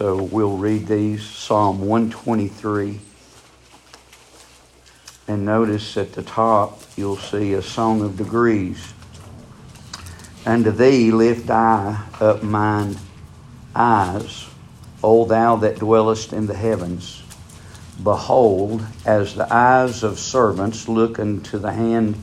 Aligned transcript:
So 0.00 0.22
we'll 0.22 0.56
read 0.56 0.86
these 0.86 1.22
Psalm 1.22 1.82
123. 1.86 2.98
And 5.28 5.44
notice 5.44 5.98
at 5.98 6.14
the 6.14 6.22
top, 6.22 6.80
you'll 6.96 7.18
see 7.18 7.52
a 7.52 7.60
song 7.60 8.00
of 8.00 8.16
degrees. 8.16 8.94
Unto 10.46 10.70
thee 10.70 11.10
lift 11.10 11.50
I 11.50 12.02
up 12.18 12.42
mine 12.42 12.96
eyes, 13.76 14.46
O 15.04 15.26
thou 15.26 15.56
that 15.56 15.80
dwellest 15.80 16.32
in 16.32 16.46
the 16.46 16.56
heavens. 16.56 17.22
Behold, 18.02 18.82
as 19.04 19.34
the 19.34 19.52
eyes 19.52 20.02
of 20.02 20.18
servants 20.18 20.88
look 20.88 21.18
unto 21.18 21.58
the 21.58 21.72
hand 21.72 22.16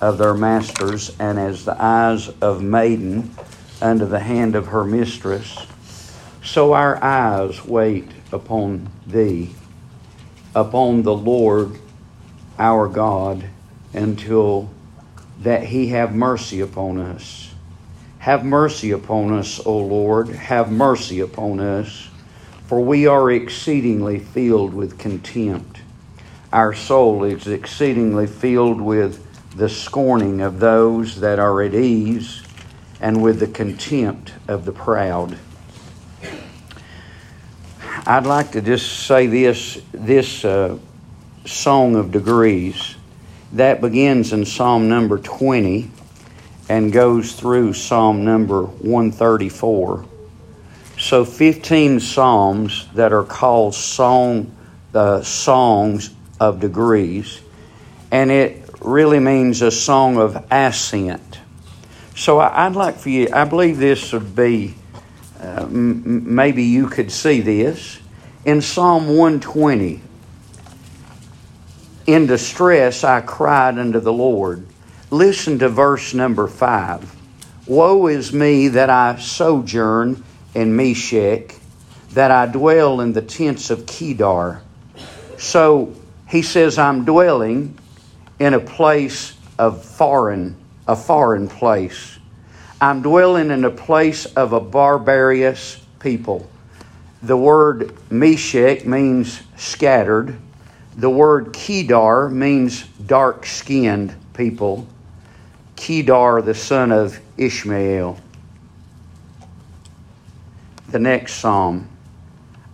of 0.00 0.18
their 0.18 0.34
masters, 0.34 1.14
and 1.20 1.38
as 1.38 1.64
the 1.64 1.80
eyes 1.80 2.28
of 2.40 2.60
maiden 2.60 3.30
unto 3.80 4.04
the 4.04 4.18
hand 4.18 4.56
of 4.56 4.66
her 4.66 4.82
mistress, 4.82 5.56
so 6.42 6.72
our 6.72 7.02
eyes 7.02 7.64
wait 7.64 8.08
upon 8.32 8.88
thee, 9.06 9.54
upon 10.54 11.02
the 11.02 11.14
Lord 11.14 11.78
our 12.58 12.88
God, 12.88 13.44
until 13.92 14.70
that 15.40 15.64
he 15.64 15.88
have 15.88 16.14
mercy 16.14 16.60
upon 16.60 16.98
us. 16.98 17.54
Have 18.18 18.44
mercy 18.44 18.90
upon 18.90 19.32
us, 19.32 19.64
O 19.64 19.78
Lord, 19.78 20.28
have 20.28 20.70
mercy 20.70 21.20
upon 21.20 21.58
us, 21.58 22.08
for 22.66 22.80
we 22.80 23.06
are 23.06 23.30
exceedingly 23.30 24.18
filled 24.18 24.74
with 24.74 24.98
contempt. 24.98 25.80
Our 26.52 26.74
soul 26.74 27.24
is 27.24 27.46
exceedingly 27.46 28.26
filled 28.26 28.80
with 28.80 29.26
the 29.56 29.68
scorning 29.68 30.42
of 30.42 30.60
those 30.60 31.20
that 31.20 31.38
are 31.38 31.62
at 31.62 31.74
ease 31.74 32.42
and 33.00 33.22
with 33.22 33.40
the 33.40 33.46
contempt 33.46 34.34
of 34.46 34.64
the 34.64 34.72
proud. 34.72 35.38
I'd 38.10 38.26
like 38.26 38.50
to 38.52 38.60
just 38.60 39.06
say 39.06 39.28
this 39.28 39.80
this 39.92 40.44
uh, 40.44 40.76
song 41.44 41.94
of 41.94 42.10
degrees 42.10 42.96
that 43.52 43.80
begins 43.80 44.32
in 44.32 44.44
Psalm 44.46 44.88
number 44.88 45.16
20 45.16 45.88
and 46.68 46.92
goes 46.92 47.34
through 47.34 47.74
Psalm 47.74 48.24
number 48.24 48.64
134. 48.64 50.04
So 50.98 51.24
15 51.24 52.00
psalms 52.00 52.88
that 52.94 53.12
are 53.12 53.22
called 53.22 53.76
song 53.76 54.56
the 54.90 55.22
songs 55.22 56.12
of 56.40 56.58
degrees 56.58 57.40
and 58.10 58.32
it 58.32 58.68
really 58.80 59.20
means 59.20 59.62
a 59.62 59.70
song 59.70 60.16
of 60.16 60.48
ascent. 60.50 61.38
So 62.16 62.40
I'd 62.40 62.74
like 62.74 62.96
for 62.96 63.10
you 63.10 63.28
I 63.32 63.44
believe 63.44 63.78
this 63.78 64.12
would 64.12 64.34
be 64.34 64.74
uh, 65.40 65.62
m- 65.62 66.34
maybe 66.34 66.64
you 66.64 66.88
could 66.88 67.12
see 67.12 67.40
this 67.40 67.99
in 68.44 68.62
Psalm 68.62 69.08
120 69.08 70.00
in 72.06 72.26
distress 72.26 73.04
I 73.04 73.20
cried 73.20 73.78
unto 73.78 74.00
the 74.00 74.12
Lord 74.12 74.66
Listen 75.10 75.58
to 75.58 75.68
verse 75.68 76.14
number 76.14 76.46
five. 76.46 77.16
Woe 77.66 78.06
is 78.06 78.32
me 78.32 78.68
that 78.68 78.90
I 78.90 79.16
sojourn 79.16 80.22
in 80.54 80.76
Meshech, 80.76 81.56
that 82.12 82.30
I 82.30 82.46
dwell 82.46 83.00
in 83.00 83.12
the 83.12 83.22
tents 83.22 83.70
of 83.70 83.86
Kedar. 83.86 84.62
So 85.36 85.96
he 86.28 86.42
says, 86.42 86.78
I'm 86.78 87.04
dwelling 87.04 87.76
in 88.38 88.54
a 88.54 88.60
place 88.60 89.36
of 89.58 89.84
foreign, 89.84 90.54
a 90.86 90.94
foreign 90.94 91.48
place. 91.48 92.18
I'm 92.80 93.02
dwelling 93.02 93.50
in 93.50 93.64
a 93.64 93.70
place 93.70 94.26
of 94.26 94.52
a 94.52 94.60
barbarous 94.60 95.84
people. 95.98 96.48
The 97.22 97.36
word 97.36 97.92
Meshech 98.10 98.86
means 98.86 99.42
scattered. 99.56 100.38
The 100.96 101.10
word 101.10 101.52
Kedar 101.52 102.30
means 102.30 102.84
dark 102.84 103.44
skinned 103.44 104.14
people. 104.32 104.86
Kedar, 105.76 106.40
the 106.42 106.54
son 106.54 106.92
of 106.92 107.20
Ishmael. 107.36 108.18
The 110.88 110.98
next 110.98 111.34
psalm. 111.34 111.88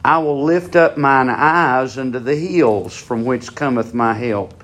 I 0.04 0.18
will 0.18 0.44
lift 0.44 0.76
up 0.76 0.96
mine 0.96 1.28
eyes 1.28 1.98
unto 1.98 2.20
the 2.20 2.36
hills 2.36 2.96
from 2.96 3.24
which 3.24 3.54
cometh 3.56 3.92
my 3.92 4.14
help. 4.14 4.62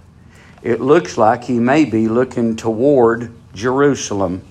It 0.62 0.80
looks 0.80 1.18
like 1.18 1.42
he 1.42 1.58
may 1.58 1.84
be 1.84 2.06
looking 2.06 2.54
toward 2.54 3.32
Jerusalem. 3.52 4.42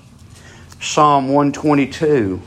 Psalm 0.82 1.30
122. 1.30 2.42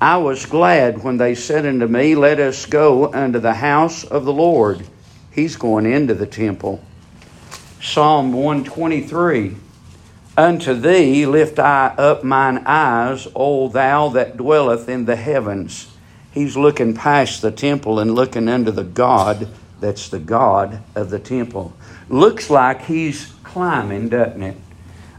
I 0.00 0.18
was 0.18 0.44
glad 0.44 1.02
when 1.02 1.16
they 1.16 1.34
said 1.34 1.64
unto 1.64 1.86
me, 1.86 2.14
Let 2.14 2.38
us 2.38 2.66
go 2.66 3.12
unto 3.12 3.38
the 3.38 3.54
house 3.54 4.04
of 4.04 4.24
the 4.24 4.32
Lord. 4.32 4.86
He's 5.30 5.56
going 5.56 5.86
into 5.86 6.14
the 6.14 6.26
temple. 6.26 6.82
Psalm 7.80 8.32
123. 8.32 9.56
Unto 10.36 10.74
thee 10.74 11.24
lift 11.24 11.58
I 11.58 11.94
up 11.96 12.22
mine 12.22 12.58
eyes, 12.66 13.26
O 13.34 13.68
thou 13.68 14.10
that 14.10 14.36
dwelleth 14.36 14.86
in 14.88 15.06
the 15.06 15.16
heavens. 15.16 15.90
He's 16.30 16.58
looking 16.58 16.92
past 16.94 17.40
the 17.40 17.50
temple 17.50 17.98
and 17.98 18.14
looking 18.14 18.48
unto 18.48 18.70
the 18.70 18.84
God 18.84 19.48
that's 19.80 20.10
the 20.10 20.18
God 20.18 20.82
of 20.94 21.08
the 21.08 21.18
temple. 21.18 21.72
Looks 22.10 22.50
like 22.50 22.82
he's 22.82 23.32
climbing, 23.44 24.10
doesn't 24.10 24.42
it? 24.42 24.56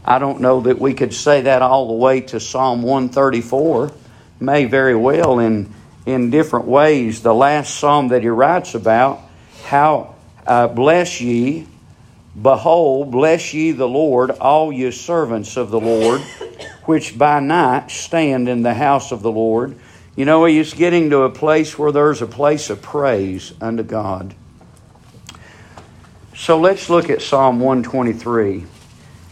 I 0.04 0.20
don't 0.20 0.40
know 0.40 0.60
that 0.60 0.78
we 0.78 0.94
could 0.94 1.12
say 1.12 1.42
that 1.42 1.62
all 1.62 1.88
the 1.88 1.94
way 1.94 2.20
to 2.22 2.38
Psalm 2.38 2.82
134. 2.82 3.92
May 4.40 4.64
very 4.66 4.94
well 4.94 5.38
in 5.38 5.74
in 6.06 6.30
different 6.30 6.66
ways. 6.66 7.22
The 7.22 7.34
last 7.34 7.74
psalm 7.74 8.08
that 8.08 8.22
he 8.22 8.28
writes 8.28 8.74
about, 8.74 9.20
how 9.64 10.14
uh, 10.46 10.68
bless 10.68 11.20
ye 11.20 11.66
Behold, 12.40 13.10
bless 13.10 13.52
ye 13.52 13.72
the 13.72 13.88
Lord, 13.88 14.30
all 14.30 14.72
ye 14.72 14.90
servants 14.92 15.56
of 15.56 15.70
the 15.70 15.80
Lord, 15.80 16.20
which 16.84 17.18
by 17.18 17.40
night 17.40 17.90
stand 17.90 18.48
in 18.48 18.62
the 18.62 18.74
house 18.74 19.10
of 19.10 19.22
the 19.22 19.30
Lord. 19.30 19.76
You 20.14 20.24
know, 20.24 20.44
he's 20.44 20.74
getting 20.74 21.10
to 21.10 21.22
a 21.22 21.30
place 21.30 21.78
where 21.78 21.90
there's 21.90 22.22
a 22.22 22.26
place 22.26 22.70
of 22.70 22.80
praise 22.80 23.52
unto 23.60 23.82
God. 23.82 24.34
So 26.36 26.60
let's 26.60 26.88
look 26.88 27.10
at 27.10 27.22
Psalm 27.22 27.58
123. 27.58 28.64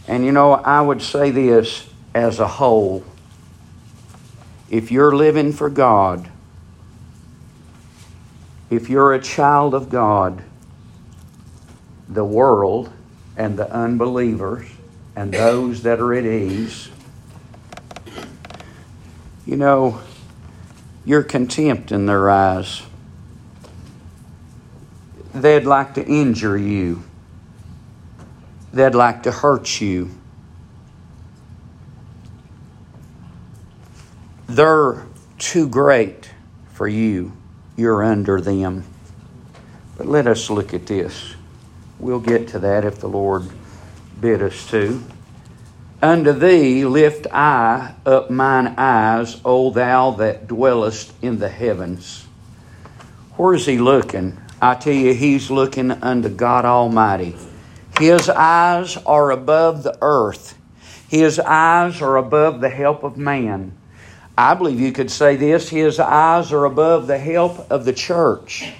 And 0.09 0.25
you 0.25 0.31
know, 0.33 0.53
I 0.53 0.81
would 0.81 1.01
say 1.01 1.31
this 1.31 1.87
as 2.13 2.39
a 2.39 2.47
whole. 2.47 3.05
If 4.69 4.91
you're 4.91 5.15
living 5.15 5.53
for 5.53 5.69
God, 5.69 6.29
if 8.69 8.89
you're 8.89 9.13
a 9.13 9.21
child 9.21 9.73
of 9.73 9.89
God, 9.89 10.43
the 12.09 12.25
world 12.25 12.91
and 13.37 13.57
the 13.57 13.71
unbelievers 13.71 14.67
and 15.15 15.33
those 15.33 15.83
that 15.83 15.99
are 15.99 16.13
at 16.13 16.25
ease, 16.25 16.89
you 19.45 19.55
know, 19.55 20.01
you're 21.05 21.23
contempt 21.23 21.93
in 21.93 22.05
their 22.05 22.29
eyes. 22.29 22.81
They'd 25.33 25.65
like 25.65 25.93
to 25.93 26.05
injure 26.05 26.57
you. 26.57 27.03
They'd 28.73 28.95
like 28.95 29.23
to 29.23 29.31
hurt 29.31 29.79
you. 29.79 30.16
They're 34.57 35.05
too 35.37 35.69
great 35.69 36.31
for 36.73 36.87
you. 36.87 37.31
You're 37.75 38.03
under 38.03 38.41
them. 38.41 38.85
But 39.95 40.07
let 40.07 40.25
us 40.25 40.49
look 40.49 40.73
at 40.73 40.87
this. 40.87 41.35
We'll 41.99 42.19
get 42.19 42.47
to 42.47 42.59
that 42.61 42.83
if 42.83 42.97
the 42.99 43.07
Lord 43.07 43.43
bid 44.19 44.41
us 44.41 44.67
to. 44.71 45.03
Unto 46.01 46.31
thee 46.31 46.85
lift 46.85 47.27
I 47.31 47.93
up 48.03 48.31
mine 48.31 48.73
eyes, 48.79 49.39
O 49.45 49.69
thou 49.69 50.09
that 50.13 50.47
dwellest 50.47 51.13
in 51.21 51.37
the 51.37 51.49
heavens. 51.49 52.25
Where 53.35 53.53
is 53.53 53.67
he 53.67 53.77
looking? 53.77 54.39
I 54.59 54.73
tell 54.73 54.91
you, 54.91 55.13
he's 55.13 55.51
looking 55.51 55.91
unto 55.91 56.29
God 56.29 56.65
Almighty. 56.65 57.35
His 57.99 58.27
eyes 58.27 58.97
are 59.05 59.29
above 59.29 59.83
the 59.83 59.95
earth. 60.01 60.57
His 61.07 61.39
eyes 61.39 62.01
are 62.01 62.17
above 62.17 62.59
the 62.59 62.69
help 62.69 63.03
of 63.03 63.17
man. 63.17 63.76
I 64.37 64.53
believe 64.53 64.79
you 64.79 64.91
could 64.91 65.09
say 65.09 65.35
this 65.35 65.69
His 65.69 65.99
eyes 65.99 66.51
are 66.51 66.65
above 66.65 67.07
the 67.07 67.17
help 67.17 67.71
of 67.71 67.85
the 67.85 67.93
church. 67.93 68.71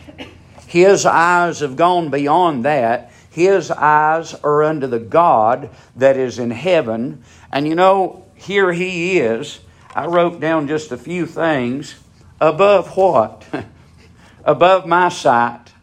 His 0.68 1.06
eyes 1.06 1.62
have 1.62 1.75
gone 1.75 2.09
beyond 2.09 2.65
that. 2.65 3.12
His 3.31 3.71
eyes 3.71 4.33
are 4.36 4.63
unto 4.63 4.88
the 4.88 5.00
God 5.00 5.69
that 5.95 6.18
is 6.18 6.39
in 6.39 6.51
heaven. 6.51 7.24
And 7.51 7.68
you 7.68 7.74
know, 7.75 8.25
here 8.36 8.71
He 8.71 9.19
is. 9.19 9.59
I 9.95 10.06
wrote 10.06 10.39
down 10.39 10.68
just 10.68 10.92
a 10.92 10.98
few 10.98 11.25
things. 11.25 11.95
Above 12.39 12.95
what? 12.95 13.45
above 14.45 14.86
my 14.86 15.10
sight. 15.10 15.74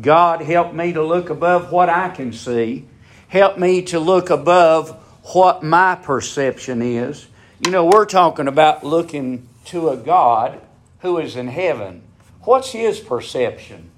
God, 0.00 0.40
help 0.40 0.74
me 0.74 0.92
to 0.92 1.02
look 1.02 1.30
above 1.30 1.70
what 1.70 1.88
I 1.88 2.08
can 2.08 2.32
see. 2.32 2.86
Help 3.28 3.58
me 3.58 3.82
to 3.82 4.00
look 4.00 4.30
above 4.30 4.90
what 5.34 5.62
my 5.62 5.94
perception 5.94 6.82
is. 6.82 7.28
You 7.60 7.70
know, 7.70 7.86
we're 7.86 8.06
talking 8.06 8.48
about 8.48 8.84
looking 8.84 9.48
to 9.66 9.90
a 9.90 9.96
God 9.96 10.60
who 11.00 11.18
is 11.18 11.36
in 11.36 11.48
heaven. 11.48 12.02
What's 12.42 12.72
his 12.72 12.98
perception? 13.00 13.90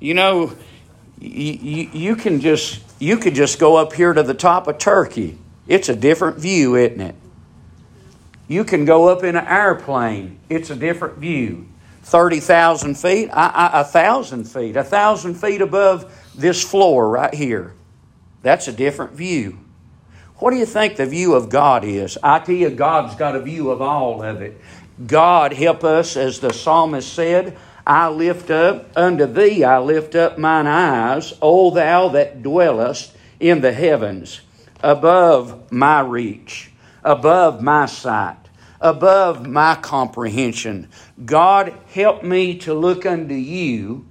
You 0.00 0.14
know, 0.14 0.56
you, 1.20 1.90
you 1.92 2.16
can 2.16 2.40
just 2.40 2.82
you 2.98 3.16
could 3.18 3.34
just 3.34 3.58
go 3.58 3.76
up 3.76 3.92
here 3.92 4.12
to 4.12 4.22
the 4.22 4.34
top 4.34 4.66
of 4.66 4.78
Turkey. 4.78 5.38
It's 5.66 5.88
a 5.88 5.96
different 5.96 6.38
view, 6.38 6.74
isn't 6.76 7.00
it? 7.00 7.14
You 8.48 8.64
can 8.64 8.84
go 8.84 9.08
up 9.08 9.22
in 9.22 9.36
an 9.36 9.46
airplane. 9.46 10.40
It's 10.48 10.70
a 10.70 10.76
different 10.76 11.18
view. 11.18 11.68
30,000 12.02 12.96
feet, 12.96 13.30
a 13.32 13.84
thousand 13.84 14.44
feet, 14.44 14.74
a 14.74 14.82
thousand 14.82 15.34
feet 15.34 15.60
above 15.60 16.12
this 16.34 16.62
floor 16.62 17.08
right 17.08 17.32
here. 17.32 17.74
That's 18.42 18.66
a 18.66 18.72
different 18.72 19.12
view. 19.12 19.58
What 20.40 20.52
do 20.52 20.56
you 20.56 20.64
think 20.64 20.96
the 20.96 21.04
view 21.04 21.34
of 21.34 21.50
God 21.50 21.84
is? 21.84 22.16
I 22.22 22.38
tell 22.38 22.54
you, 22.54 22.70
God's 22.70 23.14
got 23.14 23.36
a 23.36 23.40
view 23.40 23.70
of 23.70 23.82
all 23.82 24.22
of 24.22 24.40
it. 24.40 24.58
God 25.06 25.52
help 25.52 25.84
us, 25.84 26.16
as 26.16 26.40
the 26.40 26.52
psalmist 26.52 27.12
said, 27.12 27.58
I 27.86 28.08
lift 28.08 28.50
up 28.50 28.88
unto 28.96 29.26
thee, 29.26 29.64
I 29.64 29.78
lift 29.80 30.14
up 30.14 30.38
mine 30.38 30.66
eyes, 30.66 31.34
O 31.42 31.70
thou 31.70 32.08
that 32.08 32.42
dwellest 32.42 33.14
in 33.38 33.60
the 33.60 33.72
heavens, 33.72 34.40
above 34.82 35.70
my 35.70 36.00
reach, 36.00 36.70
above 37.04 37.60
my 37.62 37.84
sight, 37.84 38.38
above 38.80 39.46
my 39.46 39.74
comprehension. 39.74 40.88
God, 41.22 41.74
help 41.92 42.22
me 42.22 42.56
to 42.60 42.72
look 42.72 43.04
unto 43.04 43.34
you 43.34 44.06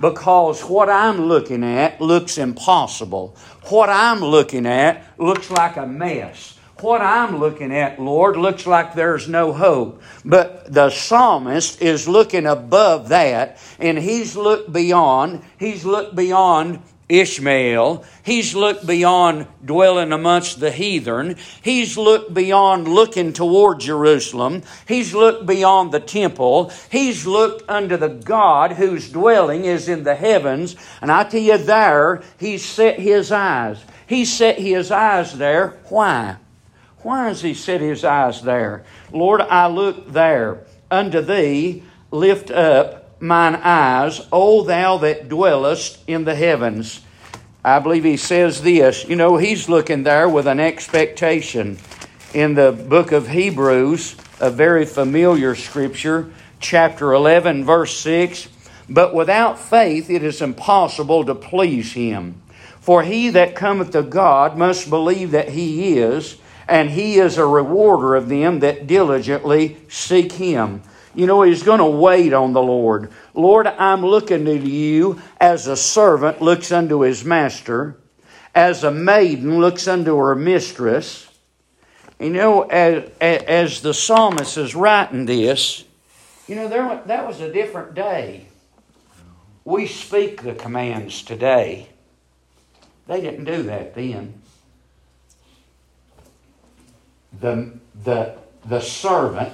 because 0.00 0.62
what 0.62 0.88
I'm 0.88 1.22
looking 1.22 1.64
at 1.64 2.00
looks 2.00 2.38
impossible. 2.38 3.36
What 3.64 3.88
I'm 3.88 4.20
looking 4.20 4.66
at 4.66 5.04
looks 5.18 5.50
like 5.50 5.76
a 5.76 5.86
mess. 5.86 6.58
What 6.80 7.00
I'm 7.00 7.38
looking 7.38 7.74
at, 7.74 8.00
Lord, 8.00 8.36
looks 8.36 8.64
like 8.64 8.94
there's 8.94 9.28
no 9.28 9.52
hope. 9.52 10.00
But 10.24 10.72
the 10.72 10.90
psalmist 10.90 11.82
is 11.82 12.06
looking 12.06 12.46
above 12.46 13.08
that, 13.08 13.58
and 13.80 13.98
he's 13.98 14.36
looked 14.36 14.72
beyond. 14.72 15.42
He's 15.58 15.84
looked 15.84 16.14
beyond 16.14 16.80
Ishmael. 17.08 18.04
He's 18.22 18.54
looked 18.54 18.86
beyond 18.86 19.46
dwelling 19.64 20.12
amongst 20.12 20.60
the 20.60 20.70
heathen. 20.70 21.36
He's 21.62 21.96
looked 21.96 22.34
beyond 22.34 22.86
looking 22.86 23.32
toward 23.32 23.80
Jerusalem. 23.80 24.62
He's 24.86 25.14
looked 25.14 25.46
beyond 25.46 25.92
the 25.92 26.00
temple. 26.00 26.70
He's 26.90 27.26
looked 27.26 27.68
unto 27.68 27.96
the 27.96 28.08
God 28.08 28.72
whose 28.72 29.10
dwelling 29.10 29.64
is 29.64 29.88
in 29.88 30.04
the 30.04 30.14
heavens. 30.14 30.76
And 31.00 31.10
I 31.10 31.24
tell 31.24 31.40
you, 31.40 31.56
there, 31.56 32.22
he's 32.38 32.64
set 32.64 32.98
his 32.98 33.32
eyes. 33.32 33.82
He 34.06 34.24
set 34.24 34.58
his 34.58 34.90
eyes 34.90 35.36
there. 35.38 35.78
Why? 35.88 36.36
Why 37.02 37.28
has 37.28 37.40
he 37.40 37.54
set 37.54 37.80
his 37.80 38.04
eyes 38.04 38.42
there? 38.42 38.84
Lord, 39.12 39.40
I 39.40 39.68
look 39.68 40.12
there. 40.12 40.64
Unto 40.90 41.20
thee 41.20 41.82
lift 42.10 42.50
up 42.50 42.97
mine 43.20 43.56
eyes, 43.56 44.26
O 44.32 44.62
thou 44.62 44.98
that 44.98 45.28
dwellest 45.28 45.98
in 46.06 46.24
the 46.24 46.34
heavens. 46.34 47.00
I 47.64 47.80
believe 47.80 48.04
he 48.04 48.16
says 48.16 48.62
this. 48.62 49.06
You 49.08 49.16
know, 49.16 49.36
he's 49.36 49.68
looking 49.68 50.02
there 50.02 50.28
with 50.28 50.46
an 50.46 50.60
expectation. 50.60 51.78
In 52.32 52.54
the 52.54 52.72
book 52.72 53.12
of 53.12 53.28
Hebrews, 53.28 54.16
a 54.40 54.50
very 54.50 54.86
familiar 54.86 55.54
scripture, 55.54 56.30
chapter 56.60 57.12
11, 57.12 57.64
verse 57.64 57.96
6 57.98 58.48
But 58.88 59.14
without 59.14 59.58
faith 59.58 60.08
it 60.10 60.22
is 60.22 60.40
impossible 60.40 61.24
to 61.24 61.34
please 61.34 61.92
him. 61.92 62.40
For 62.80 63.02
he 63.02 63.30
that 63.30 63.54
cometh 63.54 63.90
to 63.92 64.02
God 64.02 64.56
must 64.56 64.88
believe 64.88 65.32
that 65.32 65.50
he 65.50 65.98
is, 65.98 66.38
and 66.66 66.90
he 66.90 67.18
is 67.18 67.36
a 67.36 67.46
rewarder 67.46 68.14
of 68.14 68.28
them 68.28 68.60
that 68.60 68.86
diligently 68.86 69.76
seek 69.88 70.32
him. 70.32 70.82
You 71.18 71.26
know, 71.26 71.42
he's 71.42 71.64
going 71.64 71.80
to 71.80 71.84
wait 71.84 72.32
on 72.32 72.52
the 72.52 72.62
Lord. 72.62 73.10
Lord, 73.34 73.66
I'm 73.66 74.06
looking 74.06 74.44
to 74.44 74.56
you 74.56 75.20
as 75.40 75.66
a 75.66 75.76
servant 75.76 76.40
looks 76.40 76.70
unto 76.70 77.00
his 77.00 77.24
master, 77.24 77.96
as 78.54 78.84
a 78.84 78.92
maiden 78.92 79.58
looks 79.58 79.88
unto 79.88 80.16
her 80.16 80.36
mistress. 80.36 81.28
You 82.20 82.30
know, 82.30 82.62
as, 82.62 83.10
as 83.20 83.80
the 83.80 83.92
psalmist 83.92 84.56
is 84.58 84.76
writing 84.76 85.26
this, 85.26 85.82
you 86.46 86.54
know, 86.54 86.68
there, 86.68 87.02
that 87.06 87.26
was 87.26 87.40
a 87.40 87.52
different 87.52 87.96
day. 87.96 88.46
We 89.64 89.88
speak 89.88 90.42
the 90.42 90.54
commands 90.54 91.22
today. 91.22 91.88
They 93.08 93.20
didn't 93.20 93.44
do 93.44 93.64
that 93.64 93.96
then. 93.96 94.40
The, 97.40 97.72
the, 98.04 98.36
the 98.64 98.78
servant 98.78 99.52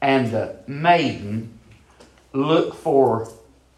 and 0.00 0.30
the 0.30 0.56
maiden 0.66 1.58
look 2.32 2.74
for 2.74 3.30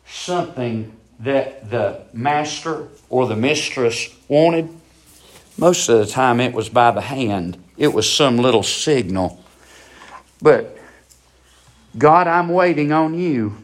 something 0.06 0.92
that 1.20 1.70
the 1.70 2.02
master 2.12 2.88
or 3.08 3.26
the 3.26 3.36
mistress 3.36 4.14
wanted, 4.28 4.68
most 5.56 5.88
of 5.88 5.98
the 5.98 6.06
time 6.06 6.40
it 6.40 6.52
was 6.52 6.68
by 6.68 6.90
the 6.90 7.00
hand. 7.00 7.62
It 7.76 7.88
was 7.88 8.10
some 8.10 8.38
little 8.38 8.62
signal. 8.62 9.42
But 10.40 10.76
God, 11.96 12.26
I'm 12.26 12.48
waiting 12.48 12.92
on 12.92 13.18
you. 13.18 13.56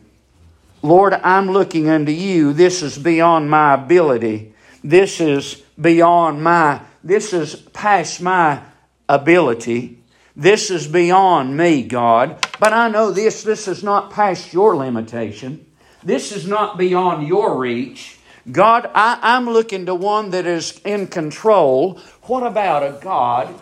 Lord, 0.82 1.14
I'm 1.14 1.50
looking 1.50 1.88
unto 1.88 2.12
you. 2.12 2.52
This 2.52 2.82
is 2.82 2.98
beyond 2.98 3.48
my 3.50 3.74
ability. 3.74 4.54
This 4.82 5.20
is 5.20 5.62
beyond 5.80 6.42
my, 6.42 6.80
this 7.02 7.32
is 7.32 7.54
past 7.54 8.20
my 8.20 8.60
ability. 9.08 9.98
This 10.36 10.70
is 10.70 10.86
beyond 10.86 11.56
me, 11.56 11.82
God. 11.82 12.44
But 12.58 12.72
I 12.72 12.88
know 12.88 13.10
this, 13.10 13.42
this 13.42 13.68
is 13.68 13.82
not 13.82 14.10
past 14.10 14.52
your 14.52 14.76
limitation. 14.76 15.64
This 16.02 16.32
is 16.32 16.46
not 16.46 16.76
beyond 16.76 17.26
your 17.26 17.58
reach. 17.58 18.18
God, 18.50 18.90
I, 18.94 19.18
I'm 19.22 19.48
looking 19.48 19.86
to 19.86 19.94
one 19.94 20.30
that 20.30 20.46
is 20.46 20.80
in 20.84 21.06
control. 21.06 22.00
What 22.22 22.42
about 22.42 22.82
a 22.82 22.98
God 23.00 23.54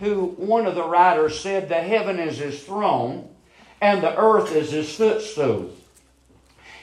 who, 0.00 0.26
one 0.36 0.66
of 0.66 0.74
the 0.74 0.84
writers 0.84 1.38
said, 1.38 1.68
the 1.68 1.74
heaven 1.82 2.18
is 2.18 2.38
his 2.38 2.62
throne 2.62 3.28
and 3.80 4.02
the 4.02 4.16
earth 4.16 4.52
is 4.54 4.70
his 4.70 4.94
footstool? 4.94 5.70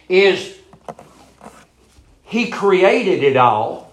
Is 0.07 0.59
he 2.29 2.51
created 2.51 3.23
it 3.23 3.35
all. 3.37 3.91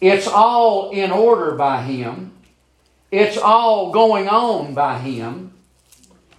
It's 0.00 0.26
all 0.26 0.90
in 0.90 1.10
order 1.10 1.54
by 1.54 1.82
him. 1.82 2.32
It's 3.10 3.38
all 3.38 3.90
going 3.90 4.28
on 4.28 4.74
by 4.74 4.98
Him. 4.98 5.52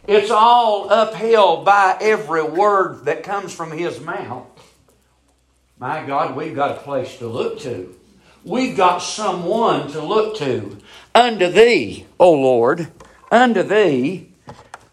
It's 0.08 0.30
all 0.30 0.90
upheld 0.90 1.66
by 1.66 1.98
every 2.00 2.44
word 2.44 3.06
that 3.06 3.24
comes 3.24 3.54
from 3.54 3.72
His 3.72 4.00
mouth. 4.00 4.46
My 5.80 6.06
God, 6.06 6.36
we've 6.36 6.56
got 6.56 6.78
a 6.78 6.82
place 6.82 7.18
to 7.18 7.28
look 7.28 7.60
to. 7.62 7.96
We've 8.44 8.78
got 8.78 9.00
someone 9.00 9.92
to 9.92 10.02
look 10.02 10.38
to. 10.38 10.78
Unto 11.16 11.50
Thee, 11.50 12.06
O 12.20 12.32
Lord, 12.32 12.90
unto 13.32 13.64
Thee, 13.64 14.30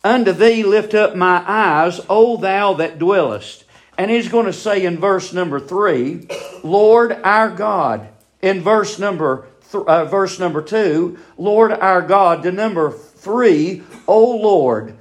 unto 0.02 0.32
Thee 0.32 0.62
lift 0.62 0.94
up 0.94 1.14
my 1.14 1.44
eyes, 1.46 2.00
O 2.08 2.36
Thou 2.36 2.74
that 2.74 2.98
dwellest. 2.98 3.64
And 3.98 4.10
He's 4.10 4.28
going 4.28 4.46
to 4.46 4.52
say 4.52 4.84
in 4.84 4.98
verse 4.98 5.32
number 5.32 5.60
three, 5.60 6.28
Lord 6.62 7.12
our 7.22 7.50
God. 7.50 8.08
In 8.42 8.62
verse 8.62 8.98
number 8.98 9.46
uh, 9.74 10.04
verse 10.04 10.38
number 10.38 10.62
two, 10.62 11.18
Lord 11.36 11.72
our 11.72 12.02
God. 12.02 12.42
To 12.42 12.52
number 12.52 12.90
three, 12.90 13.82
O 14.06 14.36
Lord. 14.36 14.96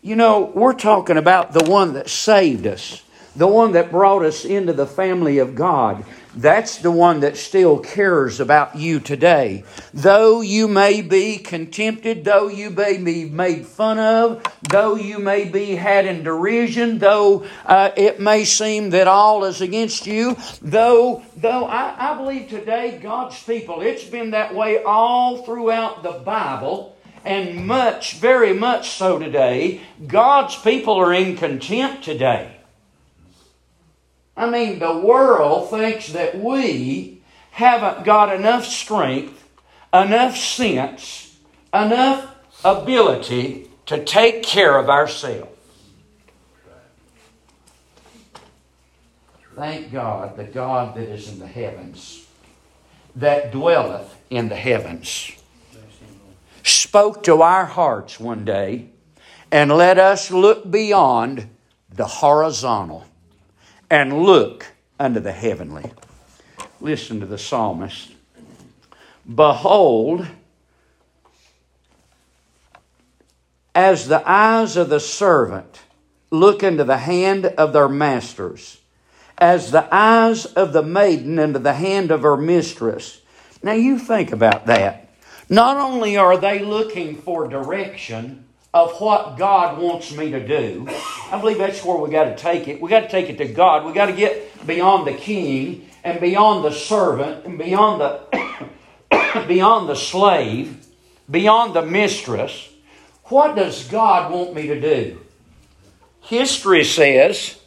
You 0.00 0.16
know, 0.16 0.52
we're 0.54 0.74
talking 0.74 1.16
about 1.16 1.52
the 1.52 1.64
one 1.70 1.94
that 1.94 2.08
saved 2.08 2.66
us, 2.66 3.02
the 3.34 3.48
one 3.48 3.72
that 3.72 3.90
brought 3.90 4.24
us 4.24 4.44
into 4.44 4.72
the 4.72 4.86
family 4.86 5.38
of 5.38 5.54
God. 5.54 6.04
That's 6.38 6.78
the 6.78 6.92
one 6.92 7.18
that 7.20 7.36
still 7.36 7.80
cares 7.80 8.38
about 8.38 8.76
you 8.76 9.00
today. 9.00 9.64
Though 9.92 10.40
you 10.40 10.68
may 10.68 11.02
be 11.02 11.36
contempted, 11.38 12.24
though 12.24 12.46
you 12.46 12.70
may 12.70 12.96
be 12.96 13.24
made 13.24 13.66
fun 13.66 13.98
of, 13.98 14.44
though 14.70 14.94
you 14.94 15.18
may 15.18 15.46
be 15.46 15.74
had 15.74 16.06
in 16.06 16.22
derision, 16.22 16.98
though 16.98 17.44
uh, 17.66 17.90
it 17.96 18.20
may 18.20 18.44
seem 18.44 18.90
that 18.90 19.08
all 19.08 19.44
is 19.46 19.60
against 19.60 20.06
you, 20.06 20.36
though, 20.62 21.24
though 21.36 21.64
I, 21.64 22.12
I 22.12 22.16
believe 22.16 22.48
today 22.48 23.00
God's 23.02 23.42
people, 23.42 23.80
it's 23.80 24.04
been 24.04 24.30
that 24.30 24.54
way 24.54 24.80
all 24.84 25.42
throughout 25.42 26.04
the 26.04 26.20
Bible 26.24 26.96
and 27.24 27.66
much, 27.66 28.14
very 28.14 28.52
much 28.52 28.90
so 28.90 29.18
today. 29.18 29.80
God's 30.06 30.54
people 30.54 30.94
are 30.94 31.12
in 31.12 31.36
contempt 31.36 32.04
today. 32.04 32.57
I 34.38 34.48
mean, 34.48 34.78
the 34.78 34.96
world 34.96 35.68
thinks 35.68 36.12
that 36.12 36.38
we 36.38 37.20
haven't 37.50 38.04
got 38.04 38.32
enough 38.32 38.64
strength, 38.64 39.48
enough 39.92 40.36
sense, 40.36 41.36
enough 41.74 42.36
ability 42.64 43.68
to 43.86 44.04
take 44.04 44.44
care 44.44 44.78
of 44.78 44.88
ourselves. 44.88 45.50
Thank 49.56 49.90
God, 49.90 50.36
the 50.36 50.44
God 50.44 50.94
that 50.94 51.08
is 51.08 51.28
in 51.28 51.40
the 51.40 51.46
heavens, 51.48 52.24
that 53.16 53.50
dwelleth 53.50 54.16
in 54.30 54.48
the 54.48 54.54
heavens, 54.54 55.32
spoke 56.62 57.24
to 57.24 57.42
our 57.42 57.64
hearts 57.64 58.20
one 58.20 58.44
day 58.44 58.90
and 59.50 59.72
let 59.72 59.98
us 59.98 60.30
look 60.30 60.70
beyond 60.70 61.48
the 61.90 62.06
horizontal 62.06 63.04
and 63.90 64.22
look 64.22 64.66
unto 64.98 65.20
the 65.20 65.32
heavenly. 65.32 65.90
Listen 66.80 67.20
to 67.20 67.26
the 67.26 67.38
psalmist. 67.38 68.12
Behold, 69.32 70.26
as 73.74 74.08
the 74.08 74.22
eyes 74.28 74.76
of 74.76 74.88
the 74.88 75.00
servant 75.00 75.80
look 76.30 76.62
into 76.62 76.84
the 76.84 76.98
hand 76.98 77.46
of 77.46 77.72
their 77.72 77.88
masters, 77.88 78.80
as 79.38 79.70
the 79.70 79.88
eyes 79.94 80.46
of 80.46 80.72
the 80.72 80.82
maiden 80.82 81.38
into 81.38 81.58
the 81.58 81.74
hand 81.74 82.10
of 82.10 82.22
her 82.22 82.36
mistress. 82.36 83.20
Now 83.62 83.72
you 83.72 83.98
think 83.98 84.32
about 84.32 84.66
that. 84.66 85.08
Not 85.48 85.76
only 85.76 86.16
are 86.16 86.36
they 86.36 86.58
looking 86.58 87.16
for 87.16 87.48
direction 87.48 88.44
of 88.84 89.00
what 89.00 89.36
God 89.36 89.78
wants 89.78 90.14
me 90.16 90.30
to 90.30 90.46
do, 90.46 90.86
I 91.32 91.40
believe 91.40 91.58
that's 91.58 91.84
where 91.84 91.96
we 91.96 92.10
got 92.10 92.24
to 92.24 92.36
take 92.36 92.68
it. 92.68 92.80
We 92.80 92.88
got 92.88 93.00
to 93.00 93.08
take 93.08 93.28
it 93.28 93.38
to 93.38 93.46
God. 93.46 93.84
We 93.84 93.92
got 93.92 94.06
to 94.06 94.12
get 94.12 94.66
beyond 94.66 95.06
the 95.06 95.14
king 95.14 95.88
and 96.04 96.20
beyond 96.20 96.64
the 96.64 96.70
servant 96.70 97.44
and 97.44 97.58
beyond 97.58 98.00
the 98.00 99.44
beyond 99.48 99.88
the 99.88 99.96
slave, 99.96 100.86
beyond 101.30 101.74
the 101.74 101.82
mistress. 101.82 102.68
What 103.24 103.56
does 103.56 103.88
God 103.88 104.32
want 104.32 104.54
me 104.54 104.68
to 104.68 104.80
do? 104.80 105.20
History 106.20 106.84
says 106.84 107.58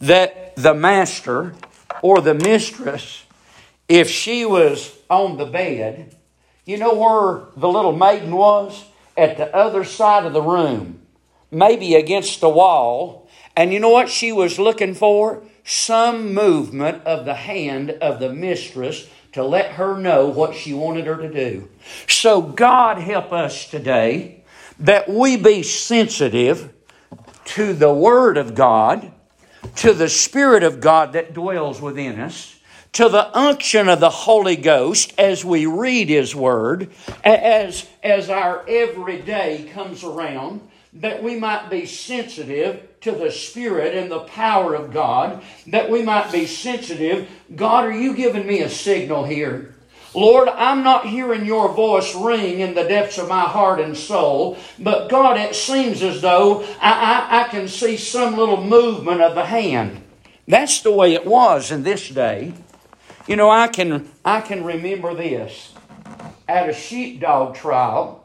that 0.00 0.56
the 0.56 0.74
master 0.74 1.54
or 2.00 2.20
the 2.20 2.34
mistress, 2.34 3.24
if 3.88 4.08
she 4.08 4.44
was 4.44 4.96
on 5.10 5.36
the 5.36 5.46
bed, 5.46 6.16
you 6.64 6.78
know 6.78 6.94
where 6.94 7.42
the 7.56 7.68
little 7.68 7.92
maiden 7.92 8.34
was? 8.34 8.84
At 9.16 9.36
the 9.36 9.54
other 9.54 9.84
side 9.84 10.24
of 10.24 10.32
the 10.32 10.42
room, 10.42 11.02
maybe 11.50 11.94
against 11.94 12.40
the 12.40 12.48
wall. 12.48 13.28
And 13.56 13.72
you 13.72 13.78
know 13.78 13.90
what 13.90 14.08
she 14.08 14.32
was 14.32 14.58
looking 14.58 14.94
for? 14.94 15.42
Some 15.64 16.34
movement 16.34 17.04
of 17.04 17.24
the 17.24 17.34
hand 17.34 17.90
of 17.90 18.18
the 18.18 18.32
mistress 18.32 19.08
to 19.32 19.44
let 19.44 19.72
her 19.72 19.96
know 19.98 20.26
what 20.26 20.54
she 20.54 20.72
wanted 20.72 21.06
her 21.06 21.16
to 21.16 21.32
do. 21.32 21.68
So, 22.08 22.42
God 22.42 22.98
help 22.98 23.32
us 23.32 23.70
today 23.70 24.42
that 24.78 25.08
we 25.08 25.36
be 25.36 25.62
sensitive 25.62 26.72
to 27.44 27.72
the 27.72 27.92
Word 27.92 28.36
of 28.36 28.54
God, 28.54 29.12
to 29.76 29.92
the 29.92 30.08
Spirit 30.08 30.62
of 30.62 30.80
God 30.80 31.12
that 31.12 31.32
dwells 31.32 31.80
within 31.80 32.20
us, 32.20 32.51
to 32.92 33.08
the 33.08 33.34
unction 33.36 33.88
of 33.88 34.00
the 34.00 34.10
Holy 34.10 34.56
Ghost 34.56 35.14
as 35.18 35.44
we 35.44 35.64
read 35.64 36.10
His 36.10 36.34
Word, 36.34 36.90
as, 37.24 37.88
as 38.02 38.28
our 38.28 38.64
everyday 38.68 39.70
comes 39.72 40.04
around, 40.04 40.60
that 40.94 41.22
we 41.22 41.36
might 41.36 41.70
be 41.70 41.86
sensitive 41.86 42.86
to 43.00 43.12
the 43.12 43.30
Spirit 43.30 43.96
and 43.96 44.10
the 44.10 44.20
power 44.20 44.74
of 44.74 44.92
God, 44.92 45.42
that 45.68 45.88
we 45.88 46.02
might 46.02 46.30
be 46.30 46.46
sensitive. 46.46 47.28
God, 47.56 47.86
are 47.86 47.98
you 47.98 48.14
giving 48.14 48.46
me 48.46 48.60
a 48.60 48.68
signal 48.68 49.24
here? 49.24 49.74
Lord, 50.14 50.50
I'm 50.50 50.84
not 50.84 51.06
hearing 51.06 51.46
your 51.46 51.72
voice 51.72 52.14
ring 52.14 52.60
in 52.60 52.74
the 52.74 52.84
depths 52.84 53.16
of 53.16 53.26
my 53.26 53.44
heart 53.44 53.80
and 53.80 53.96
soul, 53.96 54.58
but 54.78 55.08
God, 55.08 55.38
it 55.38 55.54
seems 55.54 56.02
as 56.02 56.20
though 56.20 56.62
I, 56.82 57.28
I, 57.30 57.40
I 57.40 57.48
can 57.48 57.68
see 57.68 57.96
some 57.96 58.36
little 58.36 58.62
movement 58.62 59.22
of 59.22 59.34
the 59.34 59.46
hand. 59.46 60.02
That's 60.46 60.82
the 60.82 60.92
way 60.92 61.14
it 61.14 61.24
was 61.24 61.70
in 61.70 61.84
this 61.84 62.10
day. 62.10 62.52
You 63.26 63.36
know, 63.36 63.50
I 63.50 63.68
can, 63.68 64.10
I 64.24 64.40
can 64.40 64.64
remember 64.64 65.14
this. 65.14 65.72
At 66.48 66.68
a 66.68 66.72
sheepdog 66.72 67.54
trial, 67.54 68.24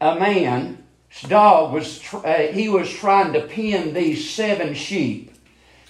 a 0.00 0.14
man's 0.14 0.78
dog 1.26 1.72
was, 1.72 2.00
uh, 2.14 2.48
he 2.52 2.68
was 2.68 2.88
trying 2.88 3.32
to 3.32 3.40
pin 3.40 3.92
these 3.92 4.30
seven 4.30 4.74
sheep, 4.74 5.34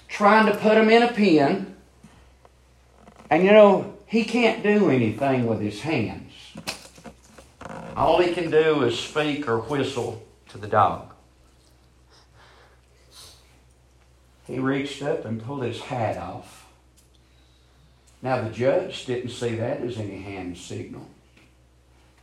trying 0.07 0.47
to 0.47 0.57
put 0.57 0.75
them 0.75 0.89
in 0.89 1.03
a 1.03 1.13
pen. 1.13 1.75
And 3.29 3.43
you 3.43 3.51
know, 3.51 3.97
he 4.07 4.23
can't 4.23 4.63
do 4.63 4.89
anything 4.89 5.45
with 5.45 5.61
his 5.61 5.81
hands. 5.81 6.33
All 7.95 8.19
he 8.19 8.33
can 8.33 8.49
do 8.49 8.83
is 8.83 8.97
speak 8.97 9.47
or 9.47 9.59
whistle 9.59 10.25
to 10.49 10.57
the 10.57 10.67
dog. 10.67 11.13
He 14.47 14.59
reached 14.59 15.03
up 15.03 15.23
and 15.23 15.41
pulled 15.41 15.63
his 15.63 15.81
hat 15.81 16.17
off. 16.17 16.60
Now, 18.21 18.41
the 18.41 18.49
judge 18.49 19.05
didn't 19.05 19.31
see 19.31 19.55
that 19.55 19.81
as 19.81 19.97
any 19.97 20.21
hand 20.21 20.57
signal. 20.57 21.07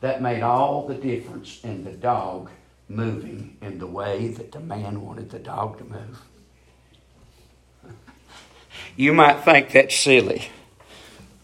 That 0.00 0.22
made 0.22 0.42
all 0.42 0.86
the 0.86 0.94
difference 0.94 1.60
in 1.64 1.84
the 1.84 1.92
dog 1.92 2.50
moving 2.88 3.56
in 3.60 3.78
the 3.78 3.86
way 3.86 4.28
that 4.28 4.52
the 4.52 4.60
man 4.60 5.02
wanted 5.02 5.30
the 5.30 5.38
dog 5.38 5.78
to 5.78 5.84
move. 5.84 6.22
You 8.96 9.12
might 9.12 9.44
think 9.44 9.72
that's 9.72 9.94
silly. 9.94 10.48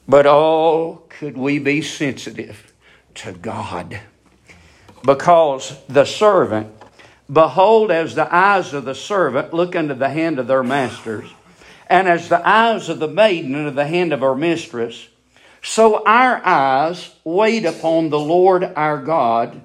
But 0.08 0.26
oh, 0.26 1.02
could 1.08 1.36
we 1.36 1.58
be 1.58 1.82
sensitive 1.82 2.72
to 3.16 3.32
God? 3.32 4.00
Because 5.04 5.78
the 5.88 6.04
servant, 6.04 6.72
behold, 7.32 7.90
as 7.90 8.14
the 8.14 8.32
eyes 8.34 8.72
of 8.72 8.84
the 8.84 8.94
servant 8.94 9.52
look 9.52 9.74
unto 9.74 9.94
the 9.94 10.10
hand 10.10 10.38
of 10.38 10.46
their 10.46 10.62
masters, 10.62 11.30
and 11.88 12.08
as 12.08 12.28
the 12.28 12.46
eyes 12.48 12.88
of 12.88 12.98
the 12.98 13.08
maiden 13.08 13.54
unto 13.54 13.70
the 13.70 13.86
hand 13.86 14.12
of 14.12 14.20
her 14.20 14.34
mistress, 14.34 15.08
so 15.62 16.04
our 16.04 16.44
eyes 16.44 17.14
wait 17.24 17.64
upon 17.64 18.10
the 18.10 18.20
Lord 18.20 18.64
our 18.76 18.98
God 19.02 19.60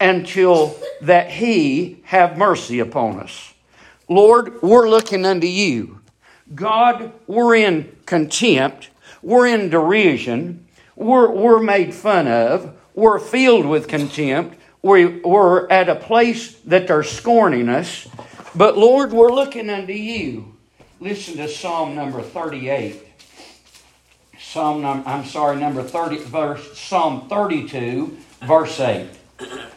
until 0.00 0.76
that 1.02 1.30
he 1.30 2.02
have 2.04 2.36
mercy 2.36 2.80
upon 2.80 3.20
us. 3.20 3.52
Lord, 4.08 4.62
we're 4.62 4.88
looking 4.88 5.24
unto 5.24 5.46
you. 5.46 6.00
God, 6.54 7.12
we're 7.26 7.56
in 7.56 7.96
contempt 8.06 8.90
we're 9.26 9.48
in 9.48 9.70
derision. 9.70 10.68
We're, 10.94 11.28
we're 11.28 11.60
made 11.60 11.92
fun 11.92 12.28
of. 12.28 12.76
We're 12.94 13.18
filled 13.18 13.66
with 13.66 13.88
contempt. 13.88 14.56
We, 14.82 15.06
we're 15.06 15.68
at 15.68 15.88
a 15.88 15.96
place 15.96 16.54
that 16.60 16.86
they're 16.86 17.02
scorning 17.02 17.68
us. 17.68 18.06
But 18.54 18.78
Lord, 18.78 19.12
we're 19.12 19.32
looking 19.32 19.68
unto 19.68 19.92
you. 19.92 20.55
Listen 20.98 21.36
to 21.36 21.46
Psalm 21.46 21.94
number 21.94 22.22
38. 22.22 23.02
Psalm, 24.38 24.82
I'm 24.84 25.26
sorry, 25.26 25.56
number 25.56 25.82
30, 25.82 26.18
verse, 26.20 26.78
Psalm 26.78 27.28
32, 27.28 28.16
verse 28.40 28.80
8. 28.80 29.06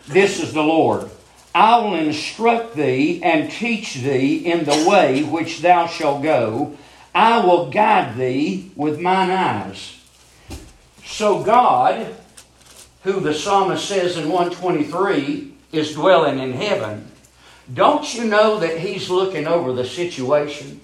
This 0.07 0.41
is 0.41 0.53
the 0.53 0.63
Lord. 0.63 1.09
I 1.53 1.79
will 1.79 1.95
instruct 1.95 2.77
thee 2.77 3.21
and 3.21 3.51
teach 3.51 3.95
thee 3.95 4.49
in 4.49 4.63
the 4.63 4.87
way 4.89 5.23
which 5.23 5.59
thou 5.59 5.87
shalt 5.87 6.23
go. 6.23 6.77
I 7.13 7.45
will 7.45 7.69
guide 7.69 8.15
thee 8.15 8.71
with 8.77 9.01
mine 9.01 9.29
eyes. 9.29 9.99
So 11.03 11.43
God, 11.43 12.15
who 13.03 13.19
the 13.19 13.33
psalmist 13.33 13.85
says 13.85 14.15
in 14.15 14.29
123 14.29 15.53
is 15.73 15.95
dwelling 15.95 16.39
in 16.39 16.53
heaven, 16.53 17.11
don't 17.73 18.13
you 18.13 18.23
know 18.23 18.59
that 18.59 18.77
He's 18.77 19.09
looking 19.09 19.47
over 19.47 19.73
the 19.73 19.85
situation? 19.85 20.79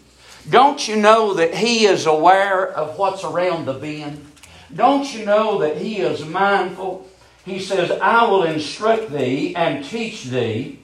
Don't 0.50 0.88
you 0.88 0.96
know 0.96 1.34
that 1.34 1.56
He 1.56 1.86
is 1.86 2.06
aware 2.06 2.68
of 2.68 2.98
what's 2.98 3.24
around 3.24 3.66
the 3.66 3.74
bend? 3.74 4.26
Don't 4.74 5.12
you 5.14 5.26
know 5.26 5.60
that 5.60 5.78
He 5.78 5.98
is 5.98 6.26
mindful? 6.26 7.08
He 7.46 7.60
says, 7.60 7.92
I 7.92 8.28
will 8.30 8.44
instruct 8.44 9.12
thee 9.12 9.56
and 9.56 9.86
teach 9.86 10.26
thee 10.26 10.80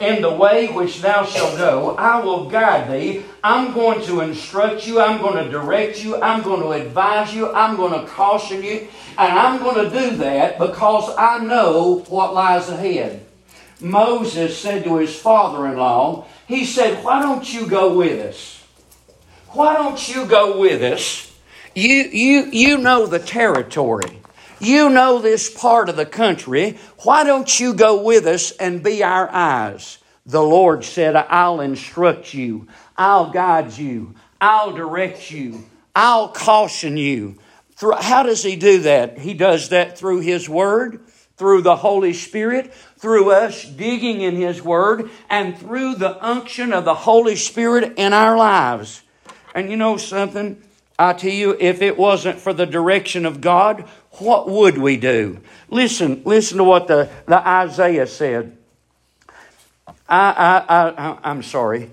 in 0.00 0.22
the 0.22 0.32
way 0.32 0.68
which 0.68 1.00
thou 1.00 1.24
shalt 1.24 1.56
go. 1.56 1.96
I 1.96 2.20
will 2.22 2.48
guide 2.48 2.90
thee. 2.90 3.24
I'm 3.42 3.72
going 3.72 4.04
to 4.06 4.20
instruct 4.20 4.86
you. 4.86 5.00
I'm 5.00 5.20
going 5.20 5.42
to 5.42 5.50
direct 5.50 6.02
you. 6.02 6.20
I'm 6.20 6.42
going 6.42 6.60
to 6.60 6.70
advise 6.70 7.34
you. 7.34 7.52
I'm 7.52 7.76
going 7.76 7.98
to 7.98 8.06
caution 8.10 8.62
you. 8.62 8.88
And 9.16 9.38
I'm 9.38 9.62
going 9.62 9.84
to 9.84 9.98
do 9.98 10.16
that 10.16 10.58
because 10.58 11.14
I 11.16 11.38
know 11.38 12.04
what 12.08 12.34
lies 12.34 12.68
ahead. 12.68 13.24
Moses 13.80 14.58
said 14.58 14.84
to 14.84 14.96
his 14.96 15.14
father 15.14 15.66
in 15.66 15.76
law, 15.76 16.26
he 16.46 16.64
said, 16.64 17.04
Why 17.04 17.22
don't 17.22 17.52
you 17.52 17.66
go 17.66 17.96
with 17.96 18.20
us? 18.26 18.63
Why 19.54 19.74
don't 19.74 20.08
you 20.08 20.26
go 20.26 20.58
with 20.58 20.82
us? 20.82 21.32
You, 21.76 22.02
you, 22.12 22.50
you 22.50 22.78
know 22.78 23.06
the 23.06 23.20
territory. 23.20 24.20
You 24.58 24.90
know 24.90 25.20
this 25.20 25.48
part 25.48 25.88
of 25.88 25.94
the 25.94 26.06
country. 26.06 26.76
Why 27.04 27.22
don't 27.22 27.60
you 27.60 27.72
go 27.72 28.02
with 28.02 28.26
us 28.26 28.50
and 28.50 28.82
be 28.82 29.04
our 29.04 29.30
eyes? 29.30 29.98
The 30.26 30.42
Lord 30.42 30.84
said, 30.84 31.14
I'll 31.14 31.60
instruct 31.60 32.34
you, 32.34 32.66
I'll 32.96 33.30
guide 33.30 33.78
you, 33.78 34.16
I'll 34.40 34.72
direct 34.72 35.30
you, 35.30 35.64
I'll 35.94 36.28
caution 36.28 36.96
you. 36.96 37.38
How 37.80 38.24
does 38.24 38.42
He 38.42 38.56
do 38.56 38.80
that? 38.80 39.18
He 39.18 39.34
does 39.34 39.68
that 39.68 39.96
through 39.96 40.20
His 40.20 40.48
Word, 40.48 41.06
through 41.36 41.62
the 41.62 41.76
Holy 41.76 42.12
Spirit, 42.12 42.74
through 42.98 43.30
us 43.30 43.64
digging 43.64 44.20
in 44.20 44.34
His 44.34 44.62
Word, 44.62 45.10
and 45.30 45.56
through 45.56 45.94
the 45.96 46.24
unction 46.24 46.72
of 46.72 46.84
the 46.84 46.94
Holy 46.94 47.36
Spirit 47.36 47.94
in 47.98 48.12
our 48.12 48.36
lives. 48.36 49.03
And 49.54 49.70
you 49.70 49.76
know 49.76 49.96
something? 49.96 50.60
I 50.98 51.12
tell 51.12 51.30
you, 51.30 51.56
if 51.58 51.82
it 51.82 51.96
wasn't 51.96 52.40
for 52.40 52.52
the 52.52 52.66
direction 52.66 53.26
of 53.26 53.40
God, 53.40 53.82
what 54.12 54.48
would 54.48 54.78
we 54.78 54.96
do? 54.96 55.40
Listen, 55.68 56.22
listen 56.24 56.58
to 56.58 56.64
what 56.64 56.86
the, 56.86 57.08
the 57.26 57.46
Isaiah 57.46 58.06
said. 58.06 58.56
I, 60.08 60.64
I, 60.68 60.88
I, 60.88 61.18
I'm 61.24 61.42
sorry. 61.42 61.90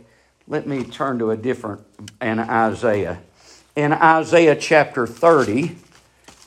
Let 0.47 0.67
me 0.67 0.83
turn 0.83 1.19
to 1.19 1.31
a 1.31 1.37
different, 1.37 1.81
in 2.21 2.39
Isaiah. 2.39 3.21
In 3.75 3.93
Isaiah 3.93 4.55
chapter 4.55 5.07
30, 5.07 5.75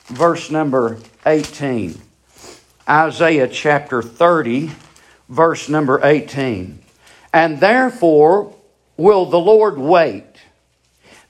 verse 0.07 0.51
number 0.51 0.99
18. 1.25 1.99
Isaiah 2.87 3.47
chapter 3.47 4.01
30, 4.01 4.71
verse 5.27 5.67
number 5.69 5.99
18. 6.03 6.79
And 7.33 7.59
therefore 7.59 8.55
will 8.95 9.25
the 9.25 9.39
Lord 9.39 9.77
wait, 9.77 10.34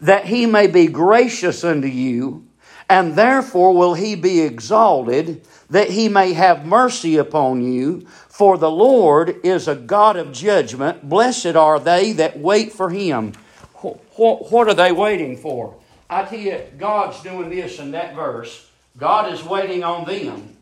that 0.06 0.26
he 0.26 0.46
may 0.46 0.68
be 0.68 0.88
gracious 0.88 1.64
unto 1.64 1.88
you, 1.88 2.46
and 2.90 3.16
therefore 3.16 3.74
will 3.74 3.96
he 3.96 4.16
be 4.16 4.42
exalted, 4.42 5.46
that 5.70 5.90
he 5.90 6.08
may 6.08 6.34
have 6.34 6.66
mercy 6.66 7.18
upon 7.18 7.62
you. 7.64 8.06
For 8.30 8.58
the 8.58 8.70
Lord 8.70 9.38
is 9.44 9.68
a 9.68 9.76
God 9.76 10.18
of 10.18 10.32
judgment. 10.32 11.08
Blessed 11.08 11.56
are 11.56 11.80
they 11.80 12.12
that 12.14 12.38
wait 12.38 12.72
for 12.72 12.90
him. 12.90 13.34
What 13.82 14.68
are 14.68 14.74
they 14.74 14.92
waiting 14.92 15.38
for? 15.38 15.76
I 16.10 16.24
tell 16.24 16.40
you, 16.40 16.62
God's 16.78 17.22
doing 17.24 17.50
this 17.50 17.80
in 17.80 17.92
that 17.92 18.14
verse. 18.14 18.70
God 18.98 19.34
is 19.34 19.44
waiting 19.44 19.84
on 19.84 20.06
them. 20.06 20.56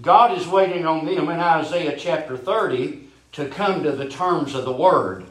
God 0.00 0.38
is 0.38 0.46
waiting 0.46 0.86
on 0.86 1.04
them 1.04 1.28
in 1.28 1.40
Isaiah 1.40 1.96
chapter 1.98 2.36
30 2.36 3.08
to 3.32 3.48
come 3.48 3.82
to 3.82 3.92
the 3.92 4.08
terms 4.08 4.54
of 4.54 4.64
the 4.64 4.72
word. 4.72 5.24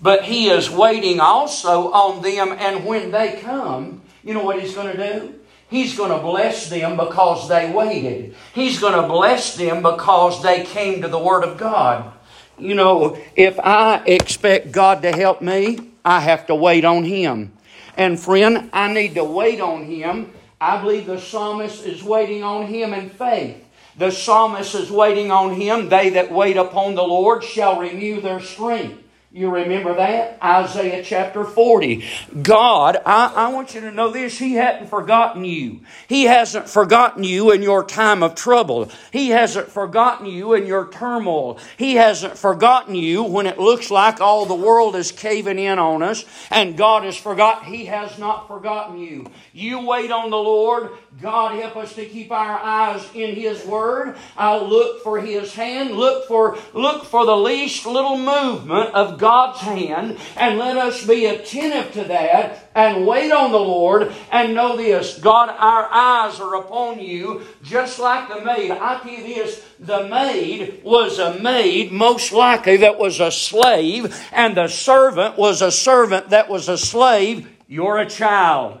But 0.00 0.24
He 0.24 0.48
is 0.48 0.70
waiting 0.70 1.20
also 1.20 1.92
on 1.92 2.22
them, 2.22 2.54
and 2.58 2.84
when 2.84 3.10
they 3.10 3.40
come, 3.40 4.02
you 4.22 4.34
know 4.34 4.44
what 4.44 4.60
He's 4.60 4.74
going 4.74 4.94
to 4.96 5.20
do? 5.20 5.34
He's 5.68 5.96
going 5.96 6.12
to 6.12 6.18
bless 6.18 6.68
them 6.68 6.96
because 6.96 7.48
they 7.48 7.70
waited. 7.72 8.34
He's 8.54 8.78
going 8.78 9.00
to 9.00 9.08
bless 9.08 9.56
them 9.56 9.82
because 9.82 10.42
they 10.42 10.64
came 10.64 11.02
to 11.02 11.08
the 11.08 11.18
Word 11.18 11.42
of 11.42 11.58
God. 11.58 12.12
You 12.58 12.74
know, 12.74 13.18
if 13.34 13.58
I 13.58 14.02
expect 14.06 14.70
God 14.70 15.02
to 15.02 15.12
help 15.12 15.42
me, 15.42 15.78
I 16.04 16.20
have 16.20 16.46
to 16.46 16.54
wait 16.54 16.84
on 16.84 17.04
Him. 17.04 17.52
And 17.96 18.18
friend, 18.18 18.70
I 18.72 18.92
need 18.92 19.14
to 19.14 19.24
wait 19.24 19.60
on 19.60 19.84
Him. 19.84 20.32
I 20.60 20.80
believe 20.80 21.06
the 21.06 21.20
psalmist 21.20 21.84
is 21.84 22.02
waiting 22.02 22.42
on 22.42 22.66
Him 22.66 22.94
in 22.94 23.10
faith. 23.10 23.62
The 23.98 24.10
psalmist 24.10 24.74
is 24.74 24.90
waiting 24.90 25.30
on 25.30 25.54
Him. 25.54 25.88
They 25.88 26.10
that 26.10 26.30
wait 26.30 26.56
upon 26.56 26.94
the 26.94 27.02
Lord 27.02 27.42
shall 27.42 27.80
renew 27.80 28.20
their 28.20 28.40
strength. 28.40 29.02
You 29.36 29.50
remember 29.50 29.94
that? 29.96 30.38
Isaiah 30.42 31.02
chapter 31.04 31.44
40. 31.44 32.02
God, 32.40 32.96
I, 33.04 33.30
I, 33.36 33.48
want 33.48 33.74
you 33.74 33.82
to 33.82 33.92
know 33.92 34.10
this. 34.10 34.38
He 34.38 34.54
hadn't 34.54 34.88
forgotten 34.88 35.44
you. 35.44 35.80
He 36.08 36.24
hasn't 36.24 36.70
forgotten 36.70 37.22
you 37.22 37.50
in 37.50 37.60
your 37.60 37.84
time 37.84 38.22
of 38.22 38.34
trouble. 38.34 38.90
He 39.12 39.28
hasn't 39.28 39.68
forgotten 39.68 40.24
you 40.24 40.54
in 40.54 40.64
your 40.64 40.88
turmoil. 40.88 41.58
He 41.76 41.96
hasn't 41.96 42.38
forgotten 42.38 42.94
you 42.94 43.24
when 43.24 43.44
it 43.44 43.58
looks 43.58 43.90
like 43.90 44.22
all 44.22 44.46
the 44.46 44.54
world 44.54 44.96
is 44.96 45.12
caving 45.12 45.58
in 45.58 45.78
on 45.78 46.02
us 46.02 46.24
and 46.50 46.74
God 46.74 47.04
has 47.04 47.18
forgotten. 47.18 47.70
He 47.70 47.84
has 47.84 48.18
not 48.18 48.48
forgotten 48.48 48.96
you. 48.96 49.30
You 49.52 49.86
wait 49.86 50.10
on 50.10 50.30
the 50.30 50.38
Lord. 50.38 50.92
God 51.20 51.60
help 51.60 51.76
us 51.76 51.94
to 51.96 52.06
keep 52.06 52.32
our 52.32 52.58
eyes 52.58 53.06
in 53.14 53.34
His 53.34 53.66
Word. 53.66 54.16
I 54.34 54.56
look 54.56 55.02
for 55.02 55.20
His 55.20 55.52
hand. 55.52 55.90
Look 55.90 56.26
for, 56.26 56.56
look 56.72 57.04
for 57.04 57.26
the 57.26 57.36
least 57.36 57.84
little 57.84 58.16
movement 58.16 58.94
of 58.94 59.18
God 59.18 59.25
God's 59.26 59.58
hand, 59.58 60.18
and 60.36 60.56
let 60.56 60.76
us 60.76 61.04
be 61.04 61.26
attentive 61.26 61.92
to 61.94 62.04
that 62.04 62.70
and 62.76 63.04
wait 63.04 63.32
on 63.32 63.50
the 63.50 63.58
Lord 63.58 64.14
and 64.30 64.54
know 64.54 64.76
this 64.76 65.18
God, 65.18 65.48
our 65.48 65.88
eyes 65.90 66.38
are 66.38 66.54
upon 66.54 67.00
you, 67.00 67.42
just 67.64 67.98
like 67.98 68.28
the 68.28 68.44
maid. 68.44 68.70
I 68.70 69.00
tell 69.00 69.10
you 69.10 69.34
this 69.34 69.66
the 69.80 70.06
maid 70.06 70.80
was 70.84 71.18
a 71.18 71.40
maid, 71.40 71.90
most 71.90 72.30
likely 72.30 72.76
that 72.78 72.98
was 72.98 73.18
a 73.18 73.32
slave, 73.32 74.16
and 74.30 74.56
the 74.56 74.68
servant 74.68 75.36
was 75.36 75.60
a 75.60 75.72
servant 75.72 76.30
that 76.30 76.48
was 76.48 76.68
a 76.68 76.78
slave. 76.78 77.48
You're 77.66 77.98
a 77.98 78.08
child. 78.08 78.80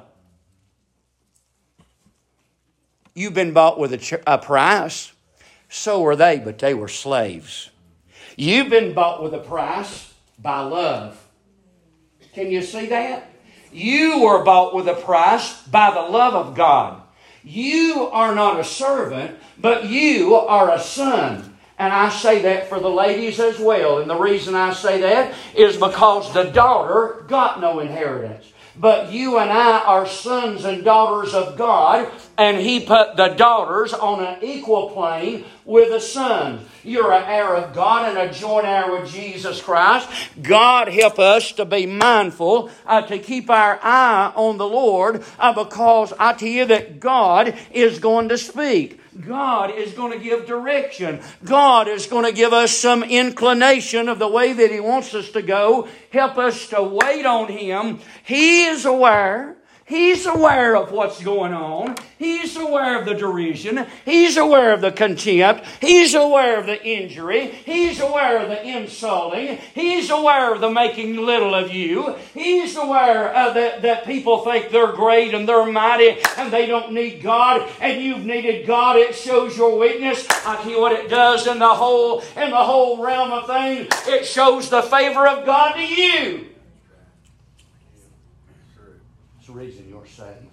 You've 3.14 3.34
been 3.34 3.52
bought 3.52 3.80
with 3.80 3.92
a, 3.92 3.98
ch- 3.98 4.22
a 4.24 4.38
price. 4.38 5.12
So 5.68 6.02
were 6.02 6.14
they, 6.14 6.38
but 6.38 6.60
they 6.60 6.72
were 6.72 6.86
slaves. 6.86 7.70
You've 8.36 8.70
been 8.70 8.94
bought 8.94 9.24
with 9.24 9.34
a 9.34 9.38
price 9.38 10.05
by 10.38 10.60
love. 10.60 11.22
Can 12.34 12.50
you 12.50 12.62
see 12.62 12.86
that? 12.86 13.30
You 13.72 14.22
were 14.22 14.44
bought 14.44 14.74
with 14.74 14.88
a 14.88 14.94
price 14.94 15.62
by 15.62 15.90
the 15.90 16.00
love 16.00 16.34
of 16.34 16.54
God. 16.54 17.02
You 17.42 18.08
are 18.12 18.34
not 18.34 18.58
a 18.58 18.64
servant, 18.64 19.38
but 19.58 19.86
you 19.86 20.34
are 20.34 20.72
a 20.72 20.80
son. 20.80 21.56
And 21.78 21.92
I 21.92 22.08
say 22.08 22.42
that 22.42 22.68
for 22.68 22.80
the 22.80 22.88
ladies 22.88 23.38
as 23.38 23.58
well. 23.58 23.98
And 23.98 24.08
the 24.08 24.18
reason 24.18 24.54
I 24.54 24.72
say 24.72 25.00
that 25.02 25.34
is 25.54 25.76
because 25.76 26.32
the 26.32 26.44
daughter 26.44 27.24
got 27.28 27.60
no 27.60 27.80
inheritance. 27.80 28.52
But 28.78 29.10
you 29.10 29.38
and 29.38 29.50
I 29.50 29.78
are 29.78 30.06
sons 30.06 30.64
and 30.64 30.84
daughters 30.84 31.32
of 31.32 31.56
God, 31.56 32.10
and 32.36 32.58
He 32.58 32.80
put 32.80 33.16
the 33.16 33.28
daughters 33.28 33.94
on 33.94 34.22
an 34.22 34.42
equal 34.42 34.90
plane 34.90 35.44
with 35.64 35.90
the 35.90 36.00
son. 36.00 36.60
You're 36.84 37.12
an 37.12 37.24
heir 37.24 37.54
of 37.54 37.74
God 37.74 38.08
and 38.08 38.18
a 38.18 38.32
joint 38.32 38.66
heir 38.66 38.92
with 38.92 39.10
Jesus 39.10 39.62
Christ. 39.62 40.08
God 40.42 40.88
help 40.88 41.18
us 41.18 41.52
to 41.52 41.64
be 41.64 41.86
mindful, 41.86 42.70
uh, 42.84 43.02
to 43.02 43.18
keep 43.18 43.48
our 43.48 43.80
eye 43.82 44.32
on 44.34 44.58
the 44.58 44.68
Lord, 44.68 45.24
uh, 45.38 45.52
because 45.52 46.12
I 46.18 46.34
tell 46.34 46.48
you 46.48 46.66
that 46.66 47.00
God 47.00 47.56
is 47.72 47.98
going 47.98 48.28
to 48.28 48.36
speak. 48.38 49.00
God 49.24 49.70
is 49.70 49.92
going 49.92 50.12
to 50.12 50.18
give 50.18 50.46
direction. 50.46 51.20
God 51.44 51.88
is 51.88 52.06
going 52.06 52.24
to 52.24 52.32
give 52.32 52.52
us 52.52 52.72
some 52.72 53.02
inclination 53.02 54.08
of 54.08 54.18
the 54.18 54.28
way 54.28 54.52
that 54.52 54.70
He 54.70 54.80
wants 54.80 55.14
us 55.14 55.30
to 55.30 55.42
go. 55.42 55.88
Help 56.12 56.38
us 56.38 56.68
to 56.68 56.82
wait 56.82 57.24
on 57.24 57.48
Him. 57.48 58.00
He 58.24 58.66
is 58.66 58.84
aware 58.84 59.56
He's 59.86 60.26
aware 60.26 60.76
of 60.76 60.90
what's 60.90 61.22
going 61.22 61.52
on. 61.52 61.96
He's 62.18 62.56
aware 62.56 62.98
of 62.98 63.06
the 63.06 63.14
derision. 63.14 63.86
He's 64.04 64.36
aware 64.36 64.72
of 64.72 64.80
the 64.80 64.90
contempt. 64.90 65.64
He's 65.80 66.14
aware 66.14 66.58
of 66.58 66.66
the 66.66 66.84
injury. 66.84 67.46
He's 67.46 68.00
aware 68.00 68.42
of 68.42 68.48
the 68.48 68.66
insulting. 68.66 69.58
He's 69.74 70.10
aware 70.10 70.52
of 70.52 70.60
the 70.60 70.70
making 70.70 71.16
little 71.16 71.54
of 71.54 71.72
you. 71.72 72.16
He's 72.34 72.76
aware 72.76 73.32
of 73.32 73.54
that, 73.54 73.82
that 73.82 74.04
people 74.04 74.44
think 74.44 74.70
they're 74.70 74.92
great 74.92 75.34
and 75.34 75.48
they're 75.48 75.70
mighty 75.70 76.18
and 76.36 76.52
they 76.52 76.66
don't 76.66 76.92
need 76.92 77.22
God 77.22 77.70
and 77.80 78.02
you've 78.02 78.24
needed 78.24 78.66
God. 78.66 78.96
It 78.96 79.14
shows 79.14 79.56
your 79.56 79.78
weakness. 79.78 80.26
I 80.44 80.56
you 80.68 80.80
what 80.80 80.92
it 80.92 81.08
does 81.08 81.46
in 81.46 81.58
the 81.58 81.68
whole 81.68 82.20
in 82.36 82.50
the 82.50 82.56
whole 82.56 83.02
realm 83.02 83.32
of 83.32 83.46
things. 83.46 83.88
It 84.06 84.26
shows 84.26 84.68
the 84.68 84.82
favor 84.82 85.26
of 85.26 85.46
God 85.46 85.74
to 85.74 85.82
you. 85.82 86.46
It's 89.38 89.45
the 89.45 89.45
reason 89.56 89.88
you're 89.88 90.04
saved. 90.04 90.50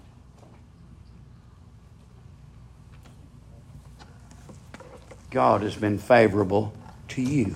God 5.30 5.62
has 5.62 5.76
been 5.76 5.98
favorable 5.98 6.74
to 7.10 7.22
you. 7.22 7.56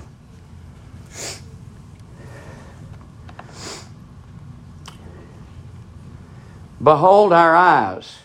Behold 6.83 7.31
our 7.31 7.55
eyes. 7.55 8.17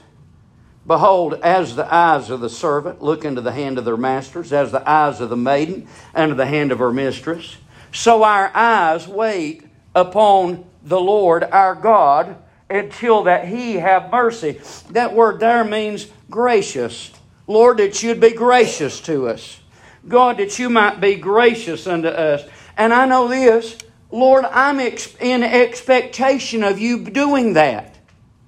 Behold, 0.84 1.34
as 1.44 1.76
the 1.76 1.94
eyes 1.94 2.28
of 2.28 2.40
the 2.40 2.50
servant 2.50 3.02
look 3.02 3.24
into 3.24 3.40
the 3.40 3.52
hand 3.52 3.78
of 3.78 3.84
their 3.84 3.96
masters, 3.96 4.52
as 4.52 4.72
the 4.72 4.88
eyes 4.90 5.20
of 5.20 5.30
the 5.30 5.36
maiden 5.36 5.86
into 6.16 6.34
the 6.34 6.46
hand 6.46 6.72
of 6.72 6.80
her 6.80 6.92
mistress, 6.92 7.56
so 7.92 8.24
our 8.24 8.50
eyes 8.52 9.06
wait 9.06 9.64
upon 9.94 10.64
the 10.82 11.00
Lord 11.00 11.44
our 11.44 11.76
God 11.76 12.41
until 12.72 13.24
that 13.24 13.46
he 13.46 13.74
have 13.74 14.10
mercy. 14.10 14.60
That 14.90 15.14
word 15.14 15.40
there 15.40 15.64
means 15.64 16.08
gracious. 16.30 17.12
Lord, 17.46 17.78
that 17.78 18.02
you'd 18.02 18.20
be 18.20 18.32
gracious 18.32 19.00
to 19.02 19.28
us. 19.28 19.60
God, 20.08 20.38
that 20.38 20.58
you 20.58 20.70
might 20.70 21.00
be 21.00 21.16
gracious 21.16 21.86
unto 21.86 22.08
us. 22.08 22.48
And 22.76 22.92
I 22.92 23.06
know 23.06 23.28
this, 23.28 23.76
Lord, 24.10 24.44
I'm 24.44 24.80
ex- 24.80 25.14
in 25.20 25.42
expectation 25.42 26.64
of 26.64 26.78
you 26.78 27.04
doing 27.04 27.54
that. 27.54 27.96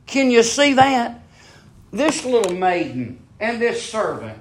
Can 0.07 0.31
you 0.31 0.43
see 0.43 0.75
that? 0.75 1.21
This 1.93 2.25
little 2.25 2.55
maiden 2.55 3.21
and 3.39 3.61
this 3.61 3.83
servant, 3.83 4.39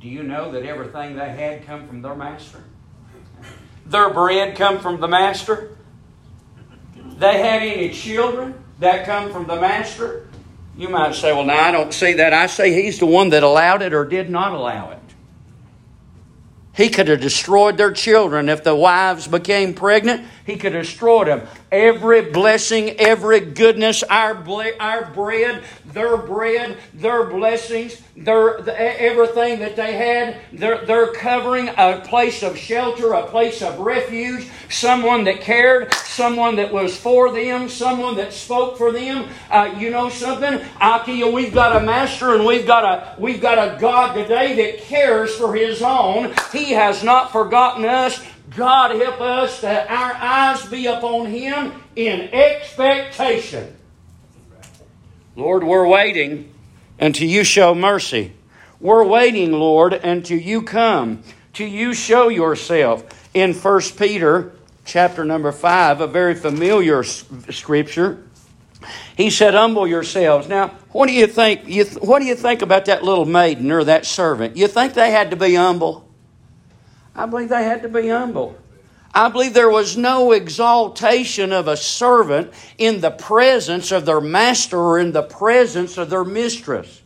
do 0.00 0.08
you 0.08 0.22
know 0.22 0.50
that 0.52 0.64
everything 0.64 1.14
they 1.14 1.30
had 1.30 1.64
come 1.66 1.86
from 1.86 2.02
their 2.02 2.14
master? 2.14 2.64
Their 3.86 4.10
bread 4.10 4.56
come 4.56 4.80
from 4.80 5.00
the 5.00 5.08
master. 5.08 5.76
They 7.22 7.38
had 7.38 7.62
any 7.62 7.90
children 7.90 8.52
that 8.80 9.06
come 9.06 9.30
from 9.30 9.46
the 9.46 9.54
master? 9.54 10.26
You 10.76 10.88
might 10.88 11.14
say, 11.14 11.32
well, 11.32 11.44
now 11.44 11.68
I 11.68 11.70
don't 11.70 11.94
see 11.94 12.14
that. 12.14 12.32
I 12.32 12.48
say 12.48 12.72
he's 12.72 12.98
the 12.98 13.06
one 13.06 13.28
that 13.28 13.44
allowed 13.44 13.80
it 13.80 13.94
or 13.94 14.04
did 14.04 14.28
not 14.28 14.50
allow 14.50 14.90
it. 14.90 14.98
He 16.72 16.88
could 16.88 17.06
have 17.06 17.20
destroyed 17.20 17.76
their 17.76 17.92
children. 17.92 18.48
If 18.48 18.64
the 18.64 18.74
wives 18.74 19.28
became 19.28 19.72
pregnant, 19.72 20.26
he 20.46 20.56
could 20.56 20.74
have 20.74 20.84
destroyed 20.84 21.28
them. 21.28 21.46
every 21.70 22.22
blessing, 22.30 22.90
every 22.98 23.40
goodness, 23.40 24.02
our, 24.04 24.34
ble- 24.34 24.72
our 24.80 25.04
bread, 25.12 25.62
their 25.86 26.16
bread, 26.16 26.76
their 26.94 27.24
blessings, 27.24 28.00
their, 28.16 28.60
the, 28.60 29.00
everything 29.00 29.58
that 29.60 29.76
they 29.76 29.92
had, 29.94 30.36
they're, 30.52 30.84
they're 30.84 31.12
covering 31.12 31.68
a 31.76 32.00
place 32.06 32.42
of 32.42 32.56
shelter, 32.56 33.12
a 33.12 33.26
place 33.26 33.62
of 33.62 33.78
refuge, 33.78 34.48
someone 34.68 35.24
that 35.24 35.40
cared, 35.40 35.92
someone 35.94 36.56
that 36.56 36.72
was 36.72 36.96
for 36.96 37.32
them, 37.32 37.68
someone 37.68 38.16
that 38.16 38.32
spoke 38.32 38.76
for 38.76 38.92
them. 38.92 39.28
Uh, 39.50 39.74
you 39.78 39.90
know 39.90 40.08
something? 40.08 40.58
Akia, 40.80 41.32
we've 41.32 41.54
got 41.54 41.80
a 41.80 41.84
master 41.84 42.34
and 42.34 42.44
we've 42.44 42.66
got 42.66 42.84
a, 42.84 43.20
we've 43.20 43.40
got 43.40 43.58
a 43.58 43.78
God 43.80 44.14
today 44.14 44.54
that 44.56 44.82
cares 44.84 45.34
for 45.36 45.54
his 45.54 45.82
own. 45.82 46.34
He 46.52 46.72
has 46.72 47.02
not 47.02 47.32
forgotten 47.32 47.84
us. 47.84 48.22
God 48.56 48.94
help 48.96 49.20
us 49.20 49.60
that 49.62 49.90
our 49.90 50.12
eyes 50.12 50.64
be 50.66 50.86
upon 50.86 51.26
Him 51.26 51.72
in 51.96 52.28
expectation. 52.32 53.76
Lord, 55.36 55.64
we're 55.64 55.86
waiting 55.86 56.52
until 56.98 57.28
you 57.28 57.44
show 57.44 57.74
mercy. 57.74 58.32
We're 58.80 59.04
waiting, 59.04 59.52
Lord, 59.52 59.94
until 59.94 60.38
you 60.38 60.62
come, 60.62 61.22
till 61.52 61.68
you 61.68 61.94
show 61.94 62.28
yourself. 62.28 63.04
In 63.32 63.54
1 63.54 63.80
Peter 63.96 64.52
chapter 64.84 65.24
number 65.24 65.52
5, 65.52 66.00
a 66.00 66.06
very 66.06 66.34
familiar 66.34 67.02
scripture, 67.02 68.22
he 69.16 69.30
said, 69.30 69.54
Humble 69.54 69.86
yourselves. 69.86 70.48
Now, 70.48 70.68
what 70.90 71.06
do 71.06 71.12
you 71.12 71.26
think? 71.26 71.68
You 71.68 71.84
what 71.84 72.18
do 72.18 72.26
you 72.26 72.34
think 72.34 72.62
about 72.62 72.86
that 72.86 73.04
little 73.04 73.24
maiden 73.24 73.70
or 73.70 73.84
that 73.84 74.04
servant? 74.04 74.56
You 74.56 74.66
think 74.66 74.94
they 74.94 75.10
had 75.10 75.30
to 75.30 75.36
be 75.36 75.54
humble? 75.54 76.08
I 77.14 77.26
believe 77.26 77.50
they 77.50 77.64
had 77.64 77.82
to 77.82 77.88
be 77.88 78.08
humble. 78.08 78.56
I 79.14 79.28
believe 79.28 79.52
there 79.52 79.70
was 79.70 79.96
no 79.96 80.32
exaltation 80.32 81.52
of 81.52 81.68
a 81.68 81.76
servant 81.76 82.52
in 82.78 83.02
the 83.02 83.10
presence 83.10 83.92
of 83.92 84.06
their 84.06 84.20
master 84.20 84.78
or 84.78 84.98
in 84.98 85.12
the 85.12 85.22
presence 85.22 85.98
of 85.98 86.08
their 86.08 86.24
mistress. 86.24 87.02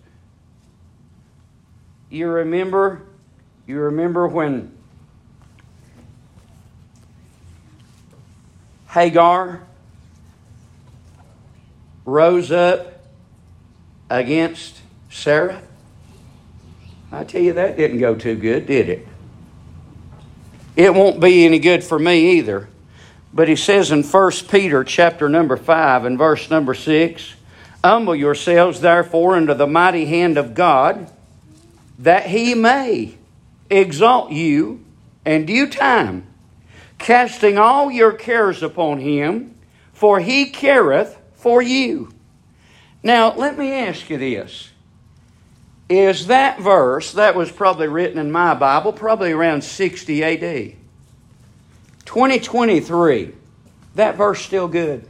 You 2.09 2.29
remember? 2.29 3.03
You 3.67 3.81
remember 3.81 4.29
when 4.29 4.73
Hagar 8.89 9.65
rose 12.05 12.53
up 12.53 13.05
against 14.09 14.81
Sarah? 15.11 15.61
I 17.11 17.25
tell 17.25 17.43
you, 17.43 17.55
that 17.55 17.77
didn't 17.77 17.99
go 17.99 18.15
too 18.15 18.37
good, 18.37 18.67
did 18.67 18.89
it? 18.89 19.09
It 20.77 20.95
won't 20.95 21.21
be 21.21 21.45
any 21.45 21.59
good 21.59 21.83
for 21.83 21.99
me 21.99 22.39
either. 22.39 22.69
But 23.33 23.49
he 23.49 23.57
says 23.57 23.91
in 23.91 24.03
1 24.03 24.33
Peter 24.49 24.85
chapter 24.85 25.29
number 25.29 25.57
5 25.57 26.05
and 26.05 26.17
verse 26.17 26.51
number 26.51 26.75
6, 26.75 27.35
Humble 27.83 28.17
yourselves 28.17 28.81
therefore 28.81 29.37
under 29.37 29.55
the 29.55 29.67
mighty 29.67 30.07
hand 30.07 30.39
of 30.39 30.55
God, 30.55 31.11
that 31.99 32.27
he 32.27 32.55
may 32.55 33.17
exalt 33.71 34.33
you 34.33 34.85
in 35.25 35.47
due 35.47 35.69
time, 35.69 36.27
casting 36.99 37.59
all 37.59 37.91
your 37.91 38.13
cares 38.13 38.63
upon 38.63 38.99
him, 38.99 39.55
for 39.93 40.21
he 40.21 40.47
careth 40.47 41.17
for 41.35 41.63
you. 41.63 42.13
Now, 43.03 43.35
let 43.35 43.57
me 43.57 43.73
ask 43.73 44.11
you 44.11 44.19
this 44.19 44.71
is 45.89 46.27
that 46.27 46.61
verse 46.61 47.13
that 47.13 47.35
was 47.35 47.51
probably 47.51 47.89
written 47.89 48.19
in 48.19 48.31
my 48.31 48.55
Bible, 48.55 48.93
probably 48.93 49.33
around 49.33 49.63
60 49.63 50.25
AD. 50.25 50.77
2023, 52.05 53.33
that 53.95 54.17
verse 54.17 54.41
still 54.41 54.69
good. 54.69 55.09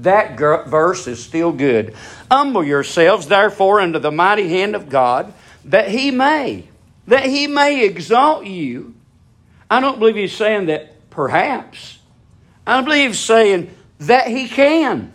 That 0.00 0.36
verse 0.36 1.06
is 1.06 1.22
still 1.22 1.52
good. 1.52 1.94
Humble 2.30 2.64
yourselves, 2.64 3.28
therefore, 3.28 3.80
under 3.80 3.98
the 3.98 4.10
mighty 4.10 4.48
hand 4.48 4.74
of 4.74 4.88
God, 4.88 5.32
that 5.66 5.88
He 5.88 6.10
may, 6.10 6.68
that 7.06 7.24
He 7.24 7.46
may 7.46 7.84
exalt 7.84 8.44
you. 8.44 8.94
I 9.70 9.80
don't 9.80 9.98
believe 9.98 10.16
He's 10.16 10.36
saying 10.36 10.66
that 10.66 11.10
perhaps. 11.10 11.98
I 12.66 12.80
believe 12.80 13.10
He's 13.10 13.20
saying 13.20 13.74
that 14.00 14.26
He 14.26 14.48
can, 14.48 15.12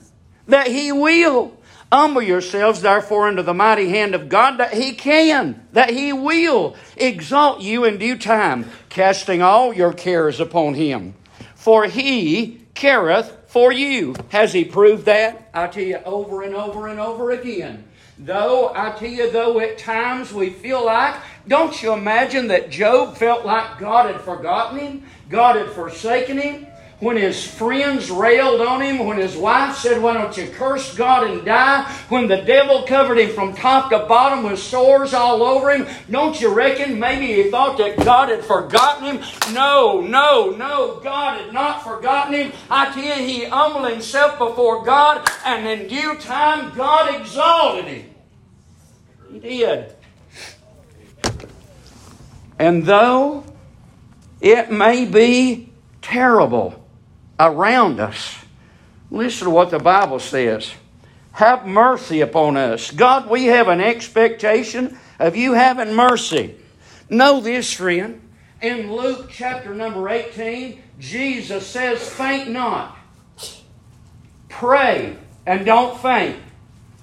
that 0.47 0.67
He 0.67 0.91
will. 0.91 1.58
Humble 1.91 2.21
yourselves, 2.21 2.81
therefore, 2.81 3.27
under 3.27 3.41
the 3.41 3.53
mighty 3.53 3.89
hand 3.89 4.13
of 4.13 4.29
God, 4.29 4.57
that 4.57 4.73
He 4.73 4.93
can, 4.93 5.65
that 5.73 5.89
He 5.89 6.13
will 6.13 6.75
exalt 6.95 7.61
you 7.61 7.83
in 7.83 7.97
due 7.97 8.17
time, 8.17 8.69
casting 8.89 9.41
all 9.41 9.73
your 9.73 9.93
cares 9.93 10.39
upon 10.39 10.75
Him. 10.75 11.15
For 11.55 11.85
He 11.85 12.61
careth 12.75 13.35
for 13.47 13.73
you. 13.73 14.15
Has 14.29 14.53
He 14.53 14.63
proved 14.63 15.05
that? 15.05 15.49
I 15.53 15.67
tell 15.67 15.83
you 15.83 15.97
over 16.05 16.43
and 16.43 16.55
over 16.55 16.87
and 16.87 16.99
over 16.99 17.31
again. 17.31 17.85
Though, 18.19 18.73
I 18.75 18.91
tell 18.91 19.09
you, 19.09 19.31
though 19.31 19.59
at 19.61 19.77
times 19.77 20.33
we 20.33 20.49
feel 20.49 20.85
like, 20.85 21.15
don't 21.47 21.81
you 21.81 21.93
imagine 21.93 22.49
that 22.49 22.69
Job 22.69 23.15
felt 23.17 23.45
like 23.45 23.79
God 23.79 24.11
had 24.11 24.21
forgotten 24.21 24.77
him? 24.77 25.03
God 25.29 25.55
had 25.55 25.71
forsaken 25.71 26.37
him? 26.37 26.67
When 26.99 27.15
his 27.15 27.45
friends 27.45 28.11
railed 28.11 28.59
on 28.59 28.81
him, 28.81 29.05
when 29.05 29.17
his 29.17 29.37
wife 29.37 29.77
said, 29.77 30.01
Why 30.01 30.13
don't 30.13 30.35
you 30.35 30.47
curse 30.49 30.93
God 30.95 31.29
and 31.29 31.45
die? 31.45 31.89
When 32.09 32.27
the 32.27 32.41
devil 32.41 32.83
covered 32.83 33.17
him 33.17 33.29
from 33.29 33.55
top 33.55 33.89
to 33.91 33.99
bottom 33.99 34.43
with 34.43 34.59
sores 34.59 35.13
all 35.13 35.41
over 35.41 35.71
him, 35.71 35.87
don't 36.11 36.39
you 36.41 36.53
reckon 36.53 36.99
maybe 36.99 37.27
he 37.27 37.49
thought 37.49 37.77
that 37.77 37.97
God 38.03 38.29
had 38.29 38.43
forgotten 38.43 39.17
him? 39.17 39.53
No, 39.53 40.01
no, 40.01 40.51
no, 40.51 40.99
God 41.01 41.41
had 41.41 41.53
not 41.53 41.83
forgotten 41.83 42.33
him. 42.33 42.51
I 42.69 42.91
tell 42.91 43.03
you, 43.03 43.25
he 43.25 43.45
humbled 43.45 43.89
himself 43.89 44.37
before 44.37 44.83
God, 44.83 45.29
and 45.45 45.65
in 45.67 45.87
due 45.87 46.15
time, 46.15 46.75
God 46.75 47.15
exalted 47.21 47.85
him. 47.85 48.09
He 49.31 49.39
did. 49.39 49.95
And 52.57 52.83
though 52.83 53.45
it 54.41 54.69
may 54.69 55.05
be 55.05 55.71
terrible, 56.01 56.88
around 57.39 57.99
us. 57.99 58.37
Listen 59.09 59.45
to 59.45 59.51
what 59.51 59.71
the 59.71 59.79
Bible 59.79 60.19
says. 60.19 60.71
Have 61.31 61.65
mercy 61.65 62.21
upon 62.21 62.57
us. 62.57 62.91
God, 62.91 63.29
we 63.29 63.45
have 63.45 63.67
an 63.67 63.81
expectation 63.81 64.97
of 65.19 65.35
you 65.35 65.53
having 65.53 65.93
mercy. 65.93 66.55
Know 67.09 67.39
this, 67.39 67.73
friend. 67.73 68.21
In 68.61 68.91
Luke 68.91 69.29
chapter 69.31 69.73
number 69.73 70.09
18, 70.09 70.81
Jesus 70.99 71.65
says, 71.65 72.07
Faint 72.07 72.49
not. 72.49 72.97
Pray 74.49 75.15
and 75.45 75.65
don't 75.65 75.99
faint. 76.01 76.37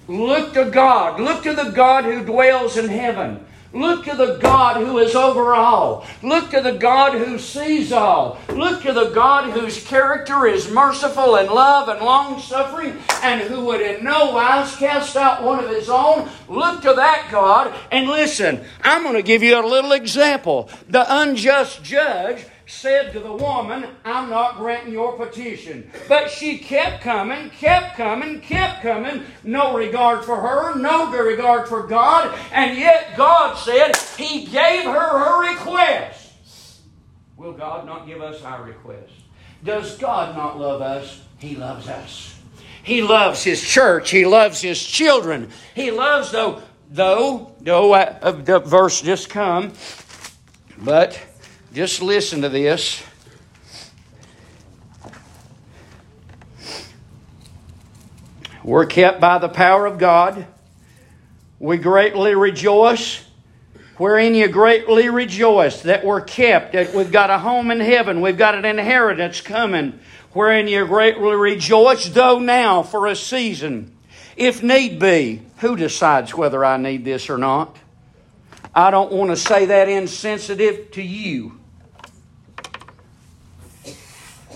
Look 0.07 0.53
to 0.53 0.69
God. 0.69 1.19
Look 1.19 1.43
to 1.43 1.53
the 1.53 1.71
God 1.71 2.05
who 2.05 2.23
dwells 2.23 2.77
in 2.77 2.87
heaven. 2.89 3.45
Look 3.77 4.05
to 4.05 4.15
the 4.15 4.39
God 4.41 4.77
who 4.77 4.97
is 4.97 5.13
over 5.13 5.53
all. 5.53 6.03
Look 6.23 6.49
to 6.49 6.61
the 6.61 6.73
God 6.73 7.13
who 7.13 7.37
sees 7.37 7.91
all. 7.91 8.39
Look 8.49 8.81
to 8.81 8.91
the 8.91 9.11
God 9.11 9.51
whose 9.51 9.85
character 9.85 10.47
is 10.47 10.71
merciful 10.71 11.35
and 11.35 11.47
love 11.47 11.87
and 11.87 12.03
long 12.03 12.41
suffering 12.41 12.97
and 13.21 13.41
who 13.41 13.65
would 13.65 13.81
in 13.81 14.03
no 14.03 14.31
wise 14.31 14.75
cast 14.77 15.15
out 15.15 15.43
one 15.43 15.63
of 15.63 15.69
his 15.69 15.89
own. 15.89 16.27
Look 16.49 16.81
to 16.81 16.93
that 16.93 17.27
God 17.31 17.71
and 17.91 18.07
listen. 18.07 18.65
I'm 18.83 19.03
going 19.03 19.13
to 19.13 19.21
give 19.21 19.43
you 19.43 19.59
a 19.59 19.61
little 19.61 19.91
example. 19.91 20.71
The 20.89 21.05
unjust 21.07 21.83
judge 21.83 22.45
said 22.67 23.13
to 23.13 23.19
the 23.21 23.33
woman, 23.33 23.87
I'm 24.03 24.29
not 24.29 24.57
granting 24.57 24.93
your 24.93 25.13
petition. 25.13 25.89
But 26.07 26.29
she 26.29 26.57
kept 26.57 27.01
coming, 27.01 27.49
kept 27.49 27.95
coming, 27.95 28.41
kept 28.41 28.81
coming. 28.81 29.23
No 29.43 29.75
regard 29.75 30.25
for 30.25 30.35
her, 30.35 30.75
no 30.75 31.09
regard 31.09 31.67
for 31.67 31.87
God. 31.87 32.37
And 32.51 32.77
yet 32.77 33.15
God 33.15 33.55
said 33.55 33.95
He 34.17 34.45
gave 34.45 34.83
her 34.83 34.91
her 34.91 35.53
request. 35.53 36.33
Will 37.37 37.53
God 37.53 37.85
not 37.85 38.05
give 38.05 38.21
us 38.21 38.43
our 38.43 38.63
request? 38.63 39.13
Does 39.63 39.97
God 39.97 40.35
not 40.35 40.59
love 40.59 40.81
us? 40.81 41.21
He 41.37 41.55
loves 41.55 41.87
us. 41.87 42.37
He 42.83 43.01
loves 43.01 43.43
His 43.43 43.61
church. 43.61 44.09
He 44.09 44.25
loves 44.25 44.61
His 44.61 44.83
children. 44.83 45.49
He 45.73 45.91
loves, 45.91 46.31
though, 46.31 46.61
though, 46.89 47.55
though 47.61 47.93
uh, 47.93 48.31
the 48.31 48.59
verse 48.59 49.01
just 49.01 49.29
come, 49.29 49.73
but 50.79 51.19
just 51.77 52.01
listen 52.01 52.41
to 52.41 52.49
this. 52.49 53.03
We're 58.63 58.87
kept 58.87 59.21
by 59.21 59.37
the 59.37 59.47
power 59.47 59.85
of 59.85 59.99
God. 59.99 60.47
We 61.59 61.77
greatly 61.77 62.33
rejoice. 62.33 63.23
Wherein 63.97 64.33
you 64.33 64.47
greatly 64.47 65.11
rejoice 65.11 65.83
that 65.83 66.03
we're 66.03 66.21
kept, 66.21 66.73
that 66.73 66.95
we've 66.95 67.11
got 67.11 67.29
a 67.29 67.37
home 67.37 67.69
in 67.69 67.79
heaven, 67.79 68.21
we've 68.21 68.39
got 68.39 68.55
an 68.55 68.65
inheritance 68.65 69.41
coming. 69.41 69.99
Wherein 70.33 70.67
you 70.67 70.83
greatly 70.87 71.35
rejoice, 71.35 72.09
though 72.09 72.39
now 72.39 72.81
for 72.81 73.05
a 73.05 73.15
season, 73.15 73.95
if 74.35 74.63
need 74.63 74.97
be. 74.97 75.43
Who 75.57 75.75
decides 75.75 76.33
whether 76.33 76.65
I 76.65 76.77
need 76.77 77.05
this 77.05 77.29
or 77.29 77.37
not? 77.37 77.77
I 78.73 78.89
don't 78.89 79.11
want 79.11 79.29
to 79.29 79.37
say 79.37 79.65
that 79.67 79.87
insensitive 79.89 80.89
to 80.93 81.03
you. 81.03 81.56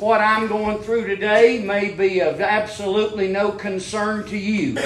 What 0.01 0.19
I'm 0.19 0.47
going 0.47 0.79
through 0.79 1.05
today 1.05 1.63
may 1.63 1.91
be 1.91 2.21
of 2.21 2.41
absolutely 2.41 3.27
no 3.27 3.51
concern 3.51 4.25
to 4.29 4.37
you. 4.37 4.77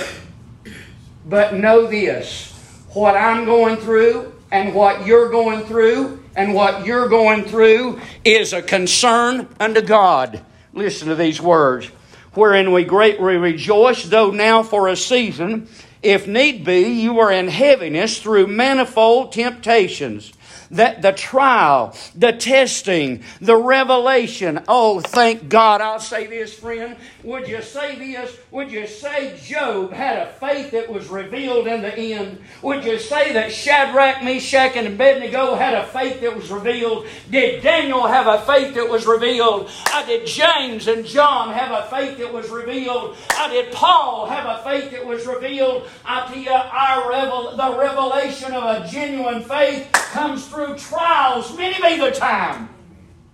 But 1.26 1.56
know 1.56 1.88
this 1.88 2.52
what 2.90 3.16
I'm 3.16 3.46
going 3.46 3.78
through 3.78 4.34
and 4.52 4.76
what 4.76 5.06
you're 5.06 5.30
going 5.30 5.66
through 5.66 6.22
and 6.36 6.54
what 6.54 6.86
you're 6.86 7.08
going 7.08 7.46
through 7.46 8.02
is 8.26 8.52
a 8.52 8.62
concern 8.62 9.48
unto 9.58 9.82
God. 9.82 10.44
Listen 10.74 11.08
to 11.08 11.16
these 11.16 11.42
words. 11.42 11.88
Wherein 12.34 12.74
we 12.74 12.84
greatly 12.84 13.38
rejoice, 13.38 14.04
though 14.04 14.32
now 14.32 14.64
for 14.64 14.90
a 14.90 14.98
season, 14.98 15.70
if 16.04 16.28
need 16.28 16.66
be, 16.66 16.82
you 16.82 17.20
are 17.22 17.32
in 17.32 17.48
heaviness 17.48 18.22
through 18.22 18.48
manifold 18.48 19.32
temptations 19.32 20.34
that 20.76 21.02
the 21.02 21.12
trial, 21.12 21.96
the 22.16 22.32
testing, 22.32 23.24
the 23.42 23.58
revelation. 23.58 24.64
Oh, 24.68 25.00
thank 25.00 25.50
God. 25.50 25.82
I'll 25.82 26.00
say 26.00 26.28
this, 26.28 26.54
friend. 26.54 26.96
Would 27.26 27.48
you 27.48 27.60
say 27.64 27.96
this? 27.96 28.38
Would 28.52 28.72
you 28.72 28.86
say 28.86 29.36
Job 29.44 29.92
had 29.92 30.20
a 30.20 30.32
faith 30.34 30.70
that 30.72 30.88
was 30.88 31.08
revealed 31.08 31.66
in 31.66 31.82
the 31.82 31.98
end? 31.98 32.38
Would 32.62 32.86
you 32.86 33.00
say 33.00 33.34
that 33.34 33.52
Shadrach, 33.52 34.24
Meshach, 34.24 34.76
and 34.76 34.86
Abednego 34.88 35.56
had 35.56 35.74
a 35.74 35.88
faith 35.88 36.22
that 36.22 36.36
was 36.36 36.52
revealed? 36.52 37.08
Did 37.32 37.64
Daniel 37.64 38.06
have 38.06 38.28
a 38.28 38.46
faith 38.46 38.76
that 38.76 38.88
was 38.88 39.08
revealed? 39.08 39.72
I 39.88 40.06
did 40.06 40.28
James 40.28 40.88
and 40.88 41.04
John 41.04 41.52
have 41.52 41.72
a 41.72 41.90
faith 41.90 42.20
that 42.20 42.32
was 42.32 42.52
revealed? 42.52 43.18
I 43.32 43.50
did 43.50 43.74
Paul 43.74 44.28
have 44.28 44.46
a 44.46 44.64
faith 44.64 44.92
that 44.92 45.04
was 45.04 45.26
revealed? 45.26 45.90
I 46.06 46.28
tell 46.28 46.38
you, 46.38 46.52
our 46.52 47.10
revel- 47.10 47.58
the 47.58 47.76
revelation 47.76 48.54
of 48.54 48.64
a 48.64 48.88
genuine 48.88 49.42
faith 49.42 49.92
comes 49.92 50.48
through 50.48 50.78
trials 50.78 51.58
many 51.58 51.82
be 51.82 52.00
the 52.00 52.12
time. 52.12 52.70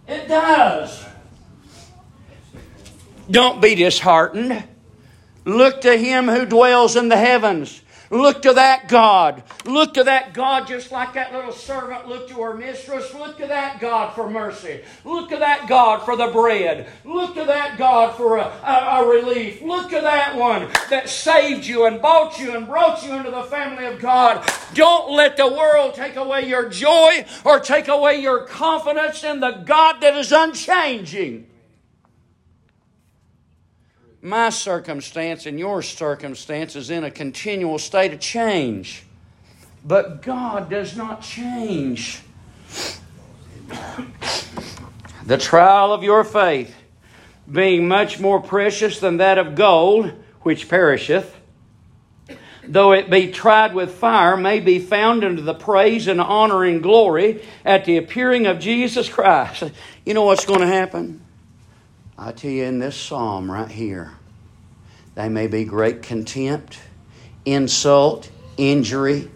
It 0.08 0.30
does. 0.30 1.11
Don't 3.32 3.62
be 3.62 3.76
disheartened. 3.76 4.64
Look 5.46 5.82
to 5.82 5.98
him 5.98 6.28
who 6.28 6.46
dwells 6.46 6.96
in 6.96 7.10
the 7.10 7.18
heavens. 7.18 7.82
Look 8.12 8.42
to 8.42 8.54
that 8.54 8.90
God. 8.90 9.42
Look 9.64 9.94
to 9.94 10.04
that 10.04 10.34
God 10.34 10.68
just 10.68 10.92
like 10.92 11.14
that 11.14 11.32
little 11.32 11.54
servant 11.54 12.10
looked 12.10 12.30
to 12.32 12.42
her 12.42 12.54
mistress. 12.54 13.14
Look 13.14 13.38
to 13.38 13.48
that 13.48 13.80
God 13.80 14.14
for 14.14 14.30
mercy. 14.30 14.82
Look 15.06 15.30
to 15.30 15.38
that 15.38 15.70
God 15.70 16.04
for 16.04 16.18
the 16.18 16.28
bread. 16.28 16.90
Look 17.06 17.36
to 17.36 17.46
that 17.46 17.78
God 17.78 18.18
for 18.18 18.38
a, 18.38 18.44
a, 18.44 19.02
a 19.02 19.10
relief. 19.10 19.62
Look 19.62 19.90
to 19.92 20.02
that 20.02 20.36
one 20.36 20.68
that 20.90 21.08
saved 21.08 21.66
you 21.66 21.86
and 21.86 22.02
bought 22.02 22.38
you 22.38 22.54
and 22.54 22.68
brought 22.68 23.02
you 23.06 23.14
into 23.14 23.32
the 23.32 23.44
family 23.44 23.86
of 23.86 24.02
God. 24.02 24.46
Don't 24.74 25.14
let 25.14 25.38
the 25.38 25.48
world 25.48 25.94
take 25.94 26.18
away 26.18 26.50
your 26.50 26.68
joy 26.68 27.26
or 27.46 27.62
take 27.62 27.88
away 27.88 28.20
your 28.20 28.46
confidence 28.46 29.24
in 29.24 29.40
the 29.40 29.52
God 29.52 30.02
that 30.02 30.18
is 30.18 30.34
unchanging 30.34 31.48
my 34.22 34.50
circumstance 34.50 35.46
and 35.46 35.58
your 35.58 35.82
circumstance 35.82 36.76
is 36.76 36.90
in 36.90 37.04
a 37.04 37.12
continual 37.12 37.80
state 37.80 38.14
of 38.14 38.20
change. 38.20 39.04
But 39.84 40.22
God 40.22 40.70
does 40.70 40.96
not 40.96 41.22
change. 41.22 42.22
the 45.26 45.38
trial 45.38 45.94
of 45.94 46.04
your 46.04 46.24
faith, 46.24 46.76
being 47.52 47.88
much 47.88 48.20
more 48.20 48.40
precious 48.40 49.00
than 49.00 49.18
that 49.18 49.38
of 49.38 49.56
gold, 49.56 50.12
which 50.42 50.70
perisheth, 50.70 51.36
though 52.68 52.92
it 52.92 53.10
be 53.10 53.32
tried 53.32 53.74
with 53.74 53.92
fire, 53.92 54.38
may 54.38 54.60
be 54.60 54.78
found 54.78 55.24
unto 55.24 55.42
the 55.42 55.54
praise 55.54 56.08
and 56.08 56.22
honor 56.22 56.64
and 56.64 56.84
glory 56.84 57.44
at 57.66 57.86
the 57.86 57.98
appearing 57.98 58.46
of 58.46 58.60
Jesus 58.60 59.10
Christ. 59.10 59.64
You 60.06 60.14
know 60.14 60.24
what's 60.24 60.46
going 60.46 60.62
to 60.62 60.68
happen? 60.68 61.22
I 62.24 62.32
tell 62.32 62.52
you 62.52 62.66
in 62.66 62.78
this 62.78 62.96
psalm 62.96 63.50
right 63.50 63.68
here, 63.68 64.12
they 65.16 65.28
may 65.28 65.48
be 65.48 65.66
great 65.66 66.04
contempt, 66.04 66.78
insult, 67.46 68.30
injury, 68.58 69.32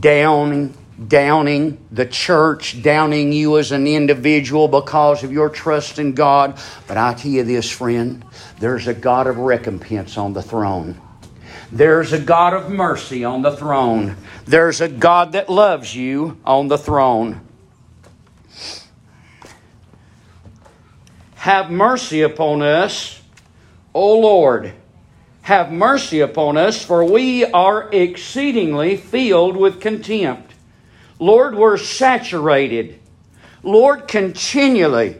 downing, 0.00 0.74
downing 1.06 1.86
the 1.92 2.06
church, 2.06 2.82
downing 2.82 3.30
you 3.30 3.58
as 3.58 3.72
an 3.72 3.86
individual 3.86 4.66
because 4.66 5.22
of 5.22 5.30
your 5.30 5.50
trust 5.50 5.98
in 5.98 6.14
God. 6.14 6.58
But 6.88 6.96
I 6.96 7.12
tell 7.12 7.30
you 7.30 7.44
this, 7.44 7.70
friend, 7.70 8.24
there's 8.58 8.86
a 8.86 8.94
God 8.94 9.26
of 9.26 9.36
recompense 9.36 10.16
on 10.16 10.32
the 10.32 10.42
throne. 10.42 10.98
There's 11.72 12.14
a 12.14 12.18
God 12.18 12.54
of 12.54 12.70
mercy 12.70 13.22
on 13.22 13.42
the 13.42 13.54
throne. 13.54 14.16
There's 14.46 14.80
a 14.80 14.88
God 14.88 15.32
that 15.32 15.50
loves 15.50 15.94
you 15.94 16.38
on 16.46 16.68
the 16.68 16.78
throne. 16.78 17.42
Have 21.44 21.70
mercy 21.70 22.22
upon 22.22 22.62
us, 22.62 23.20
O 23.92 24.18
Lord. 24.18 24.72
Have 25.42 25.70
mercy 25.70 26.20
upon 26.20 26.56
us, 26.56 26.82
for 26.82 27.04
we 27.04 27.44
are 27.44 27.90
exceedingly 27.92 28.96
filled 28.96 29.54
with 29.54 29.78
contempt. 29.78 30.54
Lord, 31.18 31.54
we're 31.54 31.76
saturated. 31.76 32.98
Lord, 33.62 34.08
continually. 34.08 35.18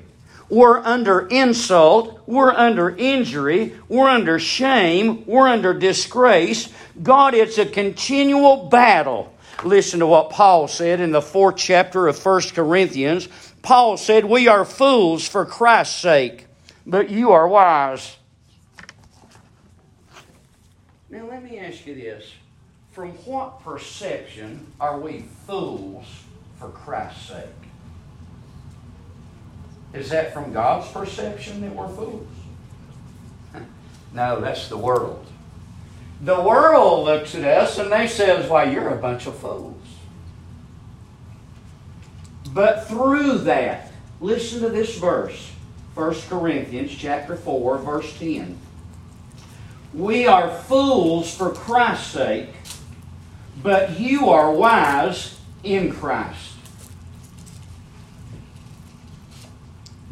We're 0.48 0.78
under 0.78 1.26
insult. 1.28 2.22
We're 2.26 2.52
under 2.52 2.96
injury. 2.96 3.74
We're 3.90 4.08
under 4.08 4.38
shame. 4.38 5.26
We're 5.26 5.48
under 5.48 5.74
disgrace. 5.74 6.72
God, 7.02 7.34
it's 7.34 7.58
a 7.58 7.66
continual 7.66 8.70
battle. 8.70 9.30
Listen 9.62 10.00
to 10.00 10.06
what 10.06 10.30
Paul 10.30 10.68
said 10.68 11.00
in 11.00 11.10
the 11.12 11.20
fourth 11.20 11.56
chapter 11.56 12.06
of 12.06 12.24
1 12.24 12.40
Corinthians. 12.54 13.28
Paul 13.64 13.96
said, 13.96 14.26
We 14.26 14.46
are 14.46 14.66
fools 14.66 15.26
for 15.26 15.46
Christ's 15.46 15.98
sake, 15.98 16.48
but 16.86 17.08
you 17.08 17.32
are 17.32 17.48
wise. 17.48 18.18
Now, 21.08 21.26
let 21.30 21.42
me 21.42 21.58
ask 21.58 21.86
you 21.86 21.94
this. 21.94 22.30
From 22.92 23.12
what 23.24 23.64
perception 23.64 24.66
are 24.78 25.00
we 25.00 25.24
fools 25.46 26.04
for 26.58 26.68
Christ's 26.68 27.28
sake? 27.28 27.46
Is 29.94 30.10
that 30.10 30.34
from 30.34 30.52
God's 30.52 30.86
perception 30.92 31.62
that 31.62 31.74
we're 31.74 31.88
fools? 31.88 32.28
no, 34.12 34.42
that's 34.42 34.68
the 34.68 34.76
world. 34.76 35.26
The 36.20 36.38
world 36.38 37.06
looks 37.06 37.34
at 37.34 37.44
us 37.44 37.78
and 37.78 37.90
they 37.90 38.08
says, 38.08 38.50
"Why, 38.50 38.64
you're 38.64 38.90
a 38.90 39.00
bunch 39.00 39.26
of 39.26 39.38
fools." 39.38 39.83
But 42.54 42.86
through 42.86 43.38
that, 43.38 43.90
listen 44.20 44.60
to 44.60 44.68
this 44.68 44.96
verse. 44.96 45.50
1 45.94 46.14
Corinthians 46.28 46.92
chapter 46.92 47.34
4 47.34 47.78
verse 47.78 48.16
10. 48.18 48.56
We 49.92 50.26
are 50.26 50.50
fools 50.50 51.36
for 51.36 51.50
Christ's 51.50 52.12
sake, 52.12 52.48
but 53.62 53.98
you 53.98 54.28
are 54.30 54.52
wise 54.52 55.38
in 55.64 55.92
Christ. 55.92 56.52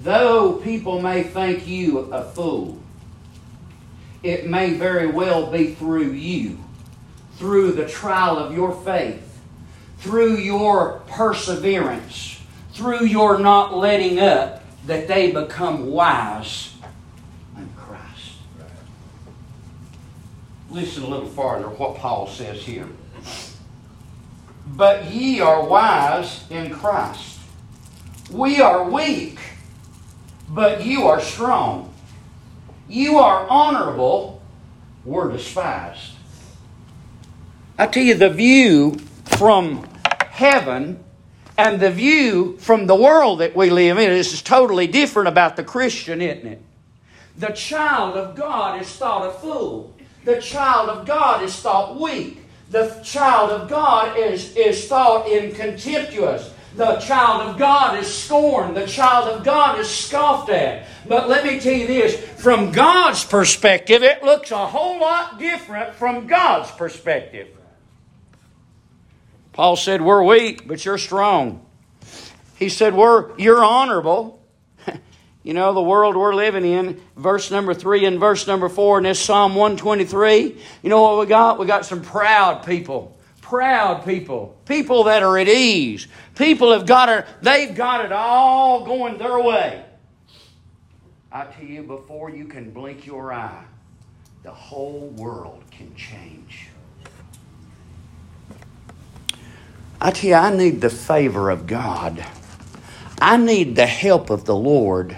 Though 0.01 0.55
people 0.55 1.01
may 1.01 1.23
think 1.23 1.67
you 1.69 1.99
a 1.99 2.25
fool, 2.25 2.81
it 4.25 4.47
may 4.47 4.75
very 4.75 5.07
well 5.07 5.51
be 5.51 5.75
through 5.75 6.11
you, 6.11 6.59
through 7.37 7.73
the 7.73 7.89
trial 7.89 8.37
of 8.37 8.53
your 8.53 8.73
faith, 8.85 9.32
through 10.03 10.37
your 10.37 11.01
perseverance, 11.07 12.41
through 12.73 13.05
your 13.05 13.39
not 13.39 13.77
letting 13.77 14.19
up, 14.19 14.65
that 14.87 15.07
they 15.07 15.31
become 15.31 15.87
wise 15.87 16.75
in 17.57 17.69
Christ. 17.77 18.33
Listen 20.71 21.05
a 21.05 21.07
little 21.07 21.29
farther 21.29 21.69
what 21.69 21.97
Paul 21.99 22.27
says 22.27 22.63
here. 22.63 22.89
But 24.67 25.05
ye 25.05 25.41
are 25.41 25.65
wise 25.65 26.51
in 26.51 26.73
Christ. 26.73 27.39
We 28.29 28.61
are 28.61 28.91
weak, 28.91 29.39
but 30.49 30.85
you 30.85 31.05
are 31.05 31.21
strong. 31.21 31.95
You 32.89 33.19
are 33.19 33.47
honorable, 33.49 34.43
we're 35.05 35.31
despised. 35.31 36.15
I 37.79 37.87
tell 37.87 38.03
you, 38.03 38.15
the 38.15 38.31
view 38.31 38.99
from 39.25 39.87
heaven 40.43 40.99
and 41.57 41.79
the 41.79 41.91
view 41.91 42.57
from 42.59 42.87
the 42.87 42.97
world 42.97 43.39
that 43.39 43.55
we 43.55 43.71
live 43.71 43.97
in 43.97 44.11
is 44.11 44.43
totally 44.43 44.89
different 44.89 45.29
about 45.29 45.55
the 45.55 45.63
Christian, 45.63 46.21
isn't 46.21 46.47
it? 46.47 46.61
The 47.39 47.51
child 47.51 48.17
of 48.17 48.35
God 48.35 48.83
is 48.83 48.89
thought 48.89 49.29
a 49.29 49.33
fool. 49.39 49.95
The 50.25 50.41
child 50.41 50.89
of 50.89 51.07
God 51.07 51.45
is 51.45 51.55
thought 51.55 52.01
weak. 52.01 52.41
The 52.71 52.89
child 53.05 53.51
of 53.51 53.69
God 53.69 54.19
is, 54.19 54.57
is 54.57 54.89
thought 54.89 55.29
incontemptuous. 55.29 56.53
The 56.75 56.97
child 56.97 57.51
of 57.51 57.59
God 57.59 57.99
is 58.01 58.13
scorned. 58.13 58.77
The 58.77 58.87
child 58.87 59.29
of 59.29 59.45
God 59.45 59.79
is 59.79 59.89
scoffed 59.89 60.51
at. 60.51 60.87
But 61.07 61.29
let 61.29 61.45
me 61.45 61.61
tell 61.61 61.75
you 61.75 61.87
this 61.87 62.17
from 62.41 62.73
God's 62.73 63.25
perspective, 63.25 64.03
it 64.03 64.25
looks 64.25 64.51
a 64.51 64.67
whole 64.67 64.99
lot 64.99 65.39
different 65.39 65.95
from 65.95 66.27
God's 66.27 66.71
perspective. 66.73 67.49
Paul 69.53 69.77
said, 69.77 70.03
We're 70.03 70.23
weak, 70.23 70.67
but 70.67 70.85
you're 70.85 70.99
strong. 70.99 71.67
He 72.59 72.69
said, 72.69 72.95
We're, 72.95 73.37
You're 73.39 73.65
honorable, 73.65 74.43
You 75.43 75.55
know, 75.55 75.73
the 75.73 75.83
world 75.83 76.17
we're 76.17 76.35
living 76.35 76.65
in, 76.65 77.01
verse 77.17 77.51
number 77.51 77.75
three 77.75 78.05
and 78.05 78.21
verse 78.21 78.47
number 78.47 78.69
four 78.69 78.99
in 78.99 79.05
this 79.05 79.19
Psalm 79.19 79.57
123, 79.57 80.57
you 80.83 80.91
know 80.91 81.03
what 81.03 81.19
we 81.19 81.27
got? 81.27 81.59
We 81.59 81.67
got 81.67 81.85
some 81.85 82.01
proud 82.01 82.65
people. 82.65 83.17
Proud 83.41 84.05
people. 84.05 84.57
People 84.67 85.05
that 85.05 85.25
are 85.25 85.37
at 85.37 85.49
ease. 85.49 86.07
People 86.37 86.73
have 86.73 86.87
got 86.87 87.09
it, 87.09 87.27
they've 87.43 87.75
got 87.75 88.05
it 88.05 88.13
all 88.13 88.85
going 88.85 89.19
their 89.19 89.41
way. 89.41 89.85
I 91.33 91.47
tell 91.47 91.65
you, 91.65 91.83
before 91.83 92.31
you 92.31 92.45
can 92.45 92.71
blink 92.71 93.05
your 93.05 93.33
eye, 93.33 93.65
the 94.45 94.53
whole 94.53 95.09
world 95.17 95.65
can 95.73 95.95
change. 95.97 96.69
I 100.05 100.11
tell 100.11 100.31
you, 100.31 100.35
I 100.35 100.53
need 100.53 100.81
the 100.81 100.91
favor 100.91 101.49
of 101.49 101.69
God. 101.69 102.27
I 103.21 103.37
need 103.37 103.77
the 103.77 103.87
help 103.87 104.31
of 104.31 104.47
the 104.47 104.57
Lord. 104.57 105.17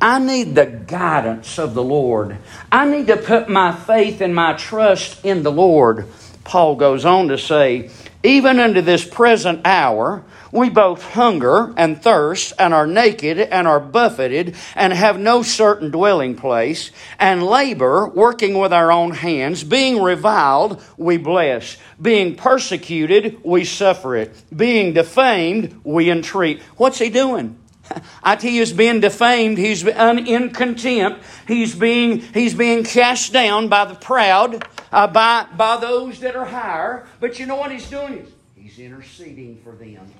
I 0.00 0.18
need 0.18 0.56
the 0.56 0.66
guidance 0.66 1.56
of 1.56 1.74
the 1.74 1.84
Lord. 1.84 2.36
I 2.72 2.84
need 2.84 3.06
to 3.06 3.16
put 3.16 3.48
my 3.48 3.70
faith 3.70 4.20
and 4.20 4.34
my 4.34 4.54
trust 4.54 5.24
in 5.24 5.44
the 5.44 5.52
Lord. 5.52 6.08
Paul 6.42 6.74
goes 6.74 7.04
on 7.04 7.28
to 7.28 7.38
say, 7.38 7.90
even 8.24 8.58
unto 8.58 8.80
this 8.80 9.04
present 9.04 9.60
hour, 9.64 10.24
we 10.52 10.70
both 10.70 11.02
hunger 11.02 11.72
and 11.76 12.02
thirst, 12.02 12.52
and 12.58 12.72
are 12.72 12.86
naked, 12.86 13.38
and 13.38 13.66
are 13.68 13.80
buffeted, 13.80 14.56
and 14.74 14.92
have 14.92 15.18
no 15.18 15.42
certain 15.42 15.90
dwelling 15.90 16.34
place, 16.34 16.90
and 17.18 17.42
labor, 17.42 18.08
working 18.08 18.58
with 18.58 18.72
our 18.72 18.90
own 18.90 19.12
hands. 19.12 19.64
Being 19.64 20.02
reviled, 20.02 20.82
we 20.96 21.16
bless. 21.16 21.76
Being 22.00 22.36
persecuted, 22.36 23.40
we 23.44 23.64
suffer 23.64 24.16
it. 24.16 24.42
Being 24.54 24.94
defamed, 24.94 25.80
we 25.84 26.10
entreat. 26.10 26.62
What's 26.76 26.98
he 26.98 27.10
doing? 27.10 27.58
I 28.22 28.36
tell 28.36 28.50
he's 28.50 28.72
being 28.72 29.00
defamed. 29.00 29.58
He's 29.58 29.84
in 29.86 30.50
contempt. 30.50 31.22
He's 31.46 31.74
being, 31.74 32.20
he's 32.20 32.54
being 32.54 32.84
cast 32.84 33.32
down 33.32 33.68
by 33.68 33.84
the 33.84 33.94
proud, 33.94 34.66
uh, 34.92 35.06
by, 35.06 35.46
by 35.56 35.76
those 35.78 36.20
that 36.20 36.36
are 36.36 36.44
higher. 36.44 37.06
But 37.20 37.38
you 37.38 37.46
know 37.46 37.56
what 37.56 37.70
he's 37.70 37.88
doing? 37.88 38.26
He's 38.54 38.78
interceding 38.78 39.60
for 39.62 39.72
them. 39.72 40.12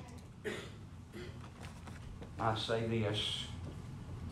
I 2.39 2.55
say 2.55 2.85
this 2.87 3.45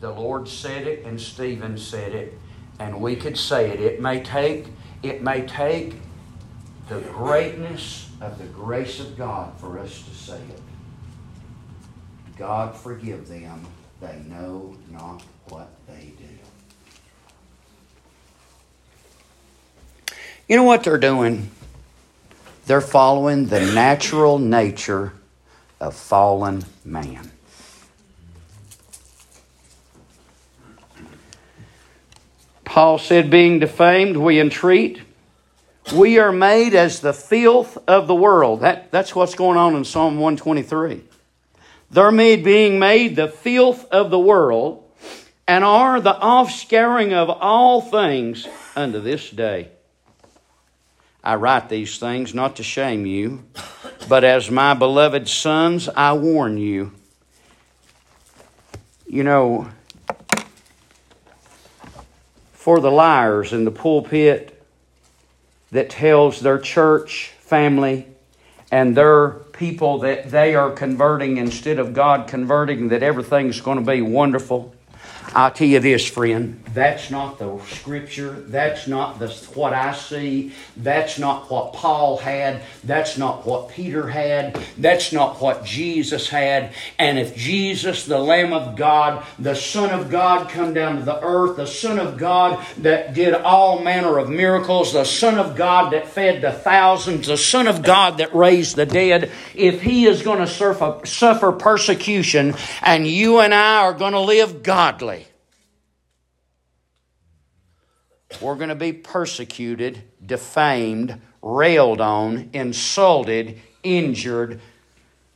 the 0.00 0.10
Lord 0.10 0.48
said 0.48 0.86
it 0.86 1.04
and 1.04 1.20
Stephen 1.20 1.76
said 1.76 2.12
it, 2.14 2.38
and 2.78 3.00
we 3.00 3.16
could 3.16 3.36
say 3.36 3.70
it. 3.70 3.80
It 3.80 4.00
may 4.00 4.22
take, 4.22 4.66
it 5.02 5.22
may 5.22 5.46
take 5.46 5.94
the 6.88 7.00
greatness 7.00 8.10
of 8.20 8.38
the 8.38 8.44
grace 8.44 9.00
of 9.00 9.16
God 9.16 9.58
for 9.58 9.78
us 9.78 10.02
to 10.02 10.14
say 10.14 10.36
it. 10.36 10.62
God 12.36 12.76
forgive 12.76 13.28
them, 13.28 13.66
they 14.00 14.22
know 14.28 14.76
not 14.90 15.22
what 15.48 15.68
they 15.88 16.12
do. 16.16 16.24
You 20.46 20.56
know 20.56 20.62
what 20.62 20.84
they're 20.84 20.96
doing? 20.96 21.50
They're 22.66 22.80
following 22.80 23.46
the 23.46 23.60
natural 23.60 24.38
nature 24.38 25.12
of 25.80 25.94
fallen 25.94 26.64
man. 26.84 27.32
Paul 32.68 32.98
said, 32.98 33.30
being 33.30 33.60
defamed, 33.60 34.18
we 34.18 34.38
entreat. 34.38 35.00
We 35.94 36.18
are 36.18 36.30
made 36.30 36.74
as 36.74 37.00
the 37.00 37.14
filth 37.14 37.78
of 37.88 38.06
the 38.06 38.14
world. 38.14 38.60
That, 38.60 38.92
that's 38.92 39.14
what's 39.14 39.34
going 39.34 39.56
on 39.56 39.74
in 39.74 39.86
Psalm 39.86 40.18
123. 40.18 41.02
They're 41.90 42.12
made 42.12 42.44
being 42.44 42.78
made 42.78 43.16
the 43.16 43.28
filth 43.28 43.86
of 43.86 44.10
the 44.10 44.18
world, 44.18 44.84
and 45.46 45.64
are 45.64 45.98
the 45.98 46.12
offscouring 46.12 47.14
of 47.14 47.30
all 47.30 47.80
things 47.80 48.46
unto 48.76 49.00
this 49.00 49.30
day. 49.30 49.70
I 51.24 51.36
write 51.36 51.70
these 51.70 51.98
things 51.98 52.34
not 52.34 52.56
to 52.56 52.62
shame 52.62 53.06
you, 53.06 53.44
but 54.10 54.24
as 54.24 54.50
my 54.50 54.74
beloved 54.74 55.26
sons, 55.26 55.88
I 55.88 56.12
warn 56.12 56.58
you. 56.58 56.92
You 59.06 59.24
know, 59.24 59.70
for 62.68 62.80
the 62.80 62.90
liars 62.90 63.54
in 63.54 63.64
the 63.64 63.70
pulpit 63.70 64.62
that 65.70 65.88
tells 65.88 66.40
their 66.40 66.58
church 66.58 67.32
family 67.38 68.06
and 68.70 68.94
their 68.94 69.30
people 69.30 70.00
that 70.00 70.30
they 70.30 70.54
are 70.54 70.70
converting 70.70 71.38
instead 71.38 71.78
of 71.78 71.94
God 71.94 72.28
converting, 72.28 72.88
that 72.88 73.02
everything's 73.02 73.62
going 73.62 73.78
to 73.78 73.90
be 73.90 74.02
wonderful. 74.02 74.74
I'll 75.34 75.50
tell 75.50 75.68
you 75.68 75.80
this, 75.80 76.06
friend. 76.06 76.62
That's 76.72 77.10
not 77.10 77.38
the 77.38 77.58
scripture. 77.66 78.30
That's 78.30 78.86
not 78.86 79.18
the, 79.18 79.28
what 79.54 79.72
I 79.72 79.94
see. 79.94 80.52
That's 80.76 81.18
not 81.18 81.50
what 81.50 81.74
Paul 81.74 82.16
had. 82.16 82.62
That's 82.84 83.18
not 83.18 83.46
what 83.46 83.68
Peter 83.68 84.08
had. 84.08 84.58
That's 84.78 85.12
not 85.12 85.40
what 85.40 85.64
Jesus 85.64 86.28
had. 86.28 86.72
And 86.98 87.18
if 87.18 87.36
Jesus, 87.36 88.04
the 88.06 88.18
Lamb 88.18 88.52
of 88.52 88.76
God, 88.76 89.24
the 89.38 89.54
Son 89.54 89.90
of 89.90 90.10
God, 90.10 90.48
come 90.48 90.72
down 90.74 90.96
to 90.96 91.04
the 91.04 91.20
earth, 91.22 91.56
the 91.56 91.66
Son 91.66 91.98
of 91.98 92.16
God 92.16 92.64
that 92.78 93.14
did 93.14 93.34
all 93.34 93.82
manner 93.82 94.18
of 94.18 94.28
miracles, 94.28 94.92
the 94.92 95.04
Son 95.04 95.38
of 95.38 95.56
God 95.56 95.92
that 95.92 96.08
fed 96.08 96.42
the 96.42 96.52
thousands, 96.52 97.26
the 97.26 97.36
Son 97.36 97.66
of 97.66 97.82
God 97.82 98.18
that 98.18 98.34
raised 98.34 98.76
the 98.76 98.86
dead, 98.86 99.30
if 99.54 99.82
He 99.82 100.06
is 100.06 100.22
going 100.22 100.40
to 100.40 100.46
suffer, 100.46 101.04
suffer 101.06 101.52
persecution 101.52 102.54
and 102.82 103.06
you 103.06 103.40
and 103.40 103.54
I 103.54 103.82
are 103.82 103.94
going 103.94 104.12
to 104.12 104.20
live 104.20 104.62
godly, 104.62 105.27
we're 108.40 108.56
going 108.56 108.68
to 108.68 108.74
be 108.74 108.92
persecuted, 108.92 110.02
defamed, 110.24 111.20
railed 111.42 112.00
on, 112.00 112.50
insulted, 112.52 113.60
injured, 113.82 114.60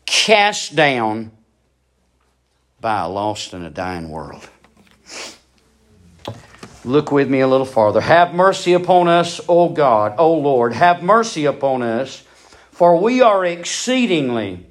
cast 0.04 0.76
down 0.76 1.32
by 2.80 3.00
a 3.00 3.08
lost 3.08 3.54
and 3.54 3.64
a 3.64 3.70
dying 3.70 4.10
world. 4.10 4.48
Look 6.84 7.12
with 7.12 7.30
me 7.30 7.40
a 7.40 7.46
little 7.46 7.66
farther. 7.66 8.00
Have 8.00 8.34
mercy 8.34 8.72
upon 8.72 9.08
us, 9.08 9.40
O 9.48 9.68
God, 9.68 10.16
O 10.18 10.34
Lord. 10.34 10.72
Have 10.72 11.02
mercy 11.02 11.44
upon 11.44 11.82
us, 11.82 12.24
for 12.72 12.96
we 12.96 13.20
are 13.20 13.44
exceedingly 13.44 14.66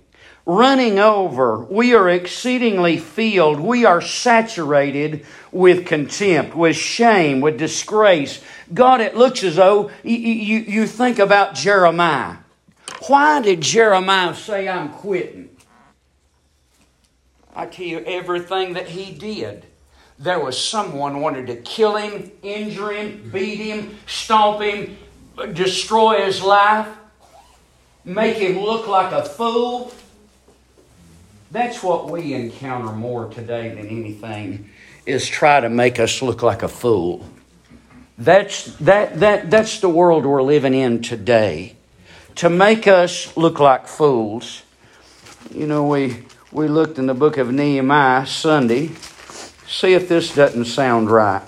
running 0.45 0.99
over. 0.99 1.60
We 1.60 1.93
are 1.93 2.10
exceedingly 2.10 2.97
filled. 2.97 3.60
We 3.60 3.86
are 3.86 4.01
saturated 4.01 5.25
with 5.51 5.86
contempt, 5.86 6.56
with 6.56 6.75
shame, 6.75 7.41
with 7.41 7.58
disgrace. 7.58 8.41
God, 8.73 9.01
it 9.01 9.15
looks 9.15 9.43
as 9.43 9.58
though 9.58 9.91
you, 10.04 10.17
you, 10.17 10.60
you 10.60 10.88
think 10.88 11.19
about 11.19 11.56
Jeremiah. 11.56 12.38
Why 13.08 13.41
did 13.41 13.62
Jeremiah 13.62 14.36
say, 14.36 14.67
I'm 14.67 14.89
quitting? 14.89 15.49
I 17.56 17.65
tell 17.65 17.86
you, 17.86 17.99
everything 17.99 18.73
that 18.73 18.88
he 18.88 19.12
did, 19.12 19.65
there 20.17 20.39
was 20.39 20.58
someone 20.58 21.19
wanted 21.19 21.47
to 21.47 21.56
kill 21.58 21.95
him, 21.95 22.32
injure 22.43 22.91
him, 22.91 23.30
beat 23.32 23.58
him, 23.58 23.97
stomp 24.08 24.62
him, 24.62 24.97
destroy 25.54 26.23
his 26.23 26.41
life, 26.41 26.88
make 28.06 28.38
him 28.38 28.60
look 28.60 28.88
like 28.88 29.12
a 29.12 29.25
fool. 29.25 29.91
That's 31.52 31.84
what 31.84 32.10
we 32.10 32.34
encounter 32.34 32.94
more 32.94 33.28
today 33.28 33.70
than 33.76 33.88
anything 33.88 34.70
is 35.06 35.28
try 35.28 35.60
to 35.60 35.70
make 35.70 36.00
us 36.00 36.22
look 36.22 36.42
like 36.42 36.64
a 36.64 36.70
fool. 36.70 37.30
That's, 38.18 38.74
that, 38.78 39.20
that, 39.20 39.52
that's 39.52 39.82
the 39.82 39.90
world 39.90 40.26
we're 40.26 40.44
living 40.44 40.74
in 40.74 41.02
today. 41.02 41.76
To 42.36 42.50
make 42.50 42.88
us 42.88 43.36
look 43.36 43.60
like 43.60 43.88
fools. 43.88 44.64
You 45.54 45.68
know, 45.68 45.86
we, 45.86 46.24
we 46.54 46.70
looked 46.70 46.98
in 46.98 47.08
the 47.08 47.14
book 47.14 47.36
of 47.36 47.52
Nehemiah 47.52 48.26
Sunday. 48.26 48.92
See 49.68 49.94
if 49.94 50.08
this 50.08 50.34
doesn't 50.34 50.66
sound 50.66 51.10
right. 51.10 51.42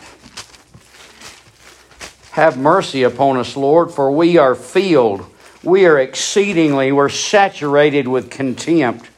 Have 2.31 2.57
mercy 2.57 3.03
upon 3.03 3.37
us, 3.37 3.55
Lord, 3.55 3.91
for 3.91 4.11
we 4.11 4.37
are 4.37 4.55
filled. 4.55 5.25
We 5.63 5.85
are 5.85 5.97
exceedingly, 5.97 6.91
we're 6.91 7.07
saturated 7.07 8.09
with 8.09 8.29
contempt. 8.29 9.09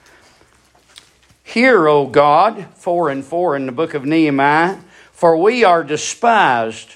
Hear, 1.48 1.88
O 1.88 2.08
God, 2.08 2.66
4 2.74 3.12
and 3.12 3.24
4 3.24 3.56
in 3.56 3.68
the 3.68 3.72
book 3.72 3.94
of 3.94 4.04
Nehemiah, 4.04 4.80
for 5.12 5.38
we 5.38 5.64
are 5.64 5.84
despised, 5.84 6.96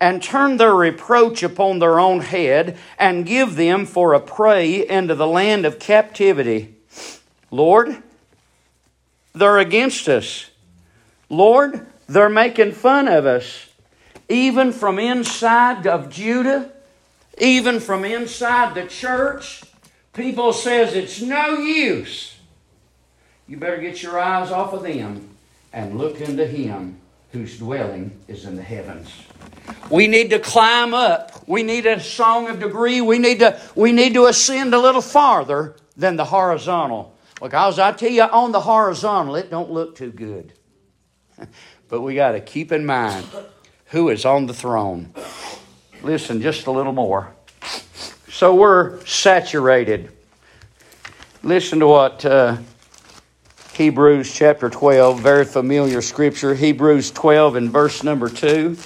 and 0.00 0.22
turn 0.22 0.56
their 0.56 0.74
reproach 0.74 1.42
upon 1.42 1.80
their 1.80 1.98
own 1.98 2.20
head, 2.20 2.78
and 2.96 3.26
give 3.26 3.56
them 3.56 3.84
for 3.84 4.14
a 4.14 4.20
prey 4.20 4.88
into 4.88 5.16
the 5.16 5.26
land 5.26 5.66
of 5.66 5.80
captivity. 5.80 6.76
Lord, 7.50 8.00
they're 9.34 9.58
against 9.58 10.08
us. 10.08 10.48
Lord, 11.28 11.84
they're 12.08 12.30
making 12.30 12.72
fun 12.72 13.08
of 13.08 13.26
us, 13.26 13.68
even 14.28 14.72
from 14.72 15.00
inside 15.00 15.88
of 15.88 16.08
Judah, 16.08 16.70
even 17.36 17.80
from 17.80 18.04
inside 18.04 18.74
the 18.74 18.86
church. 18.86 19.64
People 20.12 20.52
says 20.52 20.94
it's 20.94 21.20
no 21.20 21.58
use 21.58 22.37
you 23.48 23.56
better 23.56 23.78
get 23.78 24.02
your 24.02 24.20
eyes 24.20 24.50
off 24.50 24.72
of 24.74 24.82
them 24.82 25.36
and 25.72 25.98
look 25.98 26.20
into 26.20 26.46
him 26.46 26.98
whose 27.32 27.58
dwelling 27.58 28.18
is 28.28 28.44
in 28.44 28.56
the 28.56 28.62
heavens. 28.62 29.10
We 29.90 30.06
need 30.06 30.30
to 30.30 30.38
climb 30.38 30.94
up. 30.94 31.46
We 31.48 31.62
need 31.62 31.86
a 31.86 32.00
song 32.00 32.48
of 32.48 32.60
degree. 32.60 33.00
We 33.00 33.18
need 33.18 33.40
to, 33.40 33.60
we 33.74 33.92
need 33.92 34.14
to 34.14 34.26
ascend 34.26 34.74
a 34.74 34.78
little 34.78 35.00
farther 35.00 35.76
than 35.96 36.16
the 36.16 36.24
horizontal. 36.24 37.14
Because 37.40 37.78
I 37.78 37.92
tell 37.92 38.10
you, 38.10 38.22
on 38.22 38.52
the 38.52 38.60
horizontal, 38.60 39.36
it 39.36 39.50
don't 39.50 39.70
look 39.70 39.96
too 39.96 40.10
good. 40.10 40.52
but 41.88 42.00
we 42.00 42.14
got 42.14 42.32
to 42.32 42.40
keep 42.40 42.72
in 42.72 42.84
mind 42.84 43.26
who 43.86 44.08
is 44.10 44.24
on 44.24 44.46
the 44.46 44.54
throne. 44.54 45.12
Listen 46.02 46.40
just 46.40 46.66
a 46.66 46.70
little 46.70 46.92
more. 46.92 47.34
So 48.30 48.54
we're 48.54 49.04
saturated. 49.04 50.10
Listen 51.42 51.80
to 51.80 51.86
what 51.86 52.24
uh, 52.24 52.58
Hebrews 53.78 54.34
chapter 54.34 54.68
12, 54.68 55.20
very 55.20 55.44
familiar 55.44 56.02
scripture. 56.02 56.52
Hebrews 56.52 57.12
12 57.12 57.54
and 57.54 57.70
verse 57.70 58.02
number 58.02 58.28
2. 58.28 58.76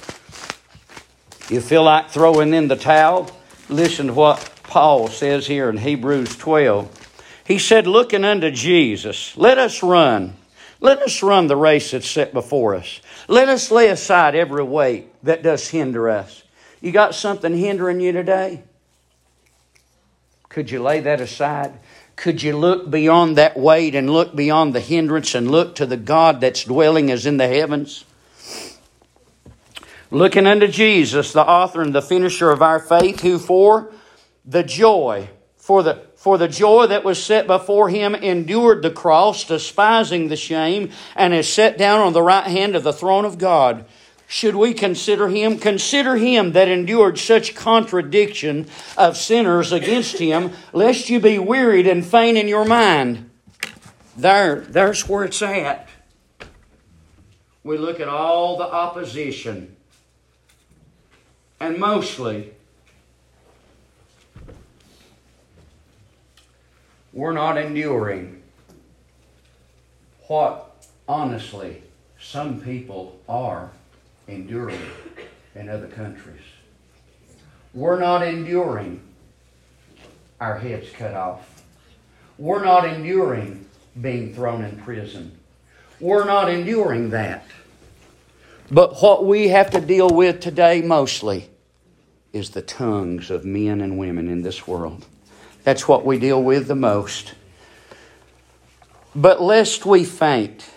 You 1.49 1.61
feel 1.61 1.81
like 1.81 2.11
throwing 2.11 2.53
in 2.53 2.67
the 2.67 2.75
towel? 2.75 3.31
Listen 3.69 4.05
to 4.05 4.13
what 4.13 4.51
Paul 4.61 5.07
says 5.07 5.47
here 5.47 5.67
in 5.67 5.77
Hebrews 5.77 6.37
12. 6.37 7.41
He 7.43 7.57
said, 7.57 7.87
Looking 7.87 8.23
unto 8.23 8.51
Jesus, 8.51 9.35
let 9.35 9.57
us 9.57 9.81
run. 9.81 10.35
Let 10.79 10.99
us 10.99 11.23
run 11.23 11.47
the 11.47 11.57
race 11.57 11.89
that's 11.89 12.07
set 12.07 12.31
before 12.31 12.75
us. 12.75 13.01
Let 13.27 13.49
us 13.49 13.71
lay 13.71 13.89
aside 13.89 14.35
every 14.35 14.63
weight 14.63 15.07
that 15.23 15.41
does 15.41 15.67
hinder 15.69 16.07
us. 16.07 16.43
You 16.81 16.91
got 16.91 17.15
something 17.15 17.57
hindering 17.57 17.99
you 17.99 18.11
today? 18.11 18.61
Could 20.49 20.69
you 20.69 20.83
lay 20.83 20.99
that 20.99 21.19
aside? 21.19 21.73
Could 22.15 22.43
you 22.43 22.55
look 22.55 22.89
beyond 22.89 23.37
that 23.37 23.57
weight 23.57 23.95
and 23.95 24.09
look 24.09 24.35
beyond 24.35 24.73
the 24.73 24.79
hindrance 24.79 25.35
and 25.35 25.49
look 25.49 25.75
to 25.75 25.85
the 25.85 25.97
God 25.97 26.41
that's 26.41 26.63
dwelling 26.63 27.09
as 27.11 27.25
in 27.25 27.37
the 27.37 27.47
heavens? 27.47 28.05
Looking 30.11 30.45
unto 30.45 30.67
Jesus, 30.67 31.33
the 31.33 31.41
author 31.41 31.81
and 31.81 31.93
the 31.93 32.01
finisher 32.01 32.51
of 32.51 32.61
our 32.61 32.79
faith, 32.79 33.21
who 33.21 33.39
for 33.39 33.91
the 34.45 34.63
joy, 34.63 35.29
for 35.57 35.81
the 35.81 36.03
for 36.23 36.37
the 36.37 36.47
joy 36.47 36.87
that 36.87 37.03
was 37.03 37.21
set 37.21 37.47
before 37.47 37.89
him 37.89 38.15
endured 38.15 38.81
the 38.81 38.89
cross, 38.89 39.43
despising 39.43 40.29
the 40.29 40.37
shame, 40.37 40.89
and 41.17 41.33
is 41.33 41.51
set 41.51 41.77
down 41.77 41.99
on 41.99 42.13
the 42.13 42.21
right 42.21 42.47
hand 42.47 42.77
of 42.77 42.83
the 42.83 42.93
throne 42.93 43.25
of 43.25 43.37
God. 43.37 43.83
Should 44.33 44.55
we 44.55 44.73
consider 44.73 45.27
him? 45.29 45.59
Consider 45.59 46.15
him 46.15 46.53
that 46.53 46.67
endured 46.67 47.19
such 47.19 47.53
contradiction 47.53 48.65
of 48.97 49.15
sinners 49.15 49.71
against 49.71 50.17
him, 50.17 50.53
lest 50.73 51.07
you 51.07 51.19
be 51.19 51.37
wearied 51.37 51.85
and 51.85 52.03
faint 52.03 52.39
in 52.39 52.47
your 52.47 52.65
mind. 52.65 53.29
There, 54.17 54.61
there's 54.61 55.07
where 55.07 55.23
it's 55.23 55.39
at. 55.43 55.87
We 57.63 57.77
look 57.77 57.99
at 57.99 58.07
all 58.07 58.57
the 58.57 58.63
opposition, 58.63 59.75
and 61.59 61.77
mostly 61.77 62.53
we're 67.13 67.33
not 67.33 67.59
enduring 67.59 68.41
what, 70.27 70.87
honestly, 71.07 71.83
some 72.17 72.59
people 72.59 73.19
are 73.29 73.69
enduring 74.27 74.81
in 75.55 75.69
other 75.69 75.87
countries. 75.87 76.41
We're 77.73 77.99
not 77.99 78.25
enduring 78.25 79.01
our 80.39 80.57
heads 80.57 80.89
cut 80.91 81.13
off. 81.13 81.63
We're 82.37 82.63
not 82.63 82.85
enduring 82.85 83.65
being 84.01 84.33
thrown 84.33 84.63
in 84.63 84.77
prison. 84.77 85.37
We're 85.99 86.25
not 86.25 86.49
enduring 86.49 87.11
that. 87.11 87.45
But 88.71 89.01
what 89.01 89.25
we 89.25 89.49
have 89.49 89.69
to 89.71 89.81
deal 89.81 90.09
with 90.09 90.39
today 90.39 90.81
mostly 90.81 91.49
is 92.31 92.49
the 92.49 92.61
tongues 92.61 93.29
of 93.29 93.45
men 93.45 93.81
and 93.81 93.97
women 93.97 94.27
in 94.27 94.41
this 94.41 94.67
world. 94.67 95.05
That's 95.63 95.87
what 95.87 96.05
we 96.05 96.17
deal 96.19 96.41
with 96.41 96.67
the 96.67 96.75
most. 96.75 97.35
But 99.15 99.41
lest 99.41 99.85
we 99.85 100.03
faint, 100.03 100.67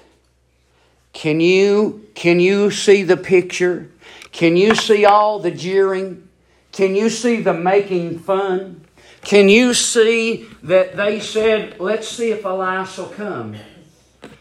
can 1.16 1.40
you, 1.40 2.06
can 2.14 2.40
you 2.40 2.70
see 2.70 3.02
the 3.02 3.16
picture? 3.16 3.88
Can 4.32 4.54
you 4.54 4.74
see 4.74 5.06
all 5.06 5.38
the 5.38 5.50
jeering? 5.50 6.28
Can 6.72 6.94
you 6.94 7.08
see 7.08 7.40
the 7.40 7.54
making 7.54 8.18
fun? 8.18 8.84
Can 9.22 9.48
you 9.48 9.72
see 9.72 10.46
that 10.64 10.94
they 10.94 11.20
said, 11.20 11.80
let's 11.80 12.06
see 12.06 12.32
if 12.32 12.44
Elias 12.44 12.98
will 12.98 13.06
come? 13.06 13.56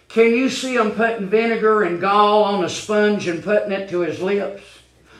Can 0.09 0.33
you 0.33 0.49
see 0.49 0.75
them 0.75 0.91
putting 0.91 1.29
vinegar 1.29 1.83
and 1.83 2.01
gall 2.01 2.43
on 2.43 2.65
a 2.65 2.69
sponge 2.69 3.29
and 3.29 3.41
putting 3.41 3.71
it 3.71 3.89
to 3.91 4.01
his 4.01 4.19
lips? 4.21 4.61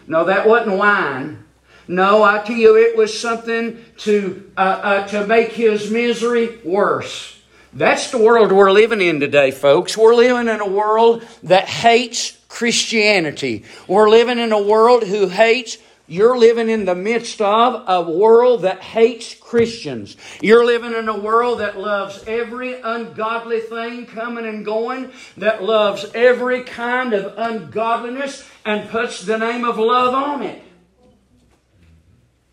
No, 0.07 0.25
that 0.25 0.45
wasn't 0.49 0.77
wine. 0.77 1.45
No, 1.87 2.21
I 2.21 2.39
tell 2.39 2.57
you, 2.57 2.75
it 2.75 2.97
was 2.97 3.17
something 3.17 3.79
to, 3.99 4.51
uh, 4.57 4.59
uh, 4.59 5.07
to 5.07 5.25
make 5.25 5.53
his 5.53 5.89
misery 5.89 6.59
worse. 6.65 7.34
That's 7.75 8.09
the 8.09 8.17
world 8.17 8.53
we're 8.53 8.71
living 8.71 9.01
in 9.01 9.19
today, 9.19 9.51
folks. 9.51 9.97
We're 9.97 10.15
living 10.15 10.47
in 10.47 10.61
a 10.61 10.67
world 10.67 11.27
that 11.43 11.67
hates 11.67 12.37
Christianity. 12.47 13.65
We're 13.85 14.09
living 14.09 14.39
in 14.39 14.53
a 14.53 14.61
world 14.61 15.03
who 15.03 15.27
hates 15.27 15.77
you're 16.07 16.37
living 16.37 16.69
in 16.69 16.85
the 16.85 16.95
midst 16.95 17.41
of 17.41 17.83
a 17.87 18.09
world 18.09 18.61
that 18.61 18.79
hates 18.79 19.33
Christians. 19.33 20.15
You're 20.39 20.63
living 20.63 20.93
in 20.93 21.09
a 21.09 21.19
world 21.19 21.59
that 21.59 21.77
loves 21.77 22.23
every 22.27 22.79
ungodly 22.79 23.59
thing 23.59 24.05
coming 24.05 24.45
and 24.45 24.63
going, 24.63 25.11
that 25.37 25.63
loves 25.63 26.05
every 26.13 26.63
kind 26.63 27.13
of 27.13 27.33
ungodliness 27.37 28.47
and 28.63 28.87
puts 28.89 29.21
the 29.21 29.37
name 29.37 29.65
of 29.65 29.79
love 29.79 30.13
on 30.13 30.43
it. 30.43 30.63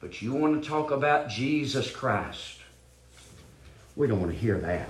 But 0.01 0.21
you 0.21 0.33
want 0.33 0.63
to 0.63 0.69
talk 0.69 0.91
about 0.91 1.29
Jesus 1.29 1.91
Christ. 1.91 2.59
We 3.95 4.07
don't 4.07 4.19
want 4.19 4.33
to 4.33 4.39
hear 4.39 4.59
that. 4.59 4.89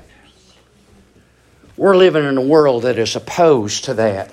We're 1.83 1.97
living 1.97 2.24
in 2.24 2.39
a 2.39 2.43
world 2.43 2.85
that 2.85 2.97
is 2.97 3.16
opposed 3.16 3.87
to 3.87 3.95
that. 3.95 4.30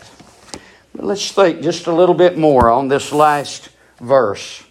But 0.94 1.04
let's 1.04 1.32
think 1.32 1.64
just 1.64 1.88
a 1.88 1.92
little 1.92 2.14
bit 2.14 2.38
more 2.38 2.70
on 2.70 2.90
this 2.90 3.12
last 3.12 3.70
verse. 4.00 4.64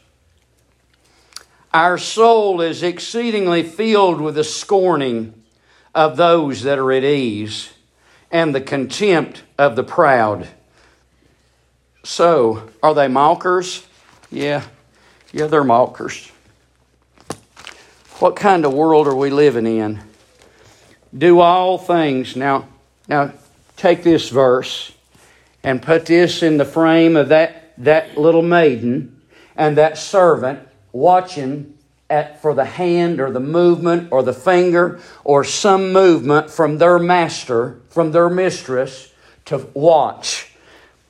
Our 1.75 1.99
soul 1.99 2.61
is 2.61 2.85
exceedingly 2.85 3.65
filled 3.65 4.21
with 4.21 4.37
the 4.37 4.45
scorning 4.45 5.43
of 5.93 6.17
those 6.17 6.63
that 6.63 6.79
are 6.79 6.93
at 6.93 7.03
ease 7.03 7.71
and 8.31 8.55
the 8.55 8.61
contempt 8.61 9.43
of 9.59 9.75
the 9.75 9.83
proud. 9.83 10.47
So, 12.05 12.71
are 12.81 12.95
they 12.95 13.09
mockers? 13.09 13.85
Yeah, 14.31 14.63
yeah, 15.33 15.49
they're 15.49 15.65
mockers. 15.65 16.31
What 18.21 18.37
kind 18.37 18.65
of 18.65 18.73
world 18.73 19.09
are 19.09 19.17
we 19.17 19.31
living 19.31 19.67
in? 19.67 20.08
Do 21.17 21.41
all 21.41 21.79
things. 21.79 22.37
Now, 22.37 22.69
now 23.09 23.33
take 23.77 24.03
this 24.03 24.29
verse 24.29 24.93
and 25.63 25.83
put 25.83 26.07
this 26.07 26.43
in 26.43 26.57
the 26.57 26.65
frame 26.65 27.17
of 27.17 27.29
that, 27.29 27.73
that 27.79 28.19
little 28.19 28.43
maiden 28.43 29.21
and 29.57 29.77
that 29.77 29.99
servant 29.99 30.61
watching 30.93 31.79
at, 32.11 32.41
for 32.41 32.55
the 32.55 32.65
hand 32.65 33.21
or 33.21 33.31
the 33.31 33.41
movement 33.41 34.09
or 34.11 34.23
the 34.23 34.33
finger 34.33 35.01
or 35.25 35.45
some 35.45 35.93
movement 35.93 36.51
from 36.51 36.79
their 36.79 36.99
master, 36.99 37.81
from 37.91 38.13
their 38.13 38.31
mistress 38.31 39.13
to 39.47 39.67
watch. 39.75 40.53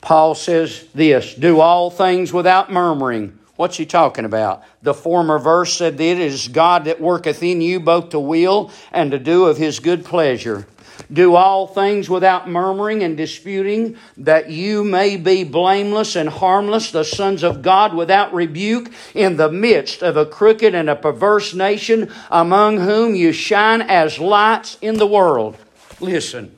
Paul 0.01 0.35
says 0.35 0.85
this 0.93 1.33
do 1.35 1.59
all 1.59 1.89
things 1.89 2.31
without 2.31 2.71
murmuring 2.71 3.38
What's 3.59 3.75
he 3.75 3.85
talking 3.85 4.23
about? 4.23 4.63
The 4.83 4.93
former 4.93 5.37
verse 5.37 5.73
said 5.73 5.97
that 5.97 6.01
it 6.01 6.17
is 6.17 6.47
God 6.47 6.85
that 6.85 7.01
worketh 7.01 7.43
in 7.43 7.59
you 7.59 7.81
both 7.81 8.11
to 8.11 8.19
will 8.19 8.71
and 8.93 9.11
to 9.11 9.19
do 9.19 9.47
of 9.47 9.57
his 9.57 9.81
good 9.81 10.05
pleasure. 10.05 10.65
Do 11.11 11.35
all 11.35 11.67
things 11.67 12.09
without 12.09 12.49
murmuring 12.49 13.03
and 13.03 13.17
disputing, 13.17 13.97
that 14.15 14.49
you 14.49 14.85
may 14.85 15.17
be 15.17 15.43
blameless 15.43 16.15
and 16.15 16.29
harmless, 16.29 16.91
the 16.91 17.03
sons 17.03 17.43
of 17.43 17.61
God 17.61 17.93
without 17.93 18.33
rebuke, 18.33 18.93
in 19.13 19.35
the 19.35 19.51
midst 19.51 20.03
of 20.03 20.15
a 20.15 20.25
crooked 20.25 20.73
and 20.73 20.89
a 20.89 20.95
perverse 20.95 21.53
nation, 21.53 22.09
among 22.31 22.77
whom 22.77 23.13
you 23.13 23.33
shine 23.33 23.81
as 23.81 24.19
lights 24.19 24.77
in 24.81 24.97
the 24.99 25.07
world. 25.07 25.57
Listen, 25.99 26.55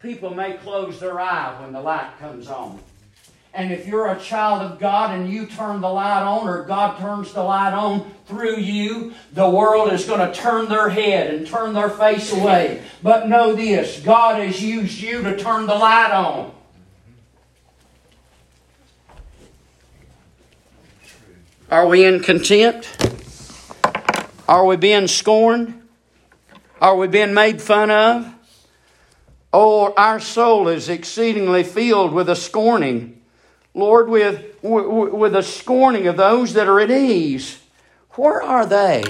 people 0.00 0.32
may 0.32 0.54
close 0.54 0.98
their 0.98 1.20
eye 1.20 1.60
when 1.60 1.74
the 1.74 1.80
light 1.82 2.18
comes 2.18 2.48
on. 2.48 2.80
And 3.58 3.72
if 3.72 3.88
you're 3.88 4.06
a 4.06 4.20
child 4.20 4.62
of 4.62 4.78
God 4.78 5.18
and 5.18 5.28
you 5.28 5.44
turn 5.44 5.80
the 5.80 5.88
light 5.88 6.22
on, 6.22 6.46
or 6.46 6.62
God 6.62 6.96
turns 7.00 7.32
the 7.32 7.42
light 7.42 7.72
on 7.72 8.08
through 8.26 8.58
you, 8.58 9.14
the 9.32 9.50
world 9.50 9.92
is 9.92 10.04
going 10.04 10.20
to 10.20 10.32
turn 10.32 10.68
their 10.68 10.88
head 10.88 11.34
and 11.34 11.44
turn 11.44 11.74
their 11.74 11.90
face 11.90 12.32
away. 12.32 12.84
But 13.02 13.28
know 13.28 13.56
this 13.56 13.98
God 13.98 14.40
has 14.40 14.62
used 14.62 15.00
you 15.00 15.22
to 15.24 15.36
turn 15.36 15.66
the 15.66 15.74
light 15.74 16.12
on. 16.12 16.52
Are 21.68 21.88
we 21.88 22.04
in 22.04 22.20
contempt? 22.20 23.10
Are 24.46 24.66
we 24.66 24.76
being 24.76 25.08
scorned? 25.08 25.82
Are 26.80 26.94
we 26.94 27.08
being 27.08 27.34
made 27.34 27.60
fun 27.60 27.90
of? 27.90 28.32
Oh, 29.52 29.92
our 29.96 30.20
soul 30.20 30.68
is 30.68 30.88
exceedingly 30.88 31.64
filled 31.64 32.12
with 32.12 32.28
a 32.28 32.36
scorning. 32.36 33.17
Lord, 33.78 34.08
with, 34.08 34.56
with 34.60 35.36
a 35.36 35.42
scorning 35.42 36.08
of 36.08 36.16
those 36.16 36.54
that 36.54 36.66
are 36.66 36.80
at 36.80 36.90
ease. 36.90 37.60
Where 38.12 38.42
are 38.42 38.66
they? 38.66 39.04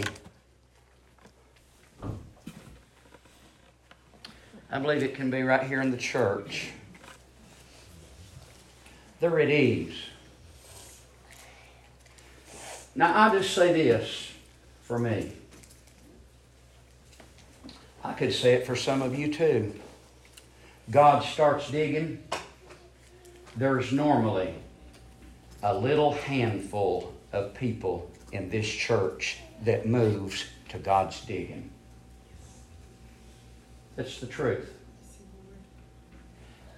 I 4.70 4.78
believe 4.78 5.02
it 5.02 5.14
can 5.14 5.30
be 5.30 5.42
right 5.42 5.62
here 5.62 5.80
in 5.80 5.90
the 5.90 5.96
church. 5.96 6.68
They're 9.20 9.40
at 9.40 9.48
ease. 9.48 9.96
Now, 12.94 13.26
i 13.26 13.34
just 13.34 13.54
say 13.54 13.72
this 13.72 14.30
for 14.82 14.98
me. 14.98 15.32
I 18.04 18.12
could 18.12 18.34
say 18.34 18.52
it 18.52 18.66
for 18.66 18.76
some 18.76 19.00
of 19.00 19.18
you 19.18 19.32
too. 19.32 19.74
God 20.90 21.22
starts 21.22 21.70
digging, 21.70 22.22
there's 23.58 23.92
normally 23.92 24.54
a 25.62 25.76
little 25.76 26.12
handful 26.12 27.12
of 27.32 27.52
people 27.54 28.08
in 28.30 28.48
this 28.50 28.68
church 28.68 29.38
that 29.64 29.86
moves 29.86 30.44
to 30.68 30.78
God's 30.78 31.20
digging. 31.22 31.70
That's 33.96 34.20
the 34.20 34.26
truth. 34.26 34.72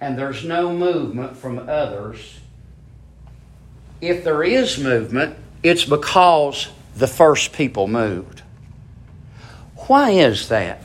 And 0.00 0.18
there's 0.18 0.44
no 0.44 0.74
movement 0.74 1.36
from 1.36 1.58
others. 1.58 2.40
If 4.00 4.24
there 4.24 4.42
is 4.42 4.78
movement, 4.78 5.36
it's 5.62 5.84
because 5.84 6.68
the 6.96 7.06
first 7.06 7.52
people 7.52 7.86
moved. 7.86 8.42
Why 9.86 10.12
is 10.12 10.48
that? 10.48 10.80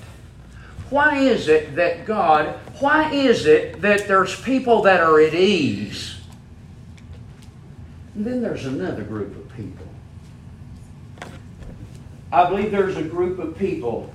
Why 0.90 1.20
is 1.20 1.48
it 1.48 1.76
that 1.76 2.06
God, 2.06 2.60
why 2.80 3.12
is 3.12 3.46
it 3.46 3.82
that 3.82 4.08
there's 4.08 4.40
people 4.42 4.84
that 4.84 5.02
are 5.02 5.20
at 5.20 5.34
ease? 5.34 6.18
And 8.16 8.26
then 8.26 8.42
there's 8.42 8.66
another 8.66 9.04
group 9.04 9.36
of 9.36 9.56
people. 9.56 9.88
I 12.32 12.50
believe 12.50 12.72
there's 12.72 12.98
a 12.98 13.04
group 13.04 13.40
of 13.40 13.58
people 13.58 14.14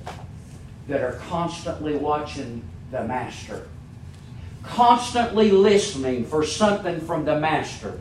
that 0.89 1.01
are 1.01 1.21
constantly 1.29 1.97
watching 1.97 2.63
the 2.91 3.05
Master, 3.05 3.69
constantly 4.63 5.51
listening 5.51 6.25
for 6.25 6.45
something 6.45 7.01
from 7.01 7.25
the 7.25 7.39
Master 7.39 8.01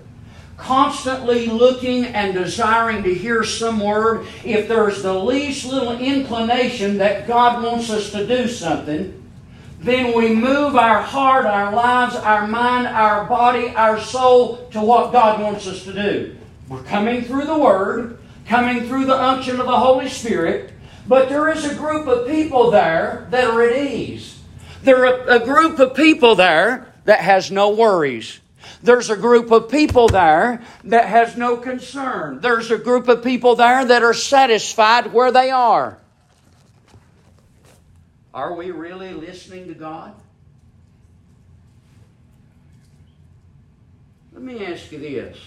constantly 0.60 1.48
looking 1.48 2.06
and 2.06 2.34
desiring 2.34 3.02
to 3.02 3.14
hear 3.14 3.44
some 3.44 3.80
word, 3.80 4.28
if 4.44 4.68
there's 4.68 5.02
the 5.02 5.14
least 5.14 5.66
little 5.66 5.98
inclination 5.98 6.98
that 6.98 7.26
God 7.26 7.64
wants 7.64 7.90
us 7.90 8.12
to 8.12 8.28
do 8.28 8.48
something, 8.48 9.29
then 9.80 10.16
we 10.16 10.34
move 10.34 10.76
our 10.76 11.02
heart, 11.02 11.46
our 11.46 11.74
lives, 11.74 12.16
our 12.16 12.46
mind, 12.46 12.88
our 12.88 13.26
body, 13.26 13.70
our 13.70 14.00
soul 14.00 14.68
to 14.72 14.82
what 14.82 15.14
God 15.14 15.42
wants 15.42 15.68
us 15.68 15.86
to 15.86 15.94
do. 15.94 16.36
We're 16.68 16.84
coming 16.84 17.24
through 17.24 17.46
the 17.46 17.58
Word, 17.58 18.20
coming 18.46 18.88
through 18.88 19.06
the 19.06 19.16
unction 19.16 19.60
of 19.60 19.66
the 19.66 19.80
Holy 19.80 20.10
Spirit, 20.10 20.74
but 21.08 21.30
there 21.30 21.50
is 21.50 21.64
a 21.66 21.76
group 21.76 22.08
of 22.08 22.28
people 22.28 22.72
there 22.72 23.28
that 23.32 23.46
are 23.46 23.62
at 23.62 23.78
ease. 23.78 24.40
There 24.84 25.06
are 25.06 25.30
a 25.30 25.40
group 25.40 25.80
of 25.80 25.96
people 25.96 26.36
there 26.36 26.94
that 27.06 27.22
has 27.22 27.50
no 27.50 27.70
worries. 27.70 28.40
There's 28.84 29.10
a 29.10 29.16
group 29.16 29.50
of 29.52 29.70
people 29.70 30.08
there 30.08 30.62
that 30.84 31.08
has 31.08 31.38
no 31.38 31.58
concern. 31.58 32.42
There's 32.42 32.70
a 32.70 32.78
group 32.78 33.08
of 33.08 33.24
people 33.24 33.56
there 33.56 33.84
that 33.86 34.04
are 34.04 34.14
satisfied 34.14 35.14
where 35.14 35.32
they 35.32 35.52
are. 35.52 35.98
Are 38.34 38.54
we 38.54 38.72
really 38.72 39.14
listening 39.14 39.68
to 39.68 39.74
God? 39.74 40.14
Let 44.34 44.44
me 44.44 44.66
ask 44.66 44.92
you 44.92 45.00
this. 45.00 45.38